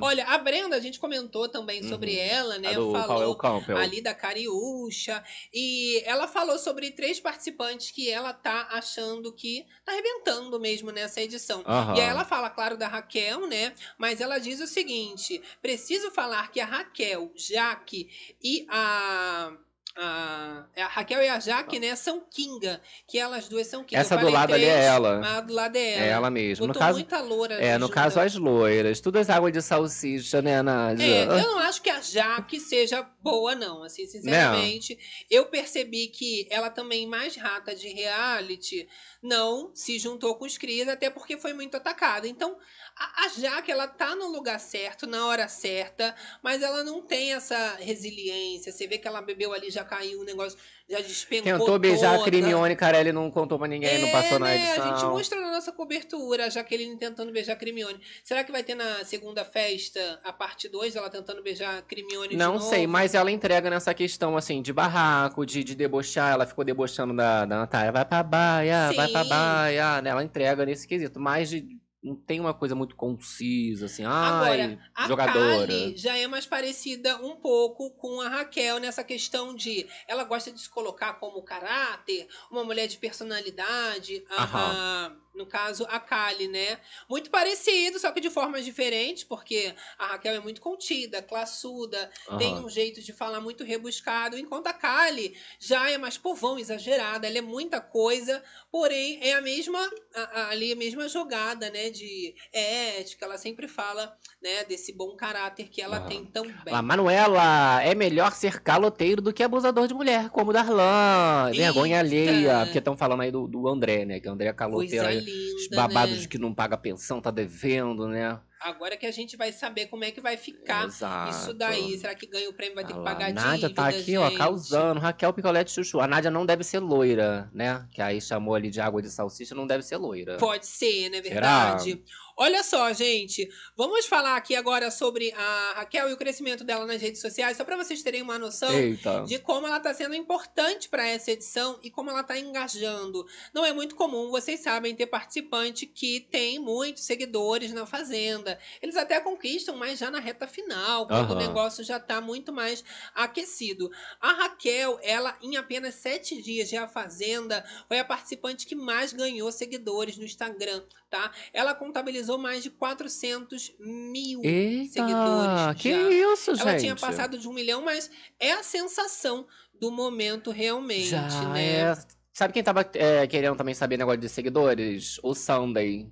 [0.00, 0.22] Pois é.
[0.22, 2.22] Olha, a Brenda, a gente comentou também sobre Uhum.
[2.22, 2.68] ela, né?
[2.68, 3.76] A do Falou Paulo Campbell.
[3.76, 5.22] ali da Cariúcha.
[5.52, 11.20] E ela falou sobre três participantes que ela tá achando que tá arrebentando mesmo nessa
[11.20, 11.62] edição.
[11.66, 11.96] Aham.
[11.96, 13.74] E aí ela fala, claro, da Raquel, né?
[13.98, 18.08] Mas ela diz o seguinte: preciso falar que a Raquel, Jaque
[18.42, 19.56] e a.
[19.94, 24.00] A, a Raquel e a Jaque, né, são Kinga, que elas duas são Kinga.
[24.00, 25.36] Essa do lado ali é ela.
[25.36, 26.04] a do lado é ela.
[26.04, 26.66] É ela mesmo.
[26.66, 29.00] No Botou caso, muita loura é, no caso as loiras.
[29.00, 31.04] Tudo as águas de salsicha, né, Nádia?
[31.04, 33.82] É, eu não acho que a Jaque seja boa, não.
[33.82, 34.98] Assim, sinceramente,
[35.30, 38.88] eu percebi que ela também, mais rata de reality,
[39.22, 42.26] não se juntou com os Cris, até porque foi muito atacada.
[42.26, 42.56] Então,
[43.02, 47.32] a, a Jaque, ela tá no lugar certo, na hora certa, mas ela não tem
[47.32, 48.70] essa resiliência.
[48.72, 52.18] Você vê que ela bebeu ali, já caiu, o negócio já despencou Tentou beijar a
[52.18, 52.30] toda.
[52.30, 54.56] Crimione, Carelli não contou pra ninguém, não passou na né?
[54.56, 54.84] edição.
[54.84, 58.00] A gente mostra na nossa cobertura a Jaqueline tentando beijar a Crimione.
[58.22, 62.36] Será que vai ter na segunda festa a parte 2 ela tentando beijar a Crimione
[62.36, 66.32] Não sei, mas ela entrega nessa questão, assim, de barraco, de, de debochar.
[66.32, 67.92] Ela ficou debochando da, da Natália.
[67.92, 69.28] Vai pra baia, vai pra Sim.
[69.28, 70.02] baia.
[70.02, 70.10] né?
[70.10, 71.18] Ela entrega nesse quesito.
[71.18, 74.04] Mas de- não tem uma coisa muito concisa, assim.
[74.04, 75.66] Ai, Agora, a jogadora.
[75.66, 80.50] Kali já é mais parecida um pouco com a Raquel nessa questão de ela gosta
[80.50, 85.16] de se colocar como caráter, uma mulher de personalidade, Aham.
[85.34, 86.78] No caso a Kali, né?
[87.08, 92.54] Muito parecido, só que de formas diferentes, porque a Raquel é muito contida, classuda, tem
[92.54, 92.64] Aham.
[92.66, 97.38] um jeito de falar muito rebuscado, enquanto a Kali já é mais povão, exagerada, ela
[97.38, 99.80] é muita coisa, porém é a mesma
[100.14, 105.16] a- a- ali a mesma jogada, né, de ética, ela sempre fala, né, desse bom
[105.16, 106.06] caráter que ela Aham.
[106.06, 106.74] tem tão bem.
[106.74, 111.50] A Manuela, é melhor ser caloteiro do que abusador de mulher, como o Darlan.
[111.54, 112.60] Vergonha alheia.
[112.64, 114.20] Porque estão falando aí do, do André, né?
[114.20, 115.06] Que o André é caloteiro.
[115.22, 116.20] Linda, os babados né?
[116.22, 118.40] de que não paga pensão, tá devendo, né?
[118.62, 121.30] Agora que a gente vai saber como é que vai ficar Exato.
[121.30, 123.88] isso daí, será que ganha o prêmio vai ter que A pagar Nádia dívida, tá
[123.88, 124.38] aqui, ó, gente?
[124.38, 125.00] causando.
[125.00, 126.00] Raquel Picolete Chuchu.
[126.00, 127.86] A Nádia não deve ser loira, né?
[127.92, 130.36] Que aí chamou ali de água de salsicha, não deve ser loira.
[130.38, 131.22] Pode ser, né?
[131.22, 131.74] Será?
[131.76, 132.02] Verdade.
[132.36, 133.46] Olha só, gente.
[133.76, 137.64] Vamos falar aqui agora sobre a Raquel e o crescimento dela nas redes sociais, só
[137.64, 139.24] para vocês terem uma noção Eita.
[139.26, 143.24] de como ela tá sendo importante para essa edição e como ela tá engajando.
[143.52, 148.51] Não é muito comum, vocês sabem, ter participante que tem muitos seguidores na Fazenda.
[148.80, 151.38] Eles até conquistam, mas já na reta final, quando o Aham.
[151.46, 152.84] negócio já tá muito mais
[153.14, 153.90] aquecido.
[154.20, 159.12] A Raquel, ela, em apenas sete dias de A Fazenda, foi a participante que mais
[159.12, 161.30] ganhou seguidores no Instagram, tá?
[161.52, 165.80] Ela contabilizou mais de 400 mil Eita, seguidores.
[165.80, 166.10] que já.
[166.32, 166.80] isso, Ela gente?
[166.80, 169.46] tinha passado de um milhão, mas é a sensação
[169.80, 171.90] do momento realmente, Já né?
[171.90, 171.94] é.
[172.32, 175.18] Sabe quem tava é, querendo também saber negócio de seguidores?
[175.22, 176.10] O Sunday.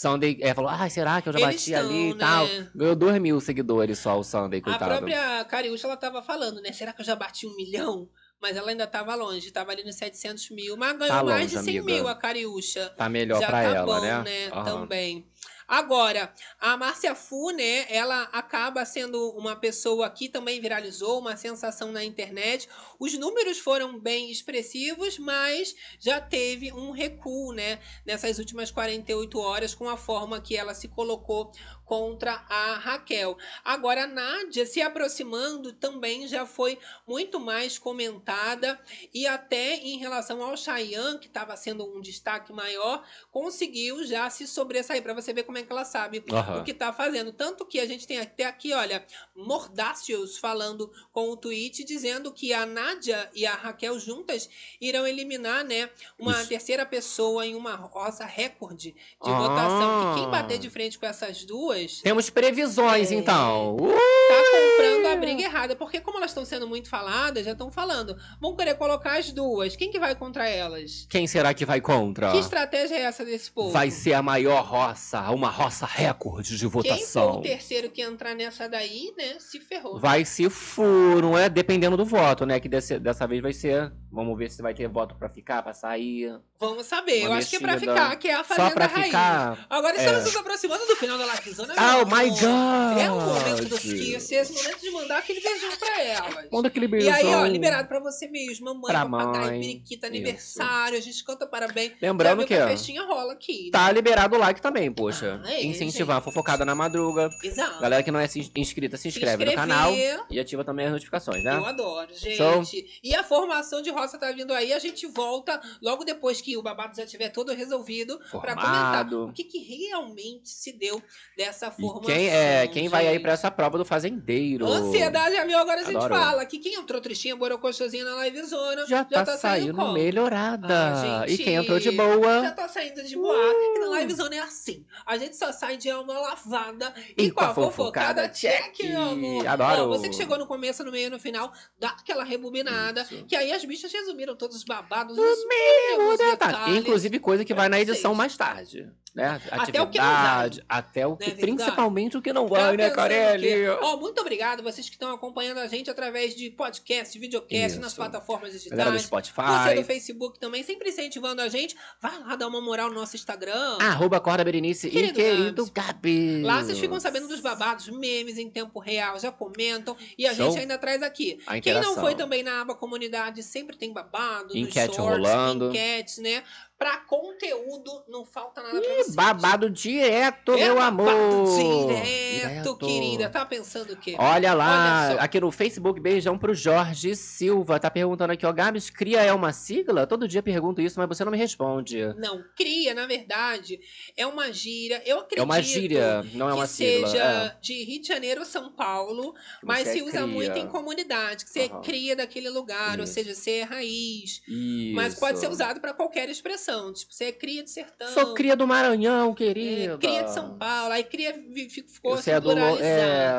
[0.00, 2.46] Sunday é, falou, ah, será que eu já Eles bati ali e estão, tal?
[2.46, 2.70] né?
[2.74, 4.90] Ganhou 2 mil seguidores só o Sunday, A coitado.
[4.90, 6.70] própria Cariúcha, ela tava falando, né?
[6.70, 8.06] Será que eu já bati um milhão?
[8.38, 10.76] Mas ela ainda tava longe, tava ali nos 700 mil.
[10.76, 11.94] Mas ganhou Tá mais de longe, 100 amiga.
[11.94, 12.90] mil a Cariúcha.
[12.94, 14.22] Tá melhor Já pra tá ela, bom, né?
[14.22, 14.48] né?
[14.52, 14.64] Aham.
[14.64, 15.26] Também.
[15.68, 21.90] Agora, a Márcia Fu, né, ela acaba sendo uma pessoa que também viralizou, uma sensação
[21.90, 22.68] na internet.
[23.00, 29.74] Os números foram bem expressivos, mas já teve um recuo, né, nessas últimas 48 horas
[29.74, 31.50] com a forma que ela se colocou
[31.86, 33.38] contra a Raquel.
[33.64, 38.78] Agora, a Nádia se aproximando também já foi muito mais comentada
[39.14, 44.46] e até em relação ao Chayanne, que estava sendo um destaque maior, conseguiu já se
[44.48, 46.60] sobressair para você ver como é que ela sabe Aham.
[46.60, 47.32] o que tá fazendo.
[47.32, 49.06] Tanto que a gente tem até aqui, olha,
[49.36, 55.64] Mordácios falando com o tweet dizendo que a Nádia e a Raquel juntas irão eliminar,
[55.64, 56.48] né, uma Isso.
[56.48, 59.38] terceira pessoa em uma roça recorde de Ah.
[59.38, 60.14] votação.
[60.14, 63.76] Que quem bater de frente com essas duas Temos previsões, então.
[63.76, 63.88] Uh!
[64.28, 65.76] tá comprando a briga errada.
[65.76, 68.16] Porque como elas estão sendo muito faladas, já estão falando.
[68.40, 69.76] Vão querer colocar as duas.
[69.76, 71.06] Quem que vai contra elas?
[71.08, 72.32] Quem será que vai contra?
[72.32, 73.70] Que estratégia é essa desse povo?
[73.70, 77.38] Vai ser a maior roça, uma roça recorde de Quem for votação.
[77.38, 79.98] o terceiro que entrar nessa daí, né, se ferrou.
[79.98, 81.48] Vai se for, não é?
[81.48, 82.58] Dependendo do voto, né?
[82.60, 83.92] Que desse- dessa vez vai ser.
[84.10, 86.38] Vamos ver se vai ter voto pra ficar, pra sair.
[86.58, 87.22] Vamos saber.
[87.22, 87.92] Eu Uma acho que é pra mexida.
[87.94, 89.06] ficar, que é a Só Fazenda pra Raiz.
[89.06, 90.24] ficar, Agora estamos é.
[90.24, 91.65] nos aproximando do final da Livezona.
[91.74, 92.98] Meu Oh my God!
[92.98, 96.46] É o momento dos kisses, esse momento de mandar aquele beijão pra elas.
[96.50, 99.60] Manda aquele E aí, ó, liberado pra você mesmo, mamãe, Pra mãe.
[99.60, 100.16] periquita, Isso.
[100.16, 101.92] aniversário, a gente canta parabéns.
[102.00, 103.70] Lembrando viu que, a festinha rola aqui.
[103.72, 103.92] Tá né?
[103.92, 105.40] liberado o like também, poxa.
[105.44, 107.30] Ah, é, Incentivar a fofocada na madruga.
[107.42, 107.80] Exato.
[107.80, 109.56] Galera que não é se- inscrita, se inscreve no inscrever.
[109.56, 109.92] canal
[110.30, 111.56] e ativa também as notificações, né?
[111.56, 112.36] Eu adoro, gente.
[112.36, 112.62] Show.
[113.02, 114.72] E a formação de roça tá vindo aí.
[114.72, 119.26] A gente volta logo depois que o babado já estiver todo resolvido pra comentar Formado.
[119.28, 121.02] o que, que realmente se deu
[121.36, 122.02] dessa E formação.
[122.02, 123.22] quem, é, quem vai aí gente.
[123.22, 124.66] pra essa prova do fazendeiro?
[124.66, 129.04] Ansiedade é meu, agora a gente fala que quem entrou tristinha, borocochosinha na livezona, Já,
[129.04, 129.38] tá, saindo
[129.76, 131.22] saindo melhorada.
[131.22, 132.42] Ah, e quem entrou de gente, boa.
[132.42, 133.34] Já tá saindo de boa.
[133.36, 134.84] E na livezona é assim.
[135.06, 138.94] A gente só sai de alma lavada e, E com a fofocada check, check.
[138.94, 139.46] amor.
[139.46, 139.82] Adoro.
[139.84, 143.04] Ó, você que chegou no começo, no meio e no final, dá aquela rebobinada.
[143.28, 146.76] Que aí as bichas resumiram todos os babados, os Tá, detalhes.
[146.76, 148.18] Inclusive coisa que vai na edição vocês.
[148.18, 148.88] mais tarde.
[149.16, 149.40] Né?
[149.50, 150.14] Até o que não vai.
[150.14, 151.46] Atividade, até o que, é verdade?
[151.54, 153.66] principalmente o que não vai, né, Carelli?
[153.80, 157.80] Ó, muito obrigado vocês que estão acompanhando a gente através de podcast, videocast, Isso.
[157.80, 158.76] nas plataformas digitais.
[158.76, 159.40] Galera do Spotify.
[159.64, 161.74] Você do Facebook também, sempre incentivando a gente.
[161.98, 163.78] Vai lá dar uma moral no nosso Instagram.
[163.80, 166.42] Arroba Corda Berenice e Querido querido Gabi.
[166.42, 169.96] Lá vocês ficam sabendo dos babados, memes em tempo real, já comentam.
[170.18, 170.50] E a Show.
[170.50, 171.38] gente ainda traz aqui.
[171.62, 175.70] Quem não foi também na aba comunidade, sempre tem babado, Enquete shorts, rolando.
[175.70, 176.42] enquetes, né?
[176.78, 179.14] Pra conteúdo, não falta nada pra Ih, vocês.
[179.14, 181.46] babado direto, É meu babado amor.
[181.56, 183.30] Direto, querida.
[183.30, 184.14] Tá pensando o quê?
[184.18, 187.80] Olha lá, Olha aqui no Facebook, beijão pro Jorge Silva.
[187.80, 190.06] Tá perguntando aqui, ó, Gabs, cria é uma sigla?
[190.06, 191.98] Todo dia pergunto isso, mas você não me responde.
[192.18, 193.80] Não, cria, na verdade,
[194.14, 195.02] é uma gíria.
[195.06, 197.08] Eu acredito É uma gíria, não é que uma sigla.
[197.08, 197.56] seja é.
[197.60, 200.26] de Rio de Janeiro ou São Paulo, mas você se usa cria.
[200.26, 201.80] muito em comunidade, que você Aham.
[201.80, 203.14] cria daquele lugar, ou Isso.
[203.14, 204.42] seja, você é raiz.
[204.46, 204.94] Isso.
[204.94, 206.65] Mas pode ser usado para qualquer expressão.
[206.92, 208.08] Tipo, você é cria de sertão.
[208.12, 209.98] Sou cria do Maranhão, é, querida.
[209.98, 210.92] cria de São Paulo.
[210.92, 211.32] Aí cria
[211.70, 212.54] ficou Você assim, é do lo...
[212.54, 212.84] pluralizado,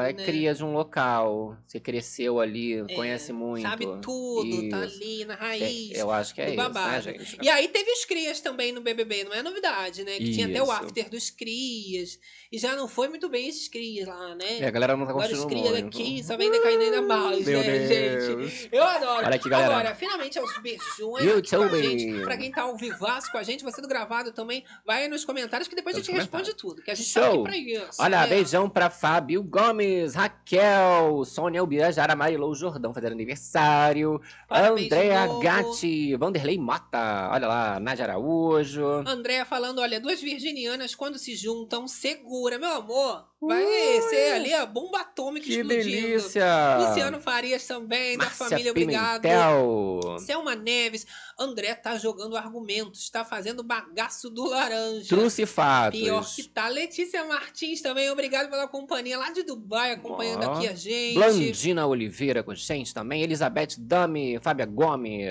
[0.06, 0.26] é, é né?
[0.26, 1.58] cria de um local.
[1.66, 3.62] Você cresceu ali, É, conhece muito.
[3.64, 4.96] Sabe tudo, tá Isso.
[5.04, 5.98] ali na É, raiz.
[5.98, 7.38] eu acho que é do isso, né, gente?
[7.42, 10.18] E aí teve os crias também no BBB, não é novidade, né?
[10.18, 10.72] Que tinha até o Isso.
[10.72, 12.20] after dos crias.
[12.52, 14.60] E já não foi muito bem esses crias lá, né?
[14.60, 15.84] É, a galera não tá Agora os crias muito.
[15.86, 18.26] daqui só vem decaindo ainda mais, Meu né, Deus.
[18.52, 18.70] gente?
[18.72, 19.26] Eu adoro.
[19.26, 19.74] Olha aqui, galera.
[19.76, 21.38] Agora, finalmente, aos beijões YouTube.
[21.38, 22.22] aqui com a gente.
[22.24, 22.78] Pra quem tá ao
[23.26, 26.12] com a gente, você do gravado também, vai aí nos comentários que depois a gente
[26.12, 26.82] responde tudo.
[26.82, 27.24] Que a gente Show.
[27.24, 28.02] tá aqui pra isso.
[28.02, 28.28] Olha, né?
[28.28, 35.28] beijão pra Fábio Gomes, Raquel, Sônia Ubirajara, Marilou Jordão fazendo aniversário, Parabéns Andréa.
[35.42, 38.86] Gatti, Vanderlei Mota, olha lá, Nádia Araújo.
[39.08, 43.26] Andréa falando, olha, duas virginianas quando se juntam, segura, meu amor.
[43.40, 45.84] Vai ser ali a bomba atômica Que explodindo.
[45.84, 46.78] delícia!
[46.80, 49.22] Luciano Farias também, da Márcia família Obrigado.
[49.22, 50.18] Pimentel.
[50.20, 51.06] Selma Neves.
[51.40, 55.08] André tá jogando argumentos, tá fazendo bagaço do laranja.
[55.08, 56.00] Truce e fatos.
[56.00, 56.68] Pior que tá.
[56.68, 60.54] Letícia Martins também, obrigado pela companhia lá de Dubai, acompanhando Ó.
[60.54, 61.14] aqui a gente.
[61.14, 63.22] Blandina Oliveira com gente também.
[63.22, 65.28] Elizabeth Dami, Fábia Gomes,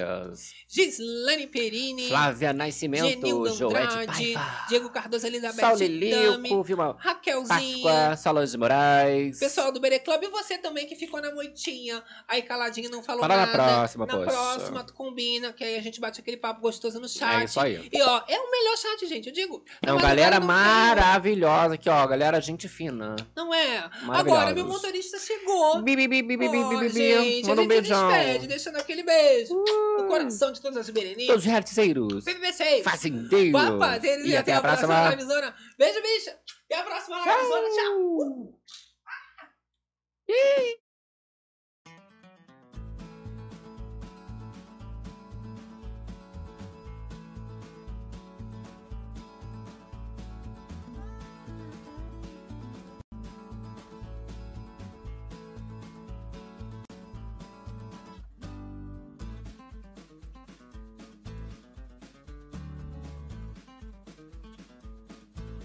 [0.69, 2.07] Gislane Perini.
[2.07, 7.96] Flávia Nascimento, Joete Paiva, Diego Cardoso, Elizabeth Sauli Dami, Lico, Vilma Raquelzinha.
[7.97, 9.39] Páscoa, Solange Moraes.
[9.39, 13.23] Pessoal do Bere Club, e você também que ficou na moitinha, aí caladinho, não falou
[13.23, 13.53] Fala na nada.
[13.53, 14.27] próxima, Na poxa.
[14.31, 17.41] próxima, tu combina, que aí a gente bate aquele papo gostoso no chat.
[17.43, 17.89] É isso aí.
[17.93, 19.65] E ó, é o melhor chat, gente, eu digo.
[19.85, 22.07] Não, galera maravilhosa aqui, ó.
[22.07, 23.17] Galera, gente fina.
[23.35, 23.89] Não é?
[24.09, 25.83] Agora, meu motorista chegou.
[25.83, 26.89] Bi, bi, bi, bi, bi, bi, bi, bi.
[26.91, 28.09] gente, Manda a um gente beijão.
[28.09, 29.55] despede, deixando aquele beijo
[29.99, 31.27] no coração de todas as berenices.
[31.27, 32.25] Todos os reticeiros.
[32.25, 32.83] PPC.
[32.83, 33.53] Fazendeiros.
[33.61, 34.27] Papazeiros.
[34.27, 35.11] E até a próxima.
[35.11, 35.55] livezona.
[35.79, 36.41] Beijo, bicha.
[36.65, 37.69] Até a próxima livezona.
[37.71, 38.61] Tchau.
[40.29, 40.86] Ih.